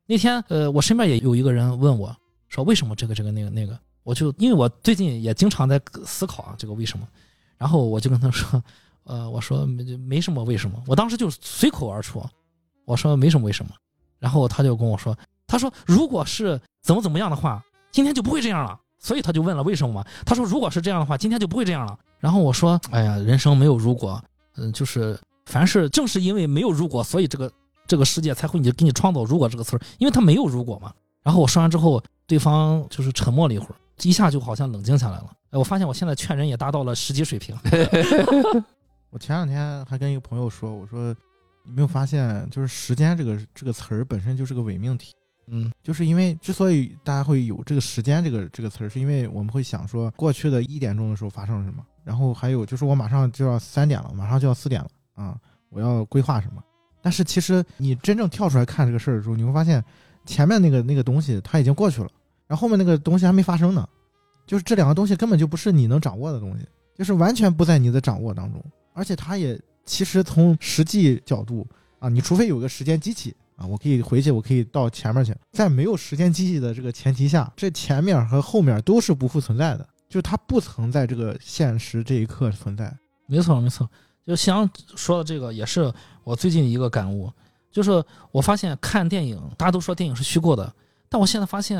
[0.05, 2.13] 那天呃，我身边也有一个人问我
[2.49, 7.07] 说为什么这个这个那个那个，我就因为我最近也经常在思考啊这个为什么，
[7.63, 8.61] 然后我就跟他说，
[9.07, 12.21] 呃，我说没没什么为什么，我当时就随口而出，
[12.83, 13.71] 我说没什么为什么，
[14.19, 24.21] 然后他就跟我说，他说如果是怎么怎么样的话，今天就不会这样了，所以他就问了为什么，他说如果是这样的话，今天就不会这样了，然后我说，哎呀，人生没有如果，
[24.57, 27.49] 嗯，就是凡是正是因为没有如果，所以这个
[27.87, 30.91] 这个世界才会你给你创造“如果”这个词儿，因为它没有如果嘛。
[31.23, 35.31] 然后我说完之后，对方就是沉默了一会儿，一下就好像冷静下来了。
[35.53, 37.55] 哎，我发现我现在劝人也达到了十级水平。
[39.11, 41.15] 我前两天还跟一个朋友说，我说
[41.63, 45.13] 你没有发现，就是时间这个这个词儿本身就是个伪命题，
[45.45, 55.37] 嗯就是因为之所以大家会有这个时间这个这个词儿，是因为我们会想说过去的一点钟的时候发生了什么，然后还有就是我马上就要三点了，马上就要四点了啊，
[55.69, 56.63] 我要规划什么。
[56.99, 59.83] 但是其实你真正跳出来看这个事儿的时候，你会发现
[60.25, 62.09] 前面那个那个东西它已经过去了，
[62.47, 63.87] 然后后面那个东西还没发生呢，
[64.53, 66.63] 就是这两个东西根本就不是你能掌握的东西，
[66.95, 71.65] 就是完全不在你的掌握当中，而且它也其实从实际角度
[71.97, 82.95] 啊，你除非有个时间机器啊，我可以回去，我可以到前面去，在没有时间机器的这个前提下，这前面和后面都是不复存在的，就是它不曾在这个现实这一刻存在。
[83.25, 83.89] 没错没错，
[84.23, 85.91] 就想说的这个也是
[86.23, 87.27] 我最近一个感悟，
[87.71, 90.71] 就是我发现看电影，大家都说电影是虚构的，
[91.09, 91.79] 但我现在发现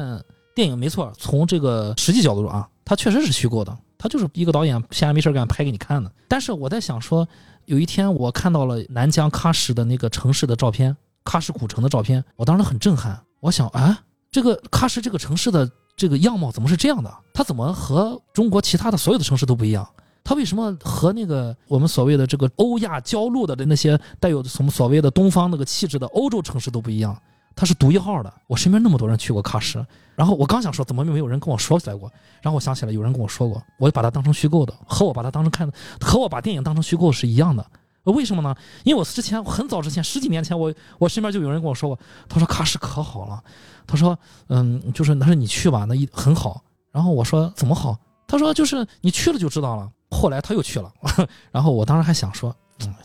[0.56, 6.12] 电影没错，从这个实际角度啊，它确实是虚构的，它就是一个导演闲着没事干拍给你看的。
[6.28, 7.28] 但是我在想说，
[7.66, 10.95] 有一天我看到了南疆喀什的那个城市的照片，
[11.26, 13.99] 喀什古城的照片，我当时很震撼，我想啊，
[14.32, 17.12] 这个喀什这个城市的这个样貌怎么是这样的？
[17.34, 19.88] 它怎么和中国其他的所有的城市都不一样？
[20.24, 27.18] 它为什么和那个我们所谓的这个欧亚交路的那些带有什么所谓的东方那个气质的欧洲城市都不一样？
[27.56, 28.34] 它是独一号的。
[28.47, 29.86] 我身边那么多人去过喀什，
[30.16, 37.66] 然后我刚想说怎么没有人跟我说起来过，然后我想起来有人跟我说过，我就把它当成虚构的，和我把它当成看的，和我把电影当成虚构是一样的。
[38.04, 38.54] 为什么呢？
[38.84, 43.41] 因为我之前很早之前十几年前，我我身边就有人跟我说过，他说喀什可好了，
[43.88, 44.18] 他说
[44.49, 46.62] 嗯，就是他说你去吧，那一很好。
[46.91, 47.97] 然后我说怎么好？
[48.28, 49.89] 他说就是你去了就知道了。
[50.12, 50.91] 后来他又去了，
[51.51, 52.56] 然后我当时还想说，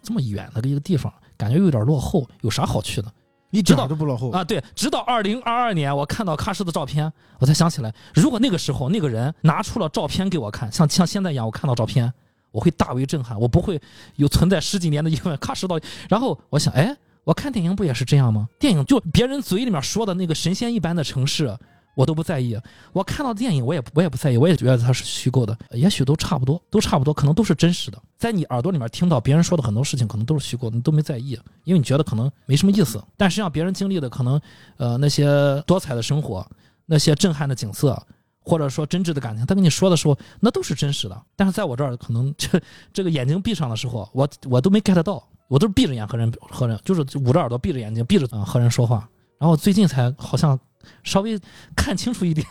[0.03, 3.11] 这么远的一个地方，感觉又有点落后，有啥好去的？
[3.51, 12.13] 一知道都不落后啊，对，直到二零二二年，我看到喀什的照片，我才想起来，如果那个时候那个人拿出了照片给我看，像像现在一样，我看到照片，
[12.51, 13.81] 我会大为震撼，我不会
[14.17, 15.37] 有存在十几年的疑问。
[15.39, 16.95] 喀什到，然后我想，哎，
[17.25, 18.49] 我看电影不也是这样吗？
[18.59, 21.57] 电影就别人嘴里面说的那个神仙一般的城市。
[21.99, 22.57] 我都不在意，
[22.93, 28.01] 我看到电影我也我也不在意，我也觉得它是虚构的，也许都差不多，都差不多，可能都是真实的。
[28.17, 33.03] 在你耳朵里面听到别人说的很多事情，可能都是虚构的，你都没在意，因为你觉得可能没什么意思。
[33.17, 34.41] 但实际上别人经历的可能，
[34.77, 36.49] 呃，那些多彩的生活，
[36.87, 38.01] 那些震撼的景色，
[38.45, 41.21] 或者说真挚的感情，他跟你说的时候，那都是真实的。
[41.35, 49.09] 但是在我这儿，可能 这这个眼睛闭上的时候，我我都没 get 到，我都是闭着眼和人和人，就是捂着耳朵闭着眼睛闭着啊和人说话。
[49.37, 50.57] 然后最近才好像。
[51.03, 51.39] 稍微
[51.77, 52.47] 看清楚一点，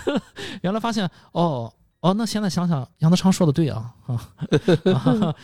[0.62, 5.34] 原来发现哦哦，那现在想想，杨德昌说的对啊 啊，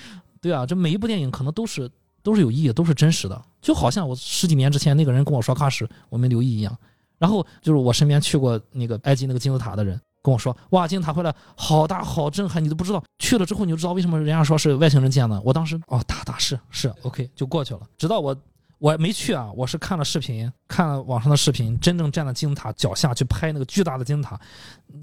[0.41, 1.91] 对啊，这每一部电影可能都是
[2.23, 6.77] 都是有意义，都是真实的，就好像我十几年之前那个人跟我说喀什，我没留意一样。
[7.19, 15.41] 然后就是我身边去过那个埃及那个金字塔的人跟我说，哇，金字塔回来好大好震撼，你都不知道，去了之后你就知道为什么人家说是外星人建的。
[15.43, 18.37] 我当时哦，大大是是 OK 就过去了，直到我。
[18.79, 24.39] 我没去啊，我是看了视频，看了网上的视频，真正站在金字塔脚下去拍那个巨大的金字塔，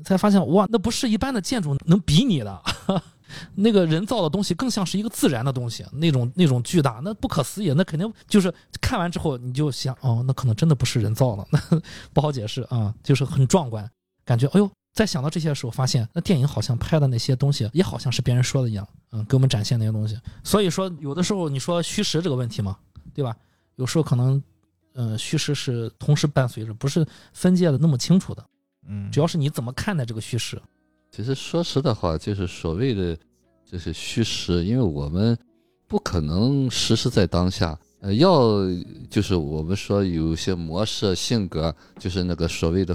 [0.06, 2.64] 才发现哇，那不是一般的建筑能比拟的，
[3.56, 11.60] 那个人造的东西更像是一个自然的东西，那种那种巨大，那不可思议，那肯定就是看完之后你就想，哦，那可能真的不是人造的，那
[12.14, 13.90] 不好解释啊，就是很壮观，
[14.24, 22.78] 感觉哎呦，在想到这些的时候，发现那电影好像拍的那些东西也好像是别人说的一样，嗯，给我们展现那些东西，所以说有的时候你说虚实这个问题嘛，
[23.16, 23.36] 对吧？
[23.76, 24.42] 有时候可能，
[24.94, 28.46] 呃，虚实是同时伴随着，不是分界的那么清楚的。
[28.88, 30.62] 嗯，主要是你怎么看待这个虚实。
[31.12, 33.18] 其实说实的话，就是所谓的
[33.66, 35.38] 就是虚实，因为我们
[35.88, 37.78] 不可能实时在当下。
[38.02, 38.60] 呃，要
[39.10, 42.94] 就是我们说有些模式性格，就是那个所谓的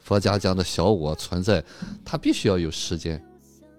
[0.00, 1.64] 佛家讲的小我存在，
[2.04, 3.24] 它必须要有时间，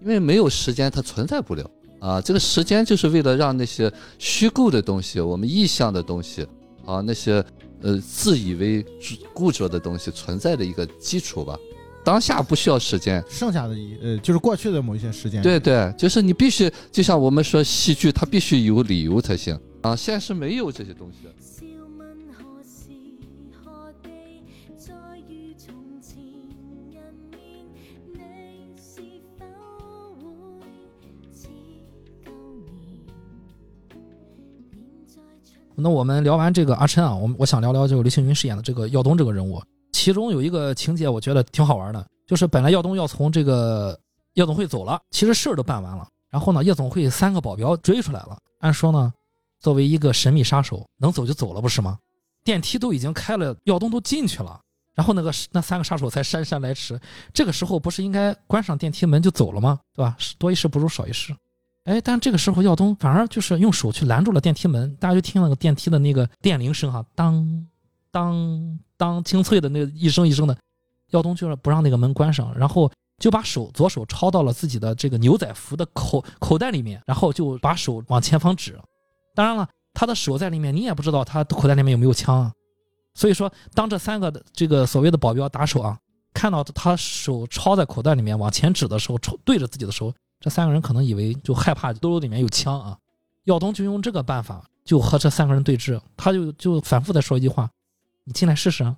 [0.00, 1.70] 因为没有时间它存在不了。
[2.02, 6.44] 啊，这个时间就是为了让那些虚构的东西、我们意象的东西，
[6.84, 7.42] 啊，那些
[7.80, 8.84] 呃自以为
[9.32, 11.56] 固着的东西存在的一个基础吧。
[12.04, 15.40] 当下不需要时间，剩下的一呃就是过去的某一些时间。
[15.40, 19.94] 对对，就是你必须，就像我们说戏剧，它必须有理由才行啊。
[19.94, 21.28] 现实没有这些东西。
[35.74, 39.62] 那我们聊完这个阿琛啊，我我想聊聊这个刘青云饰演的这个耀东这个人物，
[39.92, 43.98] 其中有一个情节我觉得挺好玩的，就是本来耀东要从这个
[44.34, 49.12] 夜总会走了，其实事儿都办完了，然后呢，夜总会三个保镖追出来了，按说呢，
[49.60, 51.98] 作为一个神秘杀手，能走就走了不是吗？
[52.44, 54.60] 电梯都已经开了，耀东都进去了。
[54.94, 57.00] 然后那个那三个杀手才姗姗来迟，
[57.32, 59.80] 这个时候不是应该关上电梯门就走了吗？
[59.94, 60.14] 对吧？
[60.36, 61.34] 多一事不如少一事。
[61.84, 67.66] 哎，但这个时候耀东反而就是用手去拦住了电梯门，大家就听那个电梯的那个电铃声哈，当
[68.10, 70.56] 当当清脆的那个一声一声的，
[71.10, 78.78] 耀东就是不让那个门关上，然后就把手左手抄到了自己的这个牛仔服的口口袋里面，然后就把手往前方指。
[79.34, 82.52] 当然了，他的手在里面，你也不知道他口袋里面有没有枪啊。
[83.14, 85.98] 所以说，当这三个这个所谓的保镖打手啊，
[86.32, 90.12] 看到他手抄在口袋里面往前指的时候，抽对着自己的手，
[90.42, 92.98] 这三个人可能以为就害怕兜里面有枪啊。
[93.44, 97.70] 耀东就用这个办法，就和这三个人对峙，他就就反复的说一句话
[98.24, 98.96] ：“你进来试试啊。”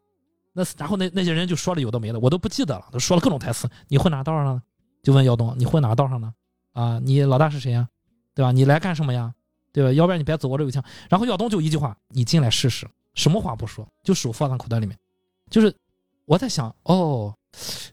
[0.52, 3.68] 那然后那那些人就说了有的没的，我都不记得了，都说了各种台词。
[3.88, 4.62] 你混哪道上呢？
[5.02, 6.32] 就问耀东：“你混哪道上呢？
[6.72, 7.86] 啊，你老大是谁呀？
[8.34, 8.50] 对吧？
[8.52, 9.34] 你来干什么呀？
[9.72, 9.92] 对吧？
[9.92, 14.98] 要不然你别走，我这有枪。”然后耀东就一句话：“你进来试试。”什么话不说，就手放在口袋里面，
[15.48, 15.72] 就是
[16.24, 17.32] 我在想，哦，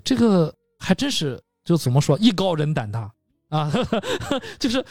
[0.04, 3.12] 这个还真是就怎么说，艺高人胆大
[3.52, 3.72] 啊，
[4.58, 4.84] 就是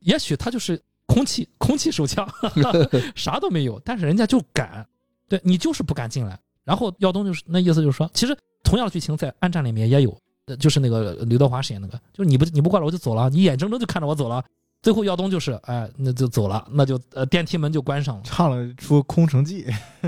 [0.00, 2.26] 也许他就是空气空气手枪，
[3.14, 4.86] 啥都没有，但是人家就敢，
[5.28, 6.38] 对你就是不敢进来。
[6.64, 10.18] 然后耀东就是那意思就是说，其实同样的剧情在《暗战》里面也有，
[10.58, 14.42] 就是那个刘德华饰演那个，就是你不你不过来我就走了，你眼睁睁就看着我走了。
[14.80, 19.64] 最后耀东就是，哎，那就走了，那就呃电梯门就关上了，唱了出《空城计》，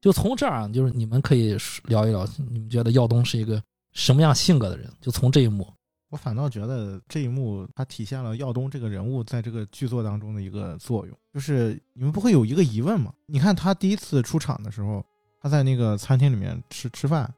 [0.00, 3.62] 就从这儿啊，就是你们可以聊一聊，你们觉得耀东是一个
[3.92, 4.88] 什么样性格的人？
[5.00, 5.72] 就从这一幕，
[6.12, 11.18] 我反倒觉得这一幕它体现了耀东这个人物在这个剧作当中的一个作用。
[11.32, 13.10] 就是你们不会有一个疑问吗？
[13.24, 15.02] 你看他第一次出场的时候，
[15.40, 17.32] 他在那个餐厅里面吃吃饭，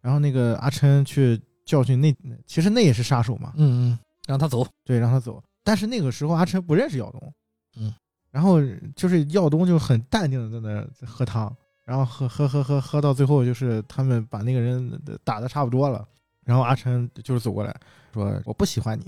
[0.00, 2.10] 然后那个阿琛去教训那，
[2.46, 5.42] 其实那也是杀手嘛，嗯嗯，让他走，对，让他走。
[5.62, 7.34] 但是那个时候阿琛不认识耀东，
[7.76, 7.92] 嗯，
[8.30, 8.58] 然后
[8.96, 11.54] 就是耀东就很淡定的在那喝汤，
[11.84, 16.08] 然后喝喝喝喝喝到最后就是他们把那个人打的差不多了，
[16.44, 17.74] 然后阿琛就是走过来
[18.12, 18.98] 说我不喜欢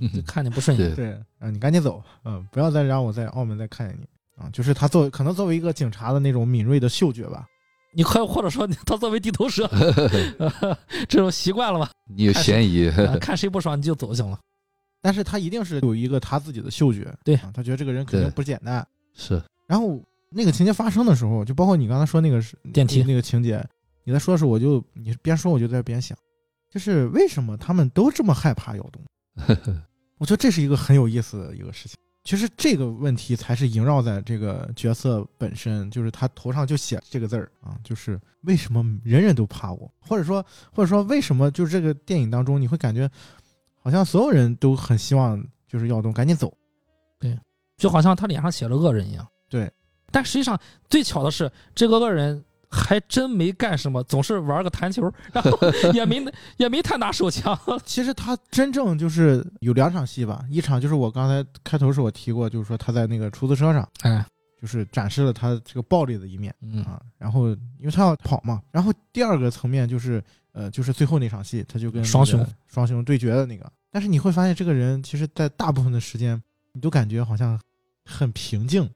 [0.00, 4.06] 你， 看你不顺眼，对，啊你赶紧走，嗯，不要再让我在澳门再看见你
[4.42, 7.46] 啊，就是他作为可能作为一个警察的那种敏锐的嗅觉吧，
[7.92, 9.68] 你快或者说他作为地头蛇，
[11.08, 11.90] 这种习惯了吧？
[12.08, 14.38] 你有嫌疑， 看谁不爽你就走就行了。
[15.00, 18.84] 但是他一定是有一个他自己的嗅觉，对啊，他觉得这个人肯定不简单。
[19.14, 23.64] 是，然后那个情节发生的时候，就包括你刚才说那个电梯那个情节，
[24.04, 26.18] 你在说的时候，我就你边说我就在边想，
[26.70, 29.02] 就是为什么他们都这么害怕耀东？
[30.18, 31.96] 我觉得这是一个很有意思的一个事情。
[32.24, 43.10] 其实这个问题才是萦绕在这个角色本身，就是他头上就写这个字儿啊，就是为什么人人都怕我，或者说或者说为什么就是这个电影当中你会感觉。
[43.80, 46.52] 好像所有人都很希望，就是耀东赶紧走，
[47.18, 47.38] 对
[47.78, 49.26] 就好像他脸上写了恶人一样。
[49.48, 49.70] 对，
[50.10, 50.60] 但实际上
[50.90, 55.58] 最巧的是，这个恶人还真没干什么，总是玩个弹球， 然后
[55.94, 56.24] 也没
[56.58, 57.58] 也没太拿手枪。
[57.84, 64.24] 其实他真正就是有两场戏吧，一场就是我刚才开头时我提过，就是说他在那个出租车上，哎，
[64.60, 67.00] 就是展示了他这个暴力的一面嗯啊。
[67.16, 67.48] 然后
[67.78, 73.70] 因为他要跑嘛，然后第二个层面就是呃，就是最后那场戏，他就跟双雄双雄对决的那个。
[73.90, 76.40] 但是你会发现，这个人其实在大部分的时间，
[76.72, 77.58] 你都感觉好像
[78.04, 78.88] 很平静。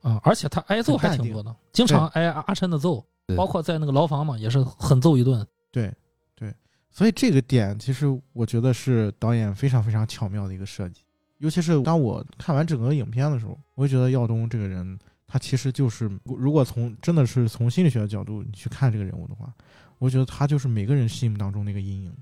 [0.00, 3.06] 啊，而且他挨揍还挺多的，经常挨阿阿琛的揍，对
[3.36, 5.46] 包括在那个牢房嘛，也是狠揍一顿。
[5.70, 5.92] 对，
[6.34, 6.54] 对，
[6.90, 11.02] 所以这个点其实我觉得是导演非常非常巧妙的一个设计。
[11.38, 19.52] 尤其是当我看完整个影片的时候，我会觉得耀东这个人，他其实就是，如果从真的是从心理学的角度你去看这个人物的话，
[19.98, 22.14] 我觉得他就是每个人心目当中那个阴影，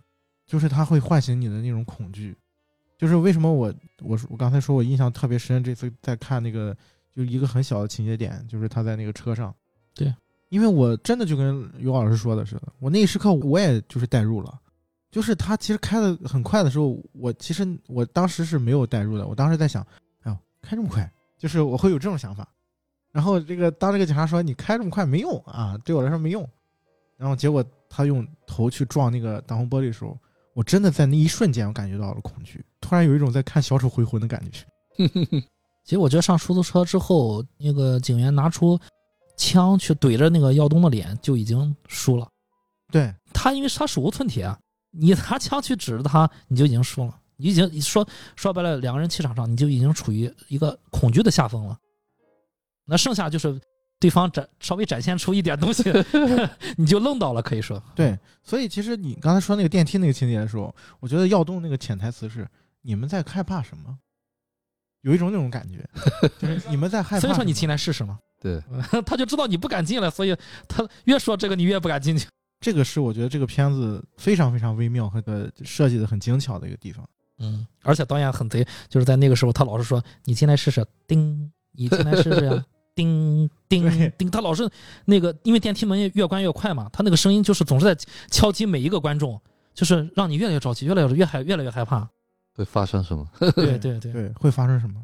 [0.47, 2.37] 就是他会唤醒你的那种恐惧。
[2.97, 6.77] 就是为什么我我我刚才说我印象特别深，这次在看那个
[7.11, 9.55] 就一个很小的情节点，就是他在那个车上，
[9.95, 10.15] 对，
[10.51, 14.61] 因为我真的就跟于老师说的似的，我那一时刻我也就是代入了，
[15.11, 19.83] 就是他其实开的很快的时候，我其实我当时是没有代入的，我当时在想，
[20.23, 22.47] 哎呦，开这么快，就是我会有这种想法。
[23.13, 26.49] 然后这个当这个警察说你开这么快没用啊，对我来说没用。
[27.17, 30.17] 然后结果他用头去撞那个挡风玻璃的时候，
[30.55, 34.65] 我真的在那一瞬间我感觉到了恐惧，突然有一种在看小丑回魂的感觉。
[35.85, 38.79] 其实我觉得上出租车之后，那个警员拿出
[39.41, 42.29] 枪去怼着那个耀东的脸，就已经输了。
[42.93, 44.59] 对，他因为他手无寸铁啊，
[44.91, 47.19] 你拿枪去指着他，你就已经输了。
[47.37, 51.75] 你已经说说白了，两个人气场上你就已经处于一个恐惧的下风了。
[52.85, 53.59] 那剩下就是
[53.99, 55.85] 对方展稍微展现出一点东西，
[56.77, 57.83] 你就愣到了，可以说。
[57.95, 62.47] 对，所以其实你刚才说那个电梯那个情节的时候，我觉得耀东那个潜台词是
[62.83, 63.99] 你们在害怕什么？
[65.03, 65.89] 有一种那种感觉，
[66.39, 67.21] 就是你们在害怕。
[67.21, 68.61] 所以说你进来试试嘛，对，
[69.05, 70.35] 他就知道你不敢进来，所以
[70.67, 72.27] 他越说这个你越不敢进去。
[72.61, 77.07] 这个是我觉得这个片子非常非常微妙和呃设计的很精巧的一个地方。
[77.39, 82.65] 嗯，而且导演很贼，就是在那个时候，他老是说你进来试试，叮，你进来试试呀，
[82.95, 84.69] 叮叮叮，他老是
[85.07, 87.97] 那个，因为电梯门越关越快嘛，他那个声音就是总是在
[88.31, 89.41] 敲击每一个观众，
[89.73, 92.07] 就是让你越来越着急，越来越越害越来越害怕。
[92.55, 93.27] 会发生什么？
[93.39, 95.01] 对对对，对，会发生什么？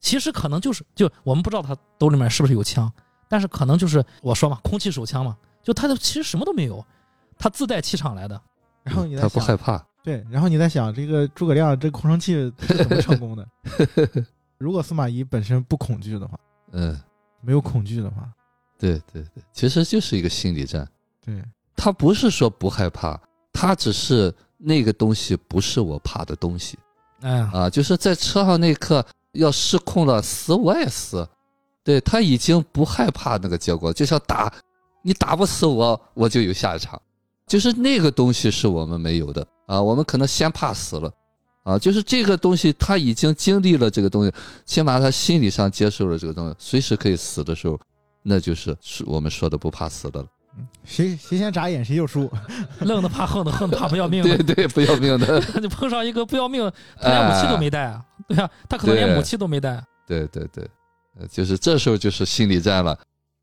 [0.00, 2.90] 其实可能就是就我们不知道他兜里面是不是有枪，
[3.28, 6.84] 但是可能就是我说嘛，空气手枪嘛，就他的其实什么都没有，
[7.38, 8.40] 他自带气场来的。
[8.84, 13.46] 然后你在他不害怕，对，然后你在想这个诸葛亮这空城计是怎么成功的？
[14.56, 16.38] 如果司马懿本身不恐惧的话，
[16.72, 16.98] 嗯，
[17.40, 18.28] 没有恐惧的话，
[18.78, 20.88] 对对对，其实就是一个心理战。
[21.24, 21.44] 对
[21.76, 23.20] 他不是说不害怕，
[23.52, 26.78] 他只是那个东西不是我怕的东西
[27.20, 29.04] 哎呀，啊，就是在车上那一刻
[29.38, 31.26] 要失控了，死我也死。
[31.84, 34.52] 对他已经不害怕那个结果，就像打
[35.02, 37.00] 你打不死我，我就有下一场，
[37.46, 41.10] 就是那个东西是我们没有的啊，我们可能先怕死了。
[41.64, 44.32] 啊，就是这个东西，他已经经历了这个东西，
[44.64, 47.78] 起码他心理上接受了这个东西，随时可以死的时候，
[48.22, 50.28] 那就是是我们说的不怕死的了。
[50.84, 52.30] 谁谁先眨眼谁就输。
[52.80, 55.40] 愣的怕横的，横的怕不要命的，对对，不要命的。
[55.60, 59.82] 就碰上一个不要命，他连武器都没带啊，对啊，他可能连武器都没带。
[60.06, 60.66] 对对对，
[61.18, 62.98] 呃就是这时候就是心理战了，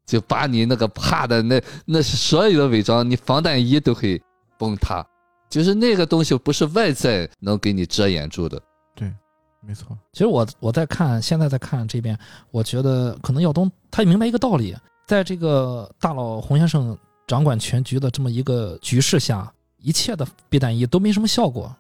[0.05, 4.21] 就把你那个怕的那那所有的伪装，你防弹衣都可以
[4.57, 5.05] 崩塌，
[5.49, 8.59] 就是那个东西不是外在能给你遮掩住的。
[8.95, 9.13] 对
[9.61, 12.17] 没错，其实我我在看，现在在看这边，
[12.51, 14.75] 我觉得可能耀东他明白一个道理，
[15.05, 16.97] 在这个大佬洪先生
[17.27, 21.73] 掌管全局的这么一个局势下，一切的避弹衣都没什么效果。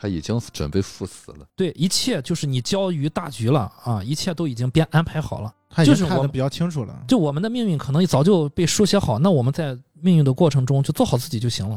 [0.00, 5.52] 他已经准备赴死了，对，一切就是你交于大局了啊，一切都已经编安排好了。
[5.68, 7.04] 他已就是我经看得比较清楚了。
[7.08, 11.76] 就我们的命运可能早就被书写好，那我们在命运的过程中就做好自己就行了。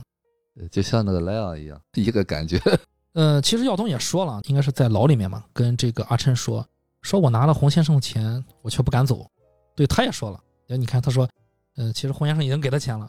[0.60, 2.62] 呃就像那个莱昂一样， 一个感觉。
[3.14, 6.64] 呃，其实耀东也说了，应该是在牢里面嘛，跟这个阿琛说，
[7.02, 9.26] 说我拿了洪先生的钱，我却不敢走。
[9.76, 10.40] 对，他也说了，
[10.72, 11.28] 哎你看他说，
[11.76, 13.06] 呃，其实洪先生已经给他钱了，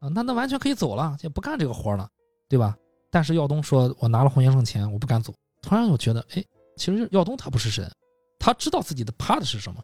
[0.00, 2.08] 啊，那那完全可以走了，也不干这个活了，
[2.48, 2.76] 对吧？
[3.10, 5.32] 但是耀东说我拿了洪先生钱，我不敢走。
[5.62, 6.44] 突然我觉得，哎，
[6.76, 7.90] 其实耀东他不是神，
[8.38, 9.80] 他知道自己的怕的是什么，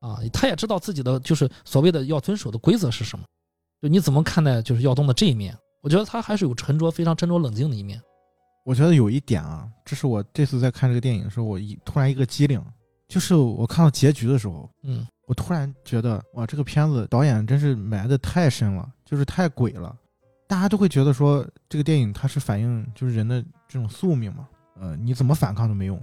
[0.00, 3.24] 啊，他也知道自己的就是所谓的要遵守的规则是什么。
[3.82, 5.56] 就你怎么看待就是耀东的这一面？
[5.82, 8.00] 我觉得他还是有沉着、非常沉着冷静的一面。
[8.64, 12.62] 我觉得有一点啊，这是我这次在看这个电影的时候，我一突然一个机灵，
[13.08, 19.96] 就是我看到结局的时候，嗯，我突然觉得哇，这个片子导演真是埋的太深了，就是太鬼了。
[20.48, 24.48] 大家都会觉得说这个电影它是反映就是人的这种宿命嘛，
[24.80, 25.96] 呃，你怎么反抗都没用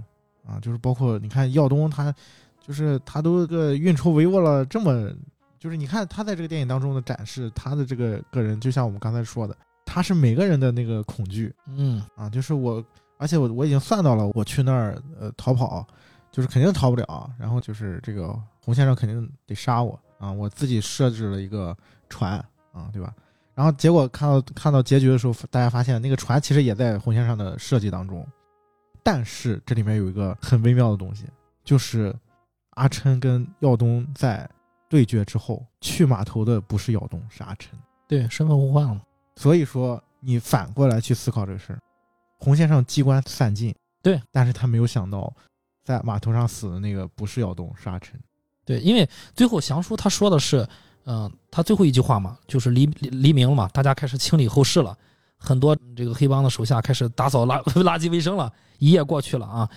[0.46, 0.58] 啊。
[0.62, 2.10] 就是包括你看耀东他，
[2.58, 5.12] 就是他都个运筹帷幄了这么，
[5.58, 9.54] 就是你看他在这个电影当中的展示，他的这个个人，就像我们刚才说的，
[9.84, 12.82] 他是每个人的那个恐惧，嗯，啊，就是我，
[13.18, 15.86] 而且我我已经算到了，我去那儿呃逃跑，
[16.30, 17.30] 就是肯定逃不了。
[17.38, 21.76] 然后就是这个洪先生肯定得杀我啊，我自己设置了一个
[22.08, 22.32] 船
[22.72, 23.14] 啊，对吧？
[23.54, 28.24] 然后结果看到看到结局的时候，大家发现那个船其实也在洪先生的设计当中，
[29.02, 31.24] 但是这里面有一个很微妙的东西，
[31.64, 32.14] 就是
[32.70, 34.48] 阿琛跟耀东在
[34.88, 37.70] 对决之后，去码头的不是耀东，是阿琛。
[38.06, 39.02] 对，身份互换了。
[39.34, 41.80] 所以说，你反过来去思考这个事儿，
[42.38, 45.34] 洪先生机关散尽，对，但是他没有想到，
[45.88, 48.12] 在码头上死的那个不是耀东，是阿琛。
[48.66, 50.68] 对，因为最后祥叔他说的是，
[51.06, 54.94] 嗯、他最后一句话嘛，就是黎黎黎明了嘛，大家开始清理后事了，
[55.38, 59.70] 很多这个黑帮的手下开始打扫垃 垃圾卫生了，一夜过去了啊，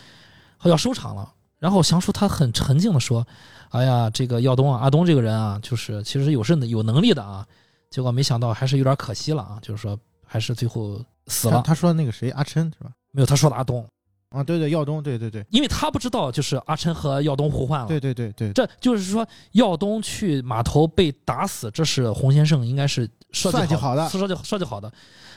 [0.66, 1.34] 要收场了。
[1.60, 3.26] 然后祥叔他很沉静的说
[3.72, 7.48] ：“哎呀，这个耀东啊，阿东这个人啊，就是其实有是有能力的啊，
[7.90, 11.58] 结果没想到还是有点可惜了啊，就是说还是最后死了。
[11.58, 12.92] 他他说那个谁，阿琛是吧？
[13.12, 13.88] 没有他说的阿东，
[14.32, 17.88] 啊，对对，耀东，对对对，因为他不知道就是阿琛和耀东互换了。
[17.88, 24.92] 对对对对，这就是说，耀东去码头被打死，这是洪先生应该是设计好的设计设计好的。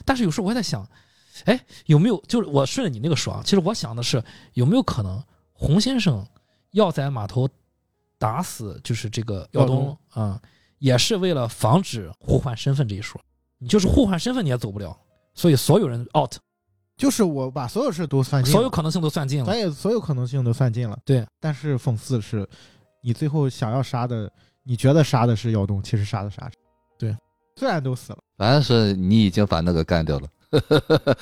[0.04, 0.88] 但是有时候我也在想，
[1.44, 4.22] 哎，有没有就是我顺着你那个说啊，其实我想的是
[4.52, 5.20] 有没有可能
[5.52, 6.24] 洪先生
[6.70, 7.48] 要在码头
[8.16, 10.40] 打死就是这个耀东耀啊、
[10.78, 13.20] 也是为了防止互换身份这一说。
[13.58, 14.96] 你就是互换身份你也走不了，
[15.34, 16.34] 所以所有人 out，
[16.96, 19.58] 就是我把所有事都算尽，所有可能性都算尽了咱。
[19.58, 20.98] 也所有可能性都算尽了。
[21.04, 22.48] 对，但是讽刺的是，
[23.02, 24.30] 你最后想要杀的
[24.62, 26.56] 你觉得杀的是耀东，其实杀的是阿琛。
[26.98, 27.16] 对，
[27.56, 30.28] 虽然都死了，反正是你已经把那个干掉了，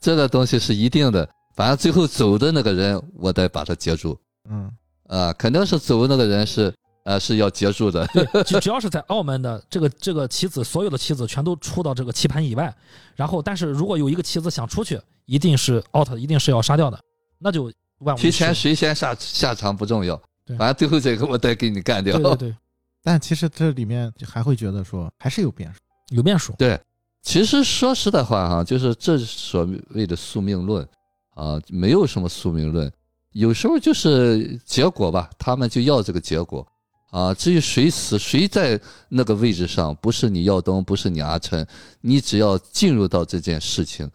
[0.00, 1.28] 这个东西是一定的。
[1.56, 4.16] 反正最后走的那个人，我得把他截住
[4.48, 4.70] 嗯，
[5.08, 6.72] 啊，肯定是走的那个人是
[7.04, 8.06] 呃是要结束的。
[8.08, 12.74] 对， 只只要是在澳门的这个这个棋子，所有的棋子全都出到这个棋盘以外。
[13.14, 16.98] 然后，但是如果有一个棋子想出去，一定是 out，一定是要杀掉的，
[17.38, 18.62] 那就万无一提前失。
[18.62, 20.16] 谁先下下场不重要，
[20.58, 22.16] 反正最后这个我得给你干掉。
[22.16, 22.56] 对对对，
[23.02, 25.80] 但其实这里面还会觉得说还是有变数。
[26.10, 26.54] 有变数。
[26.54, 26.80] 对，
[27.22, 30.86] 其实说实在话哈，就是这所谓的宿命论
[31.34, 32.90] 啊，没有什么宿命论，
[33.32, 36.66] 有时候就是结果吧，他们就要这个结果
[37.10, 37.34] 啊。
[37.34, 41.66] 至于谁死谁在那个位置上，不是你耀东，不是你阿琛，
[42.00, 44.10] 你只要进入到这件事情，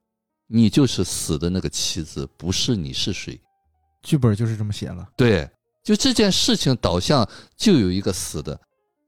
[0.47, 3.39] 你就是死的那个棋子，不是你是谁。
[4.01, 5.07] 剧本就是这么写了。
[5.15, 5.49] 对，
[5.81, 8.59] 就这件事情导向就有一个死的，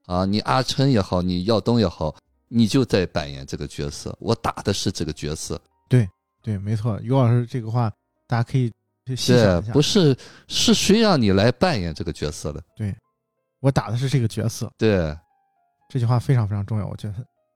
[0.06, 2.16] 啊，你阿琛也好，你耀东也好，
[2.48, 5.60] 你就在扮演这个角色，我打的是这个角色，
[5.90, 6.08] 对
[6.42, 7.92] 对，没错，于老师这个话
[8.28, 8.72] 大家可以
[9.06, 9.74] 去想一，下。
[9.74, 10.16] 不是
[10.48, 12.64] 是谁让你来扮演这个角色的？
[13.66, 15.18] 我打的是这个角色，对，
[15.90, 17.16] 这句话非常非常重要，我觉得。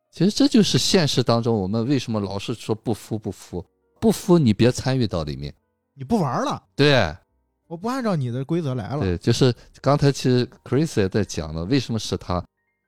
[0.10, 3.64] 其实这就是现实当中我们为什么老是说不服不服
[4.01, 5.53] 不服，你别参与到里面。
[5.93, 7.16] 你不玩了，对
[7.68, 9.01] 我不按照你的规则来了。
[9.01, 12.43] 对，就是刚才其实 Chris 也在讲了，为什么是他，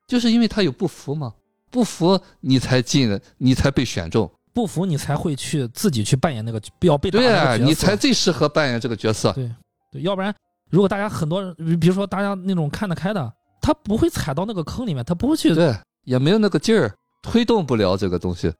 [0.07, 1.31] 就是因为他有不服嘛，
[1.69, 4.27] 不服你才进了，你才被选中。
[4.51, 9.31] 不服你才会去自己去扮演那个要被打的对啊，那个角色你才最适合扮演这个角色。
[9.33, 9.51] 对
[9.91, 10.33] 对，要不然
[10.71, 18.51] 如果大家很多人，比如说大家那种看得开的，他不会踩到那个坑里面，他不会去，对，也没有那个劲儿，推动不了这个东西。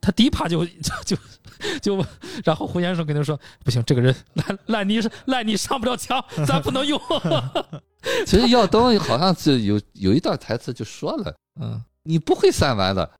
[0.00, 1.16] 他第一趴就 就
[1.80, 2.06] 就就，
[2.44, 7.00] 然后胡先生跟他说，不行，这个人烂烂泥是烂泥上不了墙， 咱不能用。
[8.26, 13.10] 其实耀东好像是有有一段台词就说了，嗯，你不会算完的，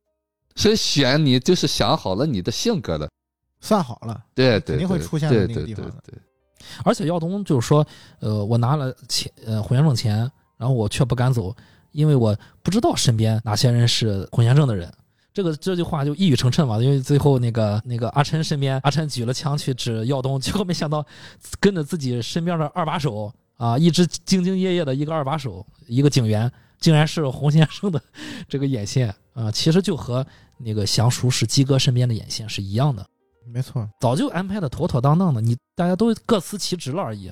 [0.55, 3.09] 所以选你就是想好了你的性格的。
[3.61, 6.19] 算好了，对对，肯定会出现在对对对那个地方的对
[6.83, 7.85] 而且耀东就是说，
[8.19, 10.17] 呃，我拿了钱，呃，胡先生钱，
[10.57, 11.55] 然后我却不敢走，
[11.91, 14.91] 因为我不知道身边哪些人是胡先生的人。
[15.33, 21.05] 这个这句话就一语成谶嘛，因为最后那个那个阿琛身边，阿琛举了枪去指耀东，结果没想到
[21.59, 26.49] 跟着自己身边的二把手啊，一直兢兢业业的一个二把手，一个警员，
[26.79, 28.01] 竟然是洪先生的
[28.47, 30.25] 这个眼线啊，其实就和
[30.57, 33.05] 那个祥叔是鸡哥身边的眼线是一样的。
[33.47, 33.87] 没错。
[33.99, 37.31] 早就安排的妥妥当当的，你大家都各司其职了而已。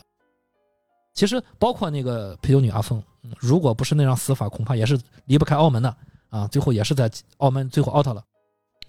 [1.14, 5.95] 其实包括那个陪酒女阿凤，嗯如果不是那张死法，恐怕也是离不开澳门的
[6.30, 8.24] 啊，最后也是在澳门最后 out 了。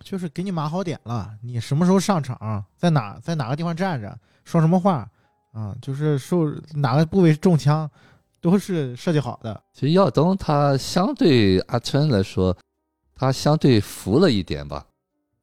[0.00, 5.08] 就是给你码好点了，你什么时候上场，在哪在哪个地方站着，说什么话
[5.52, 7.90] 啊，就是受哪个部位中枪，
[8.40, 9.62] 都是设计好的。
[9.72, 12.54] 其实耀东他相对阿春来说，
[13.14, 14.84] 他相对服了一点吧，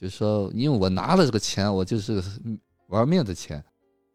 [0.02, 2.24] 就是说，因为我拿了这个钱，我就是
[2.88, 3.64] 玩命的钱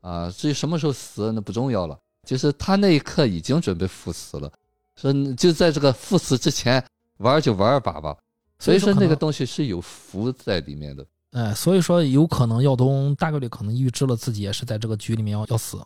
[0.01, 1.97] 啊，至于什么时候死那不重要了。
[2.27, 4.51] 就是他那一刻已经准备赴死了，
[4.97, 6.85] 说就在这个赴死之前
[7.19, 8.17] 玩就玩一把吧。
[8.59, 11.07] 所以说那个东西是有福在里面的。
[11.31, 15.77] 哎，所以说有可能耀东大概率可能预知了自己也是在这个局里面要要死，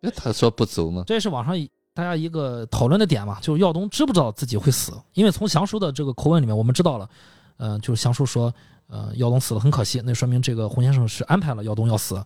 [0.00, 1.54] 因为他说不走嘛，这也是网上
[1.92, 4.92] 大家一个讨论的点嘛，就是耀东知不知道自己会死？
[5.14, 7.10] 因为从祥叔的这个口吻里面，我们知道了，
[7.56, 8.54] 嗯、就是祥叔说，
[8.88, 12.22] 呃，耀东死了很可惜，那说明这个洪先生是安排了耀东要死，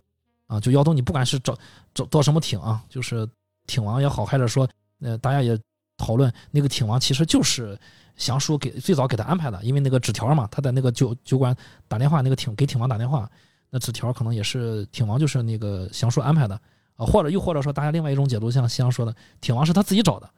[0.46, 1.56] 啊，就耀东你不管是找
[1.92, 3.28] 找到什么挺啊，就是
[3.66, 4.68] 挺王也好，还是说，
[5.00, 5.58] 呃，大家也
[5.96, 7.78] 讨论那个挺王其实就是
[8.16, 11.54] 祥叔给最早给他安排的，因为那个纸条嘛，他在那个酒酒馆
[11.88, 13.30] 打电话，那个挺给挺王打电话，
[13.70, 16.58] 那纸条可能也是挺王就是那个祥叔安排的。
[16.96, 20.28] 啊，或者又或者说，大家另外一种解读，像西阳说的，挺王是他自己找的。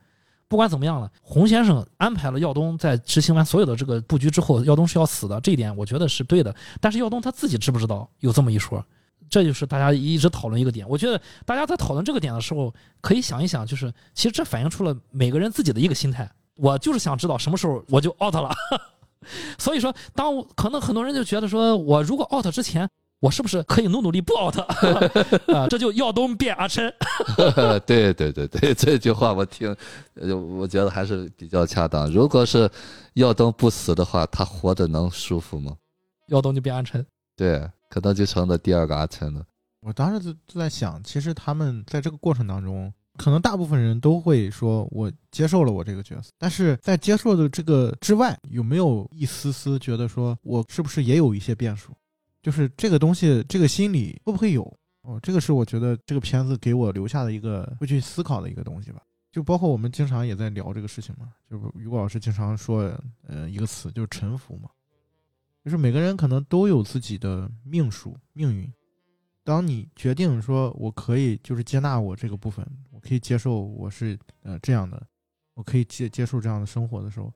[0.54, 6.54] 不管怎么样了，洪先生安排了耀东在执行完所有的这个布局之后，耀东是要死的，这一点我觉得是对的。
[6.80, 8.80] 但是耀东他自己知不知道有这么一说？
[9.28, 10.88] 这就是大家一直讨论一个点。
[10.88, 16.30] 我觉得大家在讨论这个点的时候，可以想一想，就是其实这反映出了每个人自己的一个心态。
[16.54, 18.54] 我就是想知道什么时候我就 out 了。
[19.58, 22.88] 所以说，当可能很多人就觉得说，我如果 out 之前，
[23.20, 24.58] 我是不是可以努努力不 out？
[25.54, 26.92] 啊，这就耀东变阿琛。
[27.86, 29.74] 对对对对， 这句话我听，
[30.14, 32.10] 呃，我觉得还是比较恰当。
[32.10, 32.70] 如果是
[33.14, 35.74] 耀东不死的话，他活着能舒服吗？
[36.28, 37.04] 耀东就变阿琛。
[37.36, 39.42] 对，可能就成了第二个阿琛了。
[39.80, 51.92] 我当时就就在想，其实他们在这个过程当中，可能大部分人都会说，我接受了我这个角色，但是在接受的这个之外，有没有一丝丝觉得说我是不是也有一些变数？
[52.44, 54.62] 就是这个东西，这个心理会不会有？
[55.00, 59.02] 哦，这个是我觉得这个片子给我留下的一个会去思考的一个东西吧。
[59.32, 62.94] 就包括我们经常也在聊这个事情嘛，就是于果老师经常说，
[63.26, 64.68] 呃，一个词就是臣服嘛，
[65.64, 68.70] 就是每个人可能都有自己的命数、命运。
[69.42, 75.02] 当你决定说我可以就是接纳我这个部分，我可以接受我是呃这样的，
[75.54, 77.32] 我可以接接受这样的生活的时候，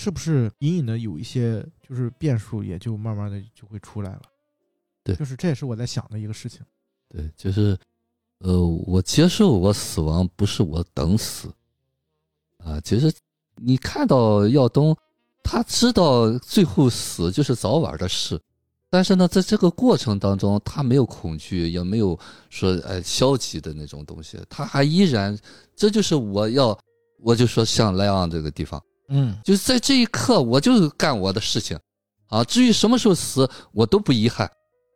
[0.00, 4.22] 是不是隐隐的有一些就是变数也就慢慢的就会出来了？
[5.02, 6.60] 对就是这也是我在想的一个事情。
[7.08, 7.76] 对，就是，
[8.38, 11.52] 呃，我接受我死亡，不是我等死，
[12.58, 13.12] 啊，其实
[13.56, 14.96] 你看到耀东，
[15.42, 18.40] 他知道最后死就是早晚的事，
[18.88, 22.16] 但是呢，在这个过程当中，他没有恐惧，也没有
[22.50, 25.36] 说呃消极的那种东西，他还依然，
[25.74, 26.78] 这就是我要，
[27.18, 31.78] 我就说像莱昂这个地方，嗯，就是在这一刻，我就干我的事情，
[32.28, 34.50] 啊，至于什么时候死，我都不遗憾，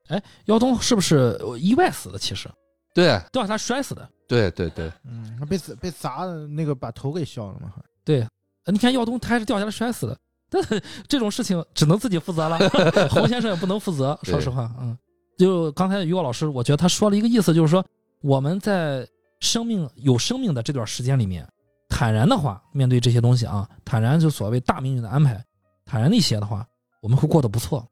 [0.09, 2.19] 哎耀东是不是意外死的？
[2.19, 2.49] 其实
[2.95, 4.09] 对，掉下来摔死的。
[4.29, 4.91] 对对对。
[5.05, 7.73] 嗯，被砸被砸的那个把头给削了嘛？
[8.05, 8.21] 对，
[8.65, 10.19] 呃你看耀东他还是掉下来摔死的，
[10.51, 10.63] 但
[11.09, 12.59] 这种事情只能自己负责了，
[13.11, 14.19] 洪先生也不能负责。
[14.23, 14.97] 说实话，嗯，
[15.39, 17.85] 就刚才于果老师，我觉得他说了一个意思，就是说
[18.21, 19.07] 我们在
[19.41, 21.49] 生命有生命的这段时间里面，
[21.95, 25.45] 坦然的话面对这些东西啊，坦然就所谓大命运的安排，
[25.85, 26.67] 坦然的一些的话，
[27.03, 27.87] 我们会过得不错。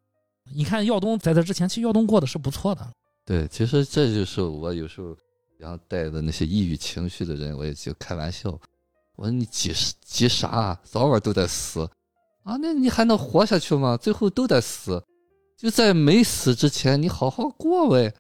[0.53, 2.91] 你看耀东在这之前，其实耀东过得是不错的。
[3.27, 5.15] 对，其实这就是我有时候
[5.59, 8.51] 然后带的那些抑郁情绪的人，我也就开玩笑，
[9.17, 9.73] 我说你急
[10.03, 10.81] 急啥啊？
[10.83, 11.89] 早晚都得死
[12.43, 12.57] 啊！
[12.57, 13.99] 那你还能活下去吗？
[13.99, 15.05] 最后都得死，
[15.59, 18.13] 就在没死之前，你好好过呗，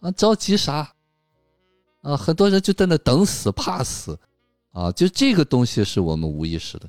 [0.00, 0.92] 啊，着急啥？
[2.02, 4.18] 啊，很多人就在那等死，怕死，
[4.72, 6.86] 啊，就这个东西是我们无意识的，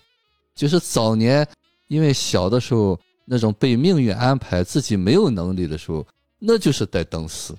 [0.55, 1.47] 就是早年
[1.87, 6.05] 因为小的时候那种被命运安排，自己没有能力的时候，
[6.39, 7.55] 那就是在等死，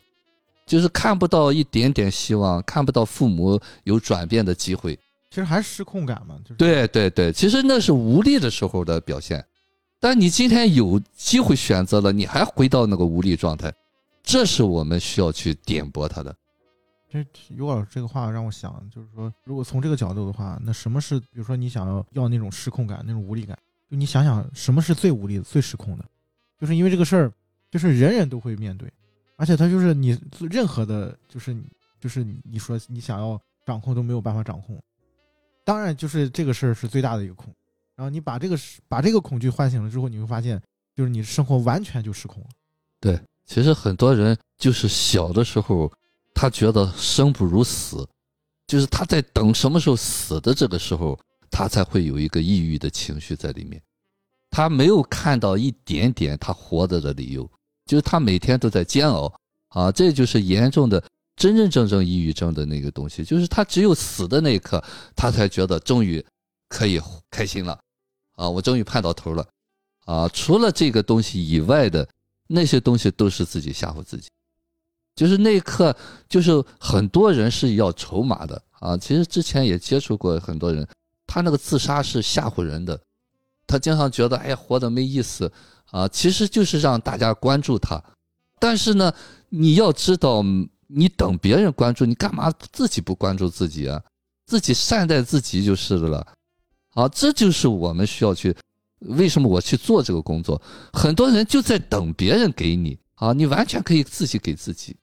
[0.67, 4.99] 就是看不到一点点希望，看不到父母有转变的机会。
[5.31, 9.45] 其实还是失控感嘛，就是对对对，其实那是无力的时候的表现，
[9.99, 13.73] 但你今天有机会选择了，你还回到那个无力状态，
[14.23, 16.37] 这是我们需要去点拨他的。
[17.13, 23.59] 这于果这个话让我想，就是说，如果从这个角度的话，那什么是，比如说你想要要那种失控感、那种无力感，
[23.91, 26.05] 就你想想什么是最无力的、最失控的，
[26.59, 27.33] 就是因为这个事儿，
[27.71, 28.91] 就是人人都会面对，
[29.37, 30.19] 而且他就是你
[30.51, 31.55] 任何的，就是
[32.01, 34.83] 就是你说你想要掌控都没有办法掌控。
[35.65, 37.55] 当然，就是这个事儿是最大的一个恐，
[37.95, 38.57] 然后你把这个
[38.89, 40.61] 把这个恐惧唤醒了之后，你会发现，
[40.97, 42.49] 就是你生活完全就失控了。
[42.99, 45.93] 对，其实很多人就是小的时候，
[46.35, 48.09] 他觉得生不如死，
[48.67, 51.19] 就是他在等什么时候死的这个时候，
[51.51, 53.81] 他才会有一个抑郁的情绪在里面。
[54.51, 57.49] 他没有看到一点点他活着的理由，
[57.87, 59.33] 就是他每天都在煎熬
[59.69, 61.03] 啊，这就是严重的
[61.37, 64.83] 真真正正抑郁症的那个东西，就是他只有死的那一刻，
[65.17, 66.25] 他才觉得终于
[66.69, 67.01] 可以
[67.31, 67.79] 开心了
[68.37, 69.47] 啊，我终于盼到头了
[70.05, 72.09] 啊，除了这个东西以外的。
[72.49, 74.29] 那些东西都是自己吓唬自己，
[75.15, 75.95] 就是那一刻，
[76.29, 78.97] 就是很多人是要筹码的啊。
[78.97, 80.87] 其实之前也接触过很多人，
[81.27, 82.99] 他那个自杀是吓唬人的，
[83.67, 85.53] 他经常觉得哎呀活得没意思
[85.91, 88.03] 啊，其实就是让大家关注他。
[88.59, 89.13] 但是呢，
[89.49, 90.43] 你要知道，
[90.87, 94.03] 你等别人关注你干嘛自己不关注自己啊？
[94.47, 96.27] 自己善待自己就是了。
[96.95, 98.55] 啊，这就是我们需要去。
[99.01, 100.61] 为什么我去做这个工作？
[100.93, 104.97] 很多人就在等别人给你啊，你完全可以自己给自己。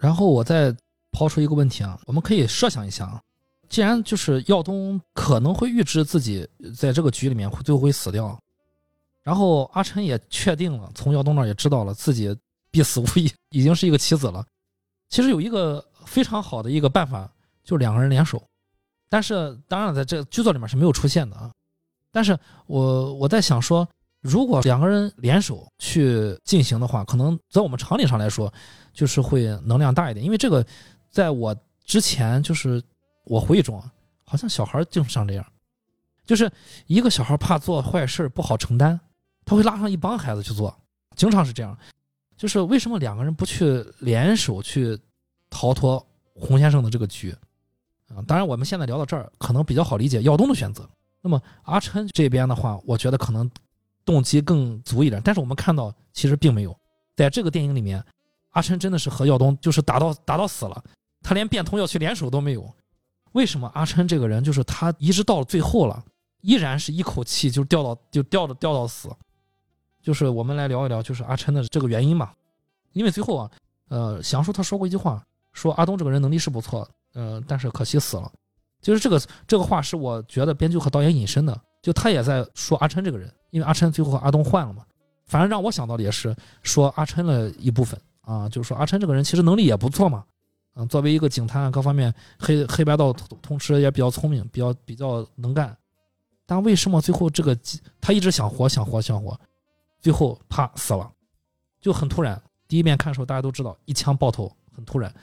[0.00, 0.74] 然后我再
[1.12, 3.20] 抛出一个问题啊，我们可以设想一下啊，
[3.68, 8.36] 既然就是耀东可能会预知自己在这个局里面会最后会死掉，
[9.22, 12.34] 然后阿琛也确定了，从耀东那儿也知道了自己
[12.70, 14.44] 必死无疑，已经是一个棋子了。
[15.10, 17.30] 其实有一个非常好的一个办法，
[17.62, 18.42] 就是两个人联手，
[19.08, 21.52] 但是当然在这个剧作里面是没有出现的啊。
[22.10, 23.86] 但是我我在想说，
[24.20, 28.52] 如果两个人联手去进行的话，可能在我们常理上来说，
[28.92, 30.24] 就是会能量大一点。
[30.24, 30.64] 因为这个，
[31.10, 32.82] 在我之前就是
[33.24, 33.90] 我回忆中啊，
[34.24, 35.46] 好像小孩经常这样，
[36.26, 36.50] 就是
[36.86, 39.00] 一个小孩怕做坏事不好承担，
[39.44, 40.76] 他会拉上一帮孩子去做，
[41.16, 41.76] 经常是这样。
[42.36, 44.98] 就是为什么两个人不去联手去
[45.48, 47.34] 逃脱洪先生的这个局
[48.08, 48.20] 啊？
[48.26, 50.88] 当然，我们现在聊到这儿，可能比较好理解耀东的选择。
[51.22, 53.50] 那么阿琛这边的话，我觉得可能
[54.10, 56.76] 动机更足一点，但是我们看到其实并没有，
[57.14, 58.04] 在这个电影里面，
[58.50, 60.82] 阿琛真的是和耀东就是打到打到死了，
[61.22, 62.68] 他连变通要去联手都没有。
[63.32, 66.02] 为什么阿琛这个人就是他一直到了最后了，
[66.40, 69.08] 依然是一口气就掉到就掉着掉到死？
[70.02, 72.32] 就是我们来聊一聊，就是阿琛的这个原因嘛。
[72.92, 73.50] 因为最后啊，
[73.88, 78.28] 呃，祥叔他说过一句话，说阿东这个人能力是不错，呃，但是可惜死了。
[78.80, 84.84] 就是这个这个话是我觉得编剧和导演隐身的，就他也在说阿琛这个人，因为阿琛最后和阿东换了嘛。
[85.26, 90.24] 反正让我想到的也是说阿琛的一部分啊，就是说阿琛这个人其实能力也不错嘛，
[90.74, 95.76] 嗯，作为一个警探，各方面黑黑白道同同时也比较聪明，比较比较能干，
[96.46, 97.56] 但为什么最后这个
[98.00, 99.38] 他一直想活想活想活，
[100.00, 101.08] 最后啪死了，
[101.80, 102.40] 就很突然。
[102.66, 105.14] 第一遍看的时候大家都知道一枪爆头很突然，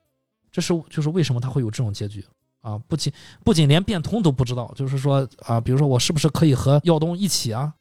[0.51, 2.25] 这是就是为什么他会有这种结局
[2.61, 2.77] 啊？
[2.87, 3.11] 不仅
[3.43, 7.73] 不仅连变通都不知道，就是说啊，比如说我是不是可以和耀东一起啊？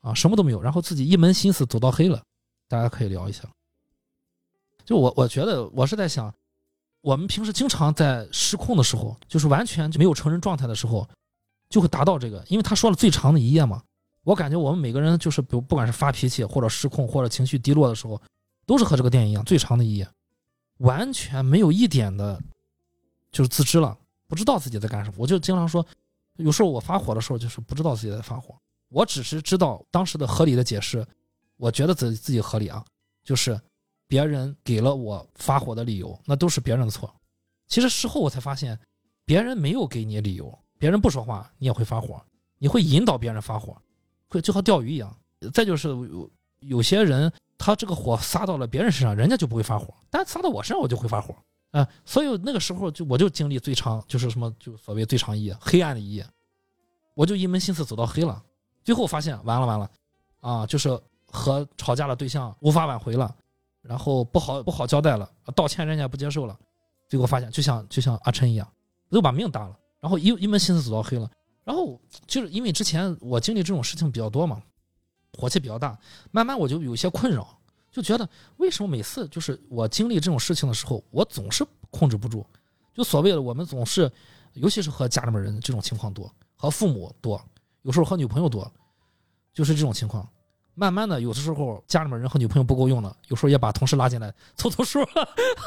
[0.00, 2.22] 啊，什么都没有，然后自己一门心思走到黑了，
[2.68, 3.42] 大家可以聊一下。
[4.84, 6.32] 就我我觉得我是在想，
[7.00, 11.08] 我们平时经常在失控的时候，就是完全就没有成人状态的时候，
[11.70, 13.82] 就会达到这个，因为他说了最长的一页嘛。
[14.24, 18.20] 我感觉我们每个人就是，比如不管是发脾气或者失控或者情绪低落的时候，
[18.64, 20.08] 都是和这个电影一样最长的一页，
[20.78, 22.40] 完全没有一点的，
[23.30, 23.96] 就是自知了，
[24.34, 25.16] 不知道自己在干什么。
[25.16, 25.86] 我就经常说，
[26.38, 28.52] 有时候我发火的时候，就是不知道自己在发火。
[28.88, 31.06] 我只是知道当时的合理的解释，
[31.56, 32.84] 我觉得自自己合理啊，
[33.22, 33.60] 就是
[34.08, 37.08] 别人给了我发火的理由，那都是别人的错。
[37.68, 38.76] 其实事后我才发现，
[39.24, 42.20] 别人没有给你理由，别人不说话，你也会发火，
[42.58, 43.80] 你会引导别人发火，
[44.26, 45.16] 会就和钓鱼一样。
[45.52, 51.36] 再就是有有些人，他这个火撒到了别人身上，人家就不会发火，但撒到我身上我就会发火
[51.78, 51.88] 啊。
[52.04, 56.26] 所以那个时候就我就经历最长，就是什么就所谓最长一夜，黑暗的一夜，
[57.14, 58.42] 我就一门心思走到黑了。
[58.84, 59.90] 最后发现完了完了，
[60.40, 63.34] 啊，就是和吵架的对象无法挽回了，
[63.82, 66.56] 然后不好不好交代了，道歉人家不接受了，
[67.08, 68.70] 最后发现就像就像阿琛一样，
[69.10, 71.30] 都把命搭了，然后一一门心思走到黑了，
[71.64, 74.62] 然后就是因为之前我经历这种事情比较多嘛，
[75.38, 75.98] 火气比较大，
[76.30, 77.58] 慢慢我就有些困扰，
[77.94, 82.44] 就觉得为什么每次就是我经历这种事情的时候，我总是控制不住，
[82.92, 84.10] 就所谓的我们总是，
[84.54, 87.40] 尤其是和家里面人这种情况多，和父母多。
[87.82, 88.68] 有时候和女朋友多，
[89.52, 90.28] 就是这种情况。
[90.74, 94.98] 慢慢的，有的时候家里面人和女朋友不够用了，有时候也把同事拉进来凑凑数。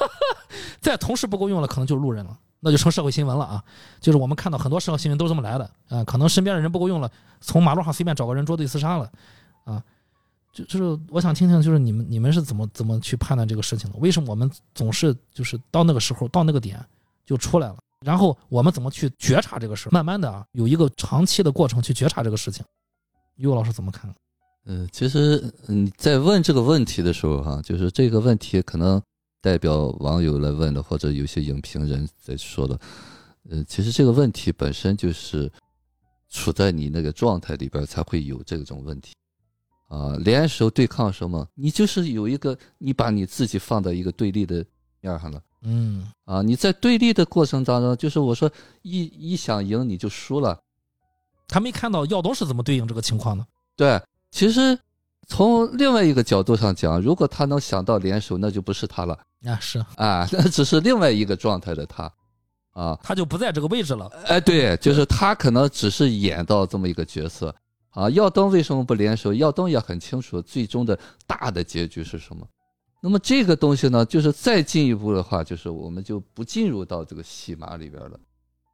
[0.81, 3.63] 再同事不够用了，可能就是路人了，那就成社会新闻了啊！
[4.01, 6.03] 就是我们看到很多社会新闻都是这么来的啊。
[6.03, 7.09] 可能身边的人不够用了，
[7.39, 9.09] 从马路上随便找个人捉对厮杀了
[9.63, 9.81] 啊。
[10.57, 13.97] 就就是我想听听，就是你们你们是怎么怎么去判断这个事情的？
[13.99, 16.83] 为什么我们总是就是到那个时候到那个点
[17.25, 17.77] 就出来了？
[18.03, 19.87] 然后我们怎么去觉察这个事？
[19.91, 22.65] 慢慢的啊，有一个长期的过程去觉察这个事情。
[23.35, 24.11] 于老师怎么看？
[24.65, 28.99] 嗯，其实你在问这个问题的时候，哈，就是这个问题可能
[29.41, 32.79] 代表网友来问的，或者有些影评人在说的。
[33.49, 35.51] 呃，其实这个问题本身就是
[36.29, 39.13] 处在你那个状态里边才会有这种问题
[39.87, 40.15] 啊。
[40.19, 41.47] 联手对抗什么？
[41.55, 44.65] 你就是有一个，你把你自己放到一个对立的
[45.01, 45.41] 面上了。
[45.63, 48.49] 嗯啊，你在对立的过程当中，就是我说
[48.83, 50.59] 一一想赢你就输了。
[51.47, 53.45] 他没看到耀东是怎么对应这个情况的。
[53.75, 54.01] 对，
[54.31, 54.77] 其实
[55.27, 62.11] 从另外一个角度上讲，如果他能想到联手，那就不是他了啊，是啊，那只是另外一个状态的他
[62.73, 64.07] 啊，他就不在这个位置了。
[64.25, 67.53] 哎，对，就是他可能只是演到这么一个角色
[67.97, 68.09] 啊。
[68.11, 69.33] 耀东为什么不联手？
[69.33, 72.47] 耀东也很清楚最终的大的结局是什么。
[73.01, 78.19] 那么这个东西呢，就是再进一步的话，就是我们就不进入到这个戏码里边了。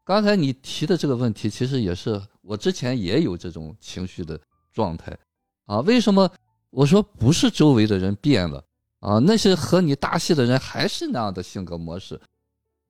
[0.06, 4.40] 刚才你提的这个问题，其实也是我之前也有这种情绪的
[4.74, 5.18] 状态
[5.66, 5.80] 啊。
[5.82, 6.30] 为什么
[6.70, 8.64] 我说不是周围的人变了
[9.00, 9.20] 啊？
[9.20, 12.20] 那些和你搭戏的人还是那样的性格模式，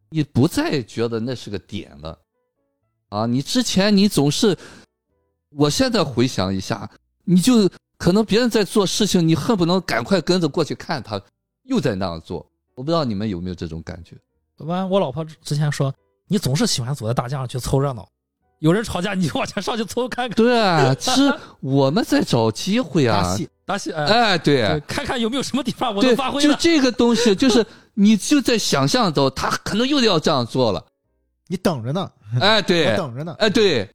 [0.10, 2.18] 你不再觉得那是个点了
[3.10, 3.26] 啊？
[3.26, 4.58] 你之前你总是，
[5.56, 6.90] 我现在回想一下，
[7.24, 11.22] 你就可能别人在做事情，你恨不能赶快跟着过去看他
[11.64, 12.46] 又在那样做。
[12.76, 14.16] 我不知道你们有没有这种感觉？
[14.66, 15.94] 完，我老婆之前说。
[16.30, 18.08] 你总是喜欢走在大街上去凑热闹，
[18.60, 20.36] 有人吵架你就往前上去凑看看。
[20.36, 26.42] 对啊，其实我们在找机会啊， 打戏打戏，哎，对，看看有没有什么地方我能发挥。
[26.42, 27.64] 就这个东西，就是
[27.94, 30.84] 你就在想象中，他可能又要这样做了，
[31.48, 32.10] 你等着呢。
[32.40, 33.36] 哎，对， 等着呢。
[33.38, 33.93] 哎，对，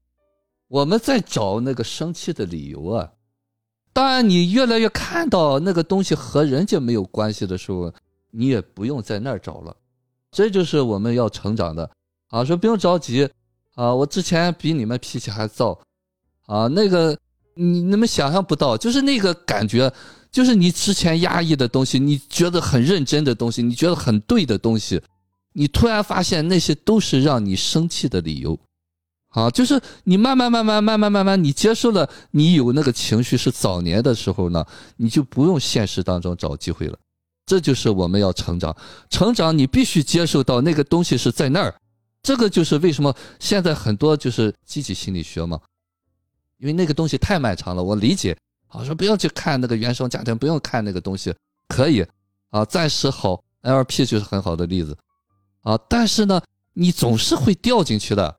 [0.68, 3.10] 我们在找那个生气的理由啊。
[3.92, 7.92] 当然，你越来越看到那个东西和人家没有关系的时候，
[8.30, 9.74] 你也不用在那儿找了。
[10.30, 11.90] 这就是我们要成长的。
[12.28, 13.26] 啊，说不用着急，
[13.74, 15.78] 啊，我之前比你们脾气还躁，
[16.44, 17.18] 啊，那个
[17.54, 19.90] 你你们想象不到，就是那个感觉，
[20.30, 25.00] 就是你之前压抑的东西，你觉得很认真的东西，你觉得很对的东西，
[25.54, 28.58] 你突然发现那些都是让你生气的理由，
[29.28, 34.64] 啊，就是你慢慢慢慢慢慢慢慢，你接受了你有那个情绪是早年的时候呢，
[34.96, 36.98] 你就不用现实当中找机会了，
[37.46, 38.74] 这就是我们要成长，
[39.10, 41.74] 成长你必须接受到那个东西是在那儿。
[42.22, 45.60] 这个就是为什么现在很多就是积极心理学嘛，
[46.58, 48.36] 因为那个东西太漫长了，我理解。
[48.68, 51.34] 啊，说不要去看那个原生家庭，不用看那个东西，
[51.68, 52.04] 可以
[52.50, 54.94] 啊，暂时好，LP 就是很好的例子
[55.62, 55.78] 啊。
[55.88, 56.38] 但是呢，
[56.74, 58.38] 你总是会掉进去的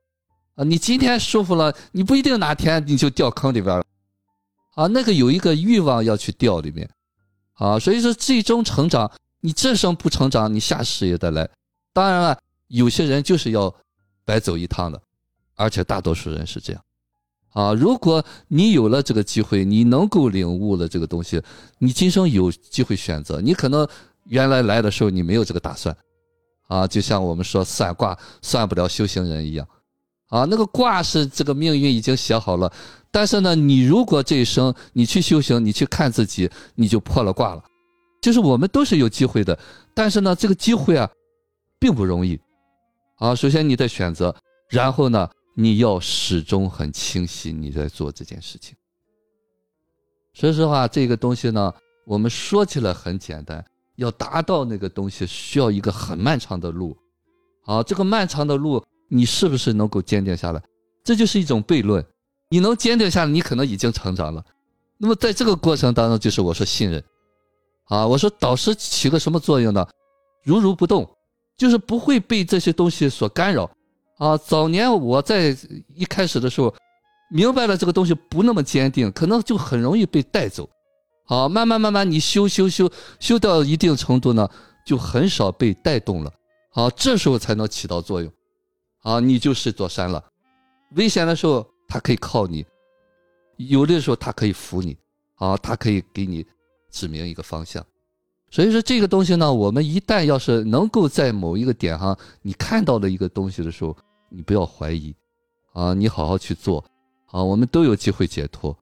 [0.64, 3.84] 你今天舒服了，你不一定哪天你就掉坑里边了
[4.74, 4.86] 啊。
[4.86, 6.88] 那个有一个欲望要去掉里面
[7.54, 9.10] 啊，所以说最终成长，
[9.40, 11.48] 你这生不成长，你下世也得来。
[11.92, 12.38] 当然了，
[12.68, 13.74] 有些人就是要
[14.24, 15.00] 白走一趟的，
[15.56, 16.82] 而且大多数人是这样。
[17.52, 21.42] 啊，如果你有了这个机会，你能够领悟了这个东西，
[21.78, 23.40] 你今生有机会选择。
[23.40, 23.86] 你可能
[24.26, 25.96] 原来来的时候你没有这个打算，
[26.68, 29.66] 啊，就像我们说算卦算不了修行人一样，
[30.30, 32.72] 啊，那个卦是这个命运已经写好了，
[33.10, 37.62] 但是呢，你如果这一生你去修行，你去看自己，你就破了卦了。
[38.22, 39.58] 就是我们都是有机会的，
[39.94, 41.10] 但是呢，这个机会啊，
[41.78, 42.40] 并不容易，
[43.16, 44.34] 啊，首先你得选择，
[44.70, 45.28] 然后呢。
[45.56, 48.74] 你要始终很清晰你在做这件事情。
[50.32, 51.74] 说实话，这个东西呢，
[52.06, 53.62] 我们说起来很简单，
[53.96, 56.96] 要达到那个东西需要一个很漫长的路。
[57.62, 60.62] 好，这个漫长的路，你是不是能够坚定下来？
[61.04, 62.04] 这就是一种悖论。
[62.48, 64.44] 你能坚定下来，你可能已经成长了。
[64.96, 67.02] 那么在这个过程当中，就是我说信任。
[67.86, 69.86] 啊，我说导师起个什么作用呢？
[70.44, 71.08] 如如不动，
[71.56, 73.68] 就是不会被这些东西所干扰。
[74.18, 75.56] 啊，早年我在
[75.94, 76.72] 一开始的时候，
[77.30, 80.68] 明白了这个东西不那么坚定，可能就很容易被带走。
[81.26, 84.48] 好，慢慢慢慢你修修修修到一定程度呢，
[84.86, 86.32] 就很少被带动了。
[86.72, 88.30] 好，这时候才能起到作用。
[89.02, 90.24] 啊，你就是座山了。
[90.96, 92.64] 危险的时候，他可以靠你；
[93.56, 94.96] 有的时候，他可以扶你。
[95.36, 96.46] 啊，他可以给你
[96.90, 97.82] 指明一个方向。
[98.50, 103.96] 所以说这个东西呢，我们一旦要是能够在某一个点上，你看到了一个东西的时候，
[104.28, 105.14] 你不要怀疑，
[105.72, 106.84] 啊，你好好去做，
[107.30, 108.76] 啊，我们都有机会解脱，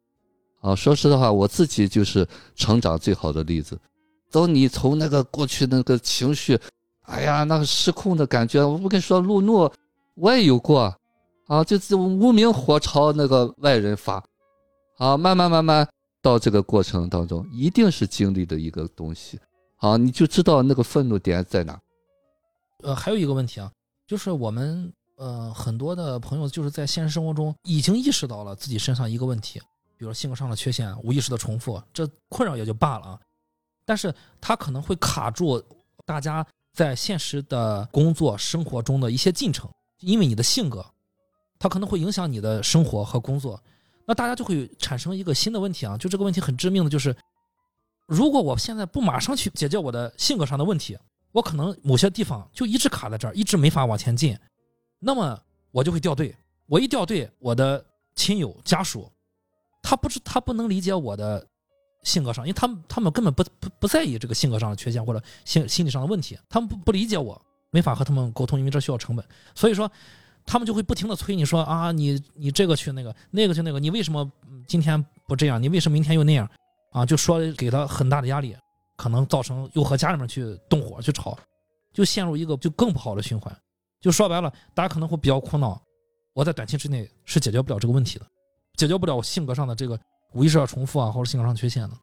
[0.60, 2.26] 啊，说实话，我自己就是
[2.56, 3.78] 成长最好的例子。
[4.32, 6.58] 当你从那个过去那个情绪，
[7.02, 9.70] 哎呀，那个失控的感觉，我不跟你说，路怒
[10.18, 10.94] 我也有过，
[11.46, 14.22] 啊，就是无名火朝那个外人发，
[14.98, 15.88] 啊，慢慢慢慢
[16.20, 19.38] 到这个过程当中，一定是经历的一个东西，
[19.76, 21.80] 啊，你就知道那个愤怒点在哪。
[22.82, 23.70] 呃，还有一个问题啊，
[24.06, 24.92] 就是我们。
[25.20, 29.60] 呃，很多的朋友就是在现实生活中已经意识到了自己身上一个问题，
[29.96, 33.20] 比如性格上的缺陷、无意识的重复，这困扰也就罢了啊。
[33.84, 35.60] 但是他可能会卡住
[36.06, 39.68] 大家在现实的工作生活中的一些进程，
[40.00, 40.84] 因为你的性格，
[41.58, 43.60] 它可能会影响你的生活和工作。
[44.06, 47.14] 那大家就会产生一个新的问题啊，就这个问题很致命的就是，
[48.06, 50.96] 如果我现在不马上去解决我的性格上的问题，
[51.32, 54.34] 我可能某些地方就一直卡在这儿，一直没法往前进。
[54.98, 55.38] 那么
[55.70, 56.34] 我就会掉队，
[56.66, 57.84] 我一掉队，我的
[58.14, 59.12] 亲友家属，
[59.82, 61.46] 他不知他不能理解我的
[62.02, 69.24] 性格上，因为他们他们根本不不不在意这个性格上的缺陷或者心心理上的问题，他们不不理解我，没法和他们沟通，因为这需要成本，
[69.54, 69.90] 所以说
[70.46, 74.30] 他们就会不停的催你说啊，你你这个去那个那个去那个，你为什么
[74.66, 75.62] 今天不这样？
[75.62, 76.48] 你为什么明天又那样？
[76.92, 78.56] 啊，就说给他很大的压力，
[78.96, 81.38] 可能造成又和家里面去动火去吵，
[81.92, 83.54] 就陷入一个就更不好的循环。
[84.00, 85.80] 就说白了，大家可能会比较苦恼，
[86.32, 88.24] 我在短期之内是解决不了这个问题的，
[88.76, 89.98] 解决不了我性格上的这个
[90.32, 91.96] 无意识的重复啊，或者性格上缺陷的，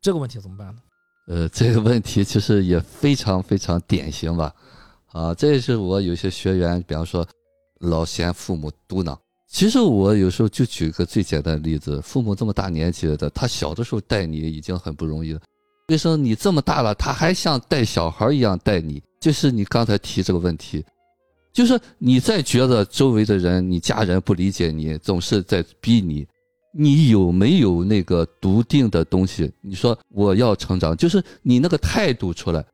[0.00, 0.80] 这个问题怎么办呢？
[1.28, 4.52] 呃，这个问题其实也非常非常典型吧，
[5.14, 7.24] 啊，这也是我有些学员，比方说
[7.78, 9.16] 老嫌父母嘟囔，
[9.48, 15.40] 其实我有时候就举个最简单的例子，父母这么大年纪的，他小的时候带你已经很不容易了，
[15.86, 19.00] 为什么你这么大了，他还像带小孩一样带你？
[19.20, 20.84] 就是你刚才提这个问题。
[21.52, 26.26] 就是你在觉得周围的人、你家人不理解你，总是在逼你，
[26.76, 29.48] 你有没有那个笃定的东西？
[29.60, 32.64] 你说我要成长，就是你那个态度出来。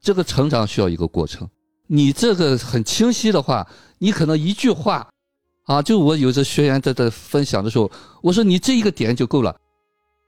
[0.00, 1.48] 这个成长需要一个过程。
[1.86, 3.66] 你这个很清晰的话，
[3.98, 5.08] 你可能一句话，
[5.64, 7.90] 啊，就我有的学员在这分享的时候，
[8.22, 9.54] 我说你这一个点就够了，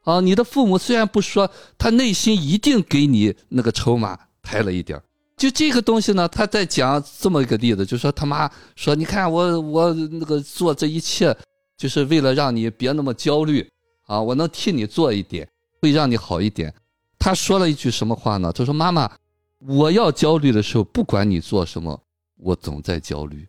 [0.04, 5.00] 啊，你的父母虽然不说，他内心一定给你那个筹码抬了一点
[5.36, 11.36] 就这个东西呢，他在讲这么一个例子，就说他妈说，你看我我那个做这一切，
[11.76, 13.66] 就是为了让你别那么焦虑
[14.06, 15.46] 啊，我能替你做一点，
[15.82, 16.72] 会让你好一点。
[17.18, 18.52] 他说了一句什么话呢？
[18.52, 19.10] 他说：“妈妈，
[19.58, 22.00] 我要焦虑的时候，不管你做什么，
[22.36, 23.46] 我总在焦虑。”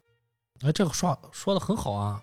[0.61, 2.19] 哎，这个说说的很好啊，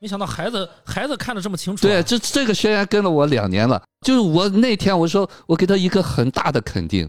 [0.00, 1.86] 没想到孩子孩子看得这么清楚。
[1.86, 7.08] 对，这这个学员跟了我两年了，就是我那天我说我给他一个很大的肯定。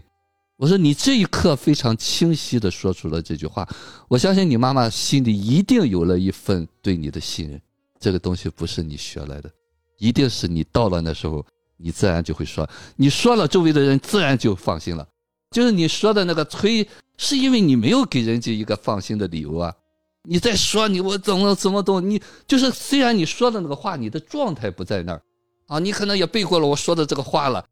[0.56, 3.68] 我说你这一刻非常清晰的说出了这句话，
[4.06, 7.60] 我相信你妈妈心里一定有了一份对你的信任。
[7.98, 9.50] 这个东西不是你学来的，
[9.98, 11.44] 一定是你到了那时候，
[11.76, 15.04] 你自然就会说，你说了，周围的人自然就放心了。
[15.52, 19.72] 就是你说的那个催，是因为你没有给人家一个放心的理由啊。
[20.24, 25.22] 你在说你我怎么怎么懂你，就是虽然你说的那个话，你的状态不在那儿
[25.66, 27.64] 啊，你可能也背过了我说的这个话了。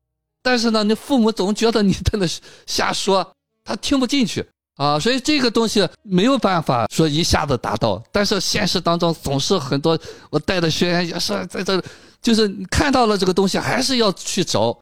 [0.43, 2.27] 但是呢，你父母总觉得你在那
[2.67, 3.35] 瞎说，
[3.65, 4.45] 他听不进去
[4.77, 8.03] 啊，所以这个东西没有办法说一下子达到。
[8.11, 9.99] 但是现实当中总是很多
[10.31, 11.83] 我带的学员也是在这，
[12.21, 14.77] 就是看到了这个东西还是要去找。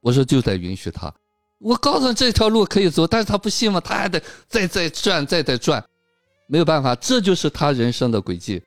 [0.00, 1.12] 我说就得允许他，
[1.64, 5.82] 我告诉他这条路可以走，但是他不信嘛，他还得再再转再再转，
[6.46, 8.62] 没有办法，这就是他人生的轨迹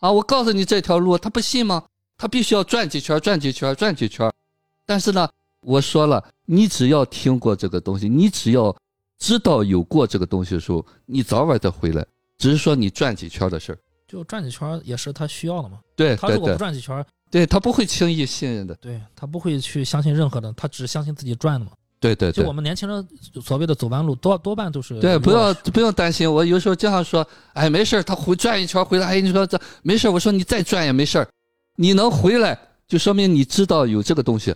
[0.00, 0.10] 啊。
[0.10, 1.84] 我告诉你这条路，他不信吗？
[2.18, 4.30] 他必须要转几圈转几圈转几圈，
[4.84, 5.28] 但是呢。
[5.62, 8.74] 我说了，你只要听过这个东西，你只要
[9.18, 12.02] 知道有过这个东西的时候，你早晚得回来。
[12.38, 13.78] 只是说你转几圈的事儿，
[14.08, 15.78] 就转几圈也是他需要的嘛。
[15.94, 18.74] 对对他如果不，转几圈，对他不会轻易信任的。
[18.76, 21.72] 对他不会去相信任何的，他只相信自己转的嘛。
[22.00, 23.06] 对对对就我，们年轻人
[23.42, 26.32] 所谓的走弯路，多多半都是对，不要不用担心。
[26.32, 31.28] 我有时候经常说，哎，没事儿他回转一圈回来，哎，你说这没事儿我说你再转也没事儿
[31.76, 32.58] 你能回来，
[32.88, 34.54] 就说明你知道有这个东西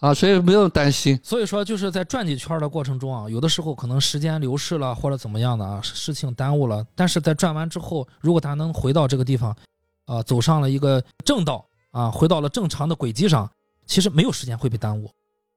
[0.00, 1.18] 啊，所以不用担心。
[1.22, 6.86] 所以说，就是在转几圈的过程中啊，有的时候可能时间流逝了，或者怎么样的啊，事情耽误了。
[6.94, 9.56] 但是在转完之后，如果他能回到这个地方，
[10.04, 13.50] 啊、走上了一个正道啊，回到了正常的轨迹上，
[13.86, 15.10] 其实没有时间会被耽误。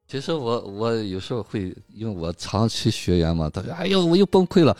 [0.10, 4.76] 其实我我有时候会，因为我长期学员嘛，他说：“哎呦，我又崩溃了。”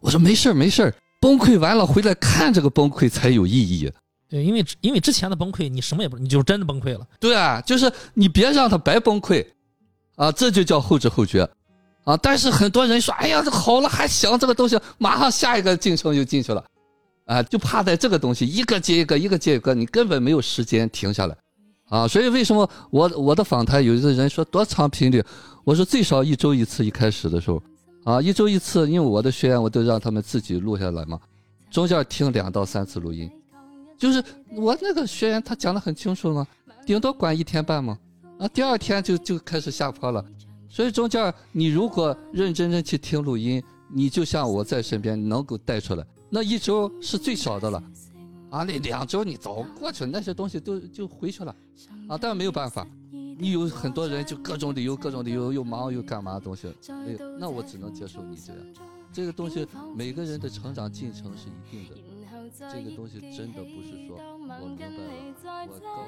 [0.00, 3.88] 我说：“没事儿没事儿，崩溃完了回来看这个崩溃才有意义。
[4.28, 9.46] 对，因为因为之前的崩溃，你什么也不，你就真的崩溃了。”对啊，就是你别让他白崩溃，
[10.16, 11.48] 啊，这就叫后知后觉，
[12.02, 12.16] 啊。
[12.16, 16.64] 但是很多人说：“哎呀，这好了还行这个东西，马上下一个进程就进去了，
[17.26, 21.36] 啊，就怕在这个东西一个接一个，一个接一个，你根本没有时间停下来。”
[21.88, 25.22] 啊，所以为什么我我的访谈有一个人说多长频率？
[25.64, 26.84] 我说最少一周一次。
[26.84, 27.62] 一开始的时候，
[28.04, 31.18] 啊，一周一次，因为我的学员我都让他们自己录下来嘛，
[31.70, 33.30] 中间听两到三次录音。
[33.96, 34.22] 就是
[34.56, 36.46] 我那个学员他讲的很清楚嘛，
[36.84, 37.96] 顶多管一天半嘛，
[38.38, 40.24] 啊，第二天就就开始下坡了。
[40.68, 43.62] 所以中间你如果认真真去听录音，
[43.94, 47.82] 你就像我在身边能够带出来，那一周是最少的了。
[48.54, 51.56] 啊，那两周你早过去，那些东西都就回去了，
[52.08, 58.62] 啊，但没有办法，你有很多人就各种理由，各种理由又忙又干嘛的东西，哎，那我只能接受你这样。
[59.12, 59.66] 这个东西
[59.96, 61.96] 每个人的成长进程是一定的，
[62.72, 65.00] 这个东西真的不是说我明白了，
[65.66, 66.06] 我告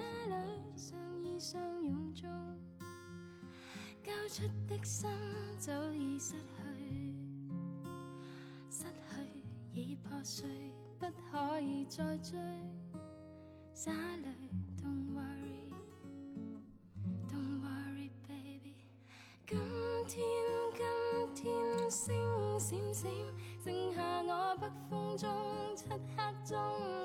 [1.36, 2.28] 诉你们就
[4.04, 5.10] 交出的心
[5.58, 7.12] 早已失去，
[8.70, 8.84] 失
[9.74, 10.46] 去已破碎，
[10.98, 12.38] 不可以再追。
[13.74, 14.26] 灑淚
[14.82, 16.40] ，Don't worry，Don't
[17.60, 18.74] worry baby。
[19.46, 19.58] 今
[20.08, 20.24] 天，
[21.34, 22.14] 今天星
[22.58, 23.04] 閃閃，
[23.62, 25.26] 剩下我北風中
[25.76, 25.98] 漆黑
[26.44, 26.56] 中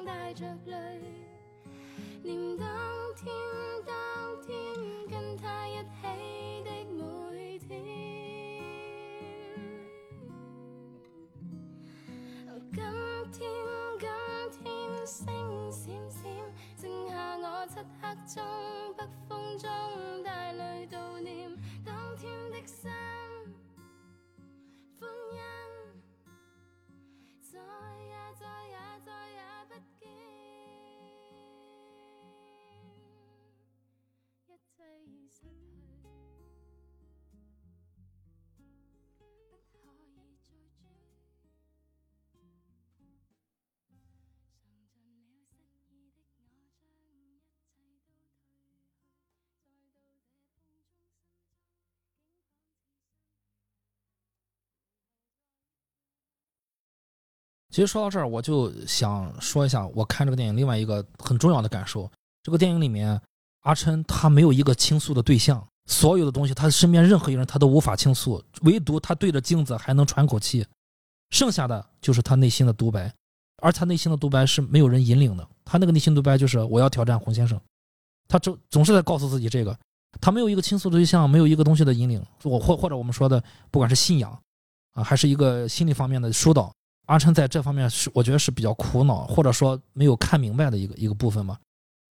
[0.06, 0.72] 帶着淚。
[2.24, 2.68] 念當
[3.18, 3.30] 天，
[3.86, 3.94] 當
[4.42, 4.50] 天
[5.10, 5.84] 跟他一起
[6.64, 7.60] 的每。
[7.60, 7.70] 天，
[12.72, 12.80] 今
[13.34, 13.42] 天
[15.06, 16.24] 星闪闪，
[16.78, 18.44] 剩下我漆黑中
[18.96, 19.70] 北风中
[20.24, 21.50] 带泪悼念。
[21.84, 22.92] 当天的心，
[25.00, 25.40] 歡欣，
[27.42, 27.58] 再
[28.04, 29.74] 也再也再也不
[57.72, 62.12] 其实说到这儿，我就想说一下我看这个电影另外一个很重要的感受。
[62.44, 63.20] 这个电影里面，
[63.62, 70.66] 阿琛他没有一个倾诉的对象，所有的东西他身边任何一个人他都无法倾诉，唯独他对着镜子还能喘口气，
[71.30, 73.14] 剩下的就是他内心的独白，
[73.62, 77.58] 而他内心的独白是没有人引领的，他那个内心独白就是我要挑战洪先生，
[78.28, 79.78] 他总总是在告诉自己这个，
[80.20, 84.38] 他没有一个倾诉的对象，没有一个东西的引领，我或或者我们说的不管是信仰
[84.92, 86.70] 啊，还是一个心理方面的疏导。
[87.08, 91.60] 阿琛在这方面是我觉得是比较苦恼，或者说没有看明白的一个一个部分吧，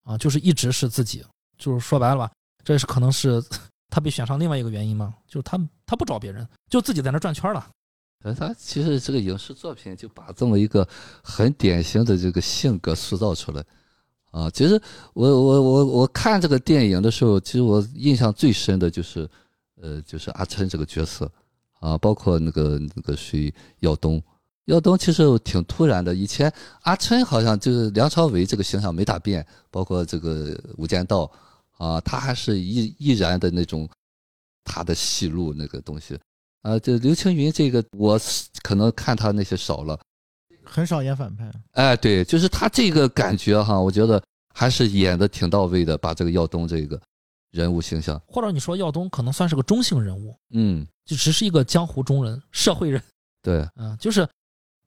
[0.04, 1.24] 啊，就是一直是自己，
[1.56, 2.30] 就是说白了吧，
[2.62, 3.42] 这是可能是
[3.88, 7.66] 他被选上另外一个原因嘛，就是他他不找别人，就自己在那转圈了。
[8.22, 10.86] 呃，他其实这个影视作品就把这么一个
[11.22, 13.64] 很典型的这个性格塑造出来
[14.32, 14.50] 啊。
[14.50, 14.78] 其实
[15.14, 19.26] 我我我我看这个电影的时候，其实我印象最深的就是，
[19.80, 21.32] 呃，就是阿琛这个角色
[21.78, 24.22] 啊，包括那个那个谁耀东。
[24.70, 26.52] 耀东其实挺突然的，以前
[26.82, 31.30] 阿琛好像就是梁朝伟这个形象没咋变，包括这个《无间道》
[31.84, 33.88] 啊，他还是依依然的那种
[34.64, 36.18] 他的戏路那个东西。
[36.62, 38.20] 啊，这刘青云这个，我
[38.62, 39.98] 可能看他那些少了。
[40.62, 41.50] 很少演反派。
[41.72, 44.22] 哎，对，就是他这个感觉哈，我觉得
[44.54, 47.00] 还是演的挺到位的，把这个耀东这个
[47.50, 53.02] 人物形象，或者你说耀东可能算是个中性人物，嗯，就只是一个江湖中人、社会人，
[53.42, 54.28] 对，嗯，就是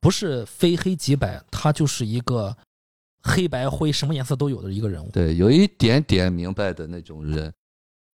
[0.04, 2.56] 不是非黑即白，他就是一个
[3.22, 5.10] 黑白灰什么颜色都有的一个人物。
[5.12, 7.52] 对，有一点点明白的那种人，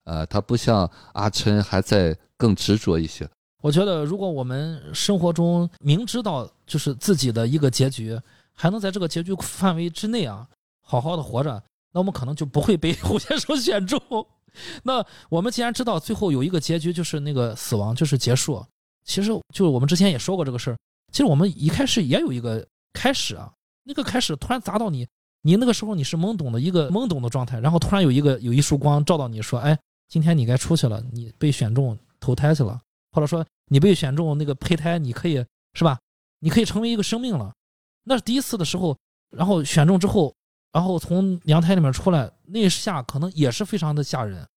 [0.04, 3.28] 呃，他不像阿琛还在更执着一些。
[3.64, 8.18] 我觉得，如果我们生活中明知道就是自己的一个结局，
[8.54, 10.48] 还能在这个结局范围之内啊，
[10.86, 11.62] 好好的活着，
[11.92, 14.00] 那我们可能就不会被 胡先生选中。
[14.84, 18.64] 那我们既然知道最后有一个结局，就是那个死亡，就是结束，
[19.04, 20.78] 其实就是我们之前也说过这个事儿。
[21.12, 23.52] 其实我们一开始也有一个开始啊，
[23.84, 25.08] 那个开始突然砸到你，
[25.42, 29.78] 你那个时候你是懵懂的一个懵懂的状态，然后突然有一个有一束光照到你说，哎，
[30.08, 32.80] 今天你该出去了，你被选中投胎去了。
[33.12, 35.98] 或者说你被选中那个胚胎，你可以是吧？
[36.40, 37.52] 你可以成为一个生命了。
[38.04, 38.96] 那是第一次的时候，
[39.32, 40.36] 然后选中之后，
[40.72, 44.48] 然后从娘胎里面出来，那一下可能也是非常的吓人。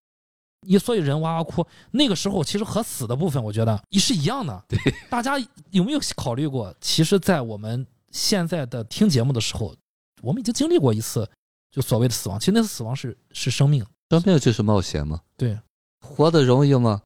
[0.66, 4.64] 你所以人哇哇哭，那个时候其实和死的部分，我觉得也是一样的。
[4.68, 4.78] 对，
[5.10, 5.34] 大家
[5.70, 6.74] 有没有考虑过？
[6.80, 9.74] 其实，在我们现在的听节目的时候，
[10.22, 11.28] 我们已经经历过一次
[11.70, 12.38] 就所谓的死亡。
[12.38, 15.20] 其实那次死亡是是生命，生命就是冒险嘛。
[15.36, 15.58] 对，
[16.00, 17.02] 活得容易吗？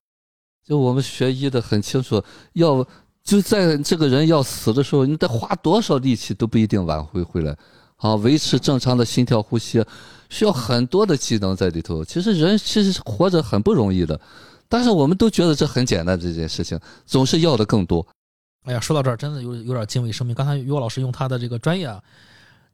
[0.64, 2.22] 就我们学医的很清楚，
[2.52, 2.86] 要
[3.22, 7.56] 就在这个人要死的时候，你得花多少力气都不一定挽回回来。
[7.96, 9.82] 啊，维持正常的心跳呼吸，
[10.28, 12.04] 需要很多的技能在里头。
[12.04, 14.20] 其实人其实活着很不容易的，
[14.68, 18.06] 但是我们都觉得这很简单这件事情，总是要的更多。
[18.64, 20.34] 哎呀，说到这儿真的有有点敬畏生命。
[20.34, 22.02] 刚才于老师用他的这个专业啊，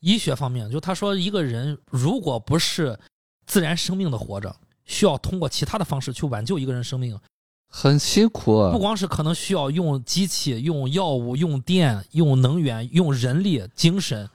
[0.01, 2.99] 医学方面，就他说一个人如果不是
[3.47, 4.55] 自然生命的活着，
[4.87, 7.19] 需要通过其他的方式去挽救一个人生命。
[7.75, 8.71] 很辛苦啊！
[8.71, 14.29] 不光是可能需要用机器、用药物、用电、用能源、用人力、精神、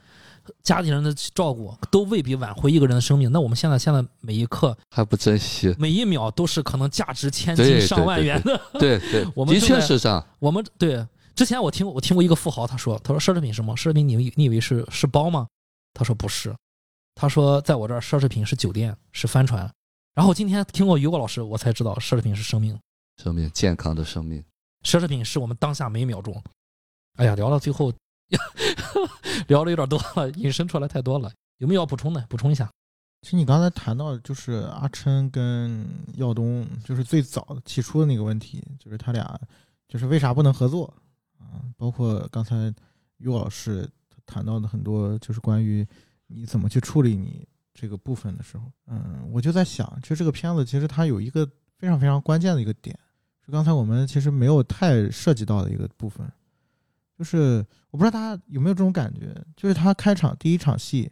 [0.63, 3.31] 家里人的照顾，都未必挽回一个人的生命。
[3.31, 8.59] 那我们现在现在每一刻还不珍惜，每一秒都是可能价值千金上万元的。
[8.73, 10.25] 对 对，的我们的确是这样。
[10.39, 11.05] 我们对
[11.35, 13.75] 之前我听我听过一个富豪，他说他说奢侈品什么？
[13.75, 15.47] 奢侈品你以你以为是是包吗？
[15.93, 16.55] 他说不是，
[17.15, 19.69] 他说在我这儿奢侈品是酒店是帆船。
[20.15, 22.77] 然后今天听过于果老师，我才知道奢侈品是生命。
[23.23, 24.43] 生命，健康的生命。
[24.83, 26.43] 奢侈品是我们当下每一秒钟。
[27.17, 27.91] 哎呀，聊到最后，
[29.47, 31.31] 聊的有点多了，引申出来太多了。
[31.57, 32.25] 有没有要补充的？
[32.29, 32.69] 补充一下。
[33.21, 39.39] 其实你刚才谈到，就是阿琛跟耀东，就是最早起初的那个问题，就是他俩
[39.87, 40.93] 就是为啥不能合作
[41.39, 41.65] 啊？
[41.77, 42.73] 包括刚才
[43.17, 43.89] 于老师
[44.25, 45.85] 谈到的很多，就是关于
[46.27, 51.43] 你怎么去处理你这个部分的时候，嗯，我就在想，其实这个片子其实它有一个
[51.79, 52.97] 非常非常关键的一个点，
[53.43, 56.31] 是刚才我们其实没有太涉及到的一个部分，
[57.17, 61.11] 就是我不知道大家有没有这种感觉，就是他开场第一场戏，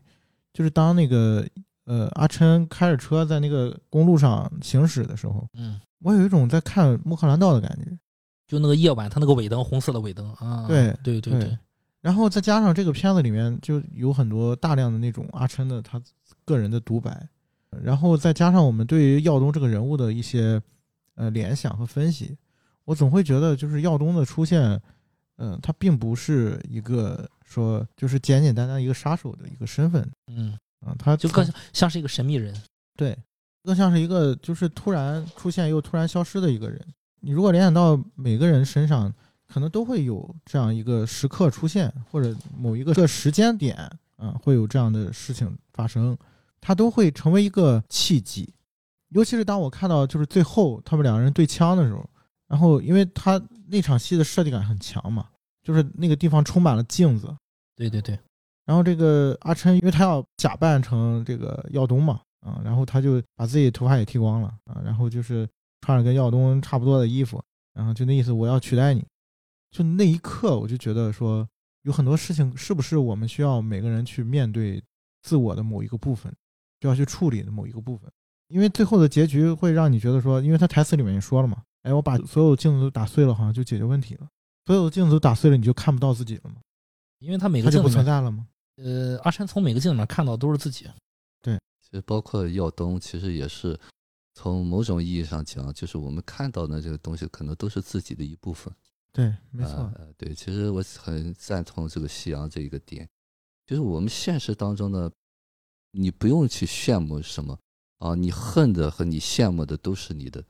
[0.54, 1.46] 就是当那个
[1.86, 7.98] 呃阿琛开着车在那个公路上行驶的时候，嗯，我有一种在看《穆赫兰道》的感觉。
[8.48, 10.68] 就那个夜晚，他那个尾灯，红色的尾灯啊。
[10.68, 11.58] 对对对对
[12.00, 16.00] 然后再加上这个片子里面就有很多大量的那种阿琛的他
[16.46, 17.28] 个人的独白，
[17.82, 20.62] 然后再加上我们对于耀东这个人物的一些
[21.16, 22.38] 呃联想和分析，
[22.84, 24.80] 我总会觉得就是耀东的出现，
[25.38, 32.56] 嗯、他并不是一个说就是简简单单一个杀手的一个身份，嗯，啊、他就更像是一个神秘人。
[32.96, 33.18] 对，
[33.64, 36.80] 更像是一个就是突然出现又突然消失的一个人。
[37.20, 39.14] 你如果联想到每个人身上，
[39.48, 43.76] 可能都会有这样一个时刻出现，或者某一个个时间点，
[44.18, 46.18] 啊，会有这样的事情发生，
[46.62, 48.54] 它都会成为一个契机。
[49.10, 52.08] 尤其是当我看到就是最后他们两个人对枪的时候，
[52.56, 55.28] 然后因为他那场戏的设计感很强嘛，
[55.62, 57.36] 就是那个地方充满了镜子，
[57.76, 58.18] 对对对，
[58.64, 65.46] 然后这个阿琛，因为他要假扮成这个耀东嘛，啊，然后他就把自己头发也剃光了啊，然后就是
[65.82, 69.06] 穿着跟耀东差不多的衣服，然后就那意思我要取代你。
[69.72, 71.46] 就那一刻，我就觉得说，
[71.82, 74.82] 有很多事情是不是我们需要每个人去面对
[75.24, 76.34] 自我的某一个部分，
[76.80, 78.10] 需要去处理的某一个部分。
[78.48, 84.28] 因为最后的结局会让你觉得说，因为他台词里面也说了嘛，哎，我把所有镜子都打碎了，好像就解决问题了。
[84.66, 86.56] 所有的镜子都打碎了，你就看不到自己了吗？
[87.20, 88.48] 因为他每个镜子不，存在了吗？
[88.78, 90.90] 呃，阿山从每个镜里面看到都是自己。
[91.42, 93.80] 对其实包括耀东，其实也是
[94.34, 98.74] 从某种意义上讲，就是我们看到的这个东西，可能都是自己的一部分。
[99.14, 103.08] 对，没错，呃呃对，其实我很赞同这个夕阳这一个点，
[103.68, 105.10] 就是我们现实当中呢，
[105.92, 107.58] 你不用去羡慕什么
[108.00, 110.44] 啊，你恨的和你羡慕的都是你的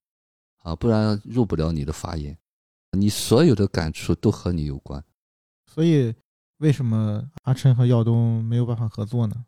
[0.66, 2.36] 啊，不然入不了你的法眼。
[2.98, 5.04] 你所有的感触都和你有关。
[5.68, 6.14] 所以
[6.58, 9.46] 为什么阿琛和耀东没有办法合作呢？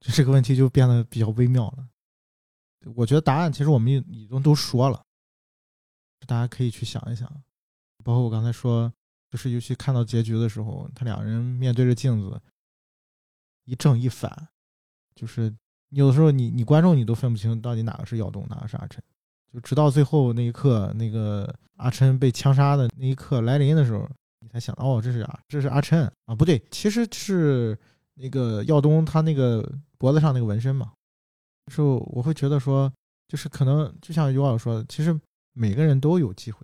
[0.00, 1.88] 就这个问题就变得比较微妙了。
[2.96, 5.04] 我觉得答案其实我们已已经都说了，
[6.26, 7.28] 大家可以去想一想。
[8.02, 8.92] 包括我刚才说，
[9.30, 12.42] 就是尤其看到结局的时候，他两人面对着镜子，
[13.64, 14.48] 一正一反，
[15.14, 15.54] 就是
[15.90, 19.00] 有时候你你观众你都分不清到底哪个是耀东，哪个是阿琛。
[19.52, 24.08] 就直到最后那一刻，那个阿琛被枪杀的那一刻来临的时候，
[24.40, 27.78] 你才想到哦，这是啊，这是阿琛啊，不对，其实是
[28.14, 29.62] 那个耀东他那个
[29.98, 30.92] 脖子上那个纹身嘛。
[31.66, 32.92] 就是我会觉得说，
[33.28, 35.18] 就是可能就像于老师说的，其实
[35.52, 36.58] 每个人都有机会，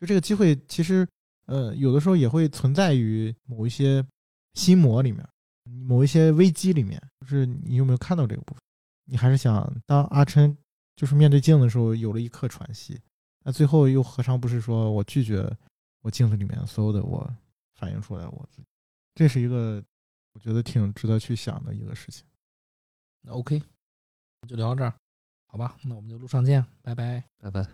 [0.00, 1.06] 就这个机会其实
[1.46, 4.04] 呃有的时候也会存在于某一些
[4.54, 5.26] 心魔里面，
[5.86, 7.00] 某一些危机里面。
[7.20, 8.62] 就是你有没有看到这个部分？
[9.06, 10.56] 你还是想当阿琛
[10.96, 13.00] 就是面对镜子的时候有了一刻喘息，
[13.44, 15.48] 那最后又何尝不是说我拒绝
[16.00, 17.30] 我镜子里面所有的我
[17.74, 18.68] 反映出来我自己？
[19.14, 19.82] 这是一个
[20.32, 22.24] 我觉得挺值得去想的一个事情。
[23.20, 23.62] 那 OK，
[24.48, 24.94] 就聊到这儿，
[25.46, 25.76] 好吧？
[25.82, 27.22] 那我们就路上见，拜拜。
[27.38, 27.66] 拜拜。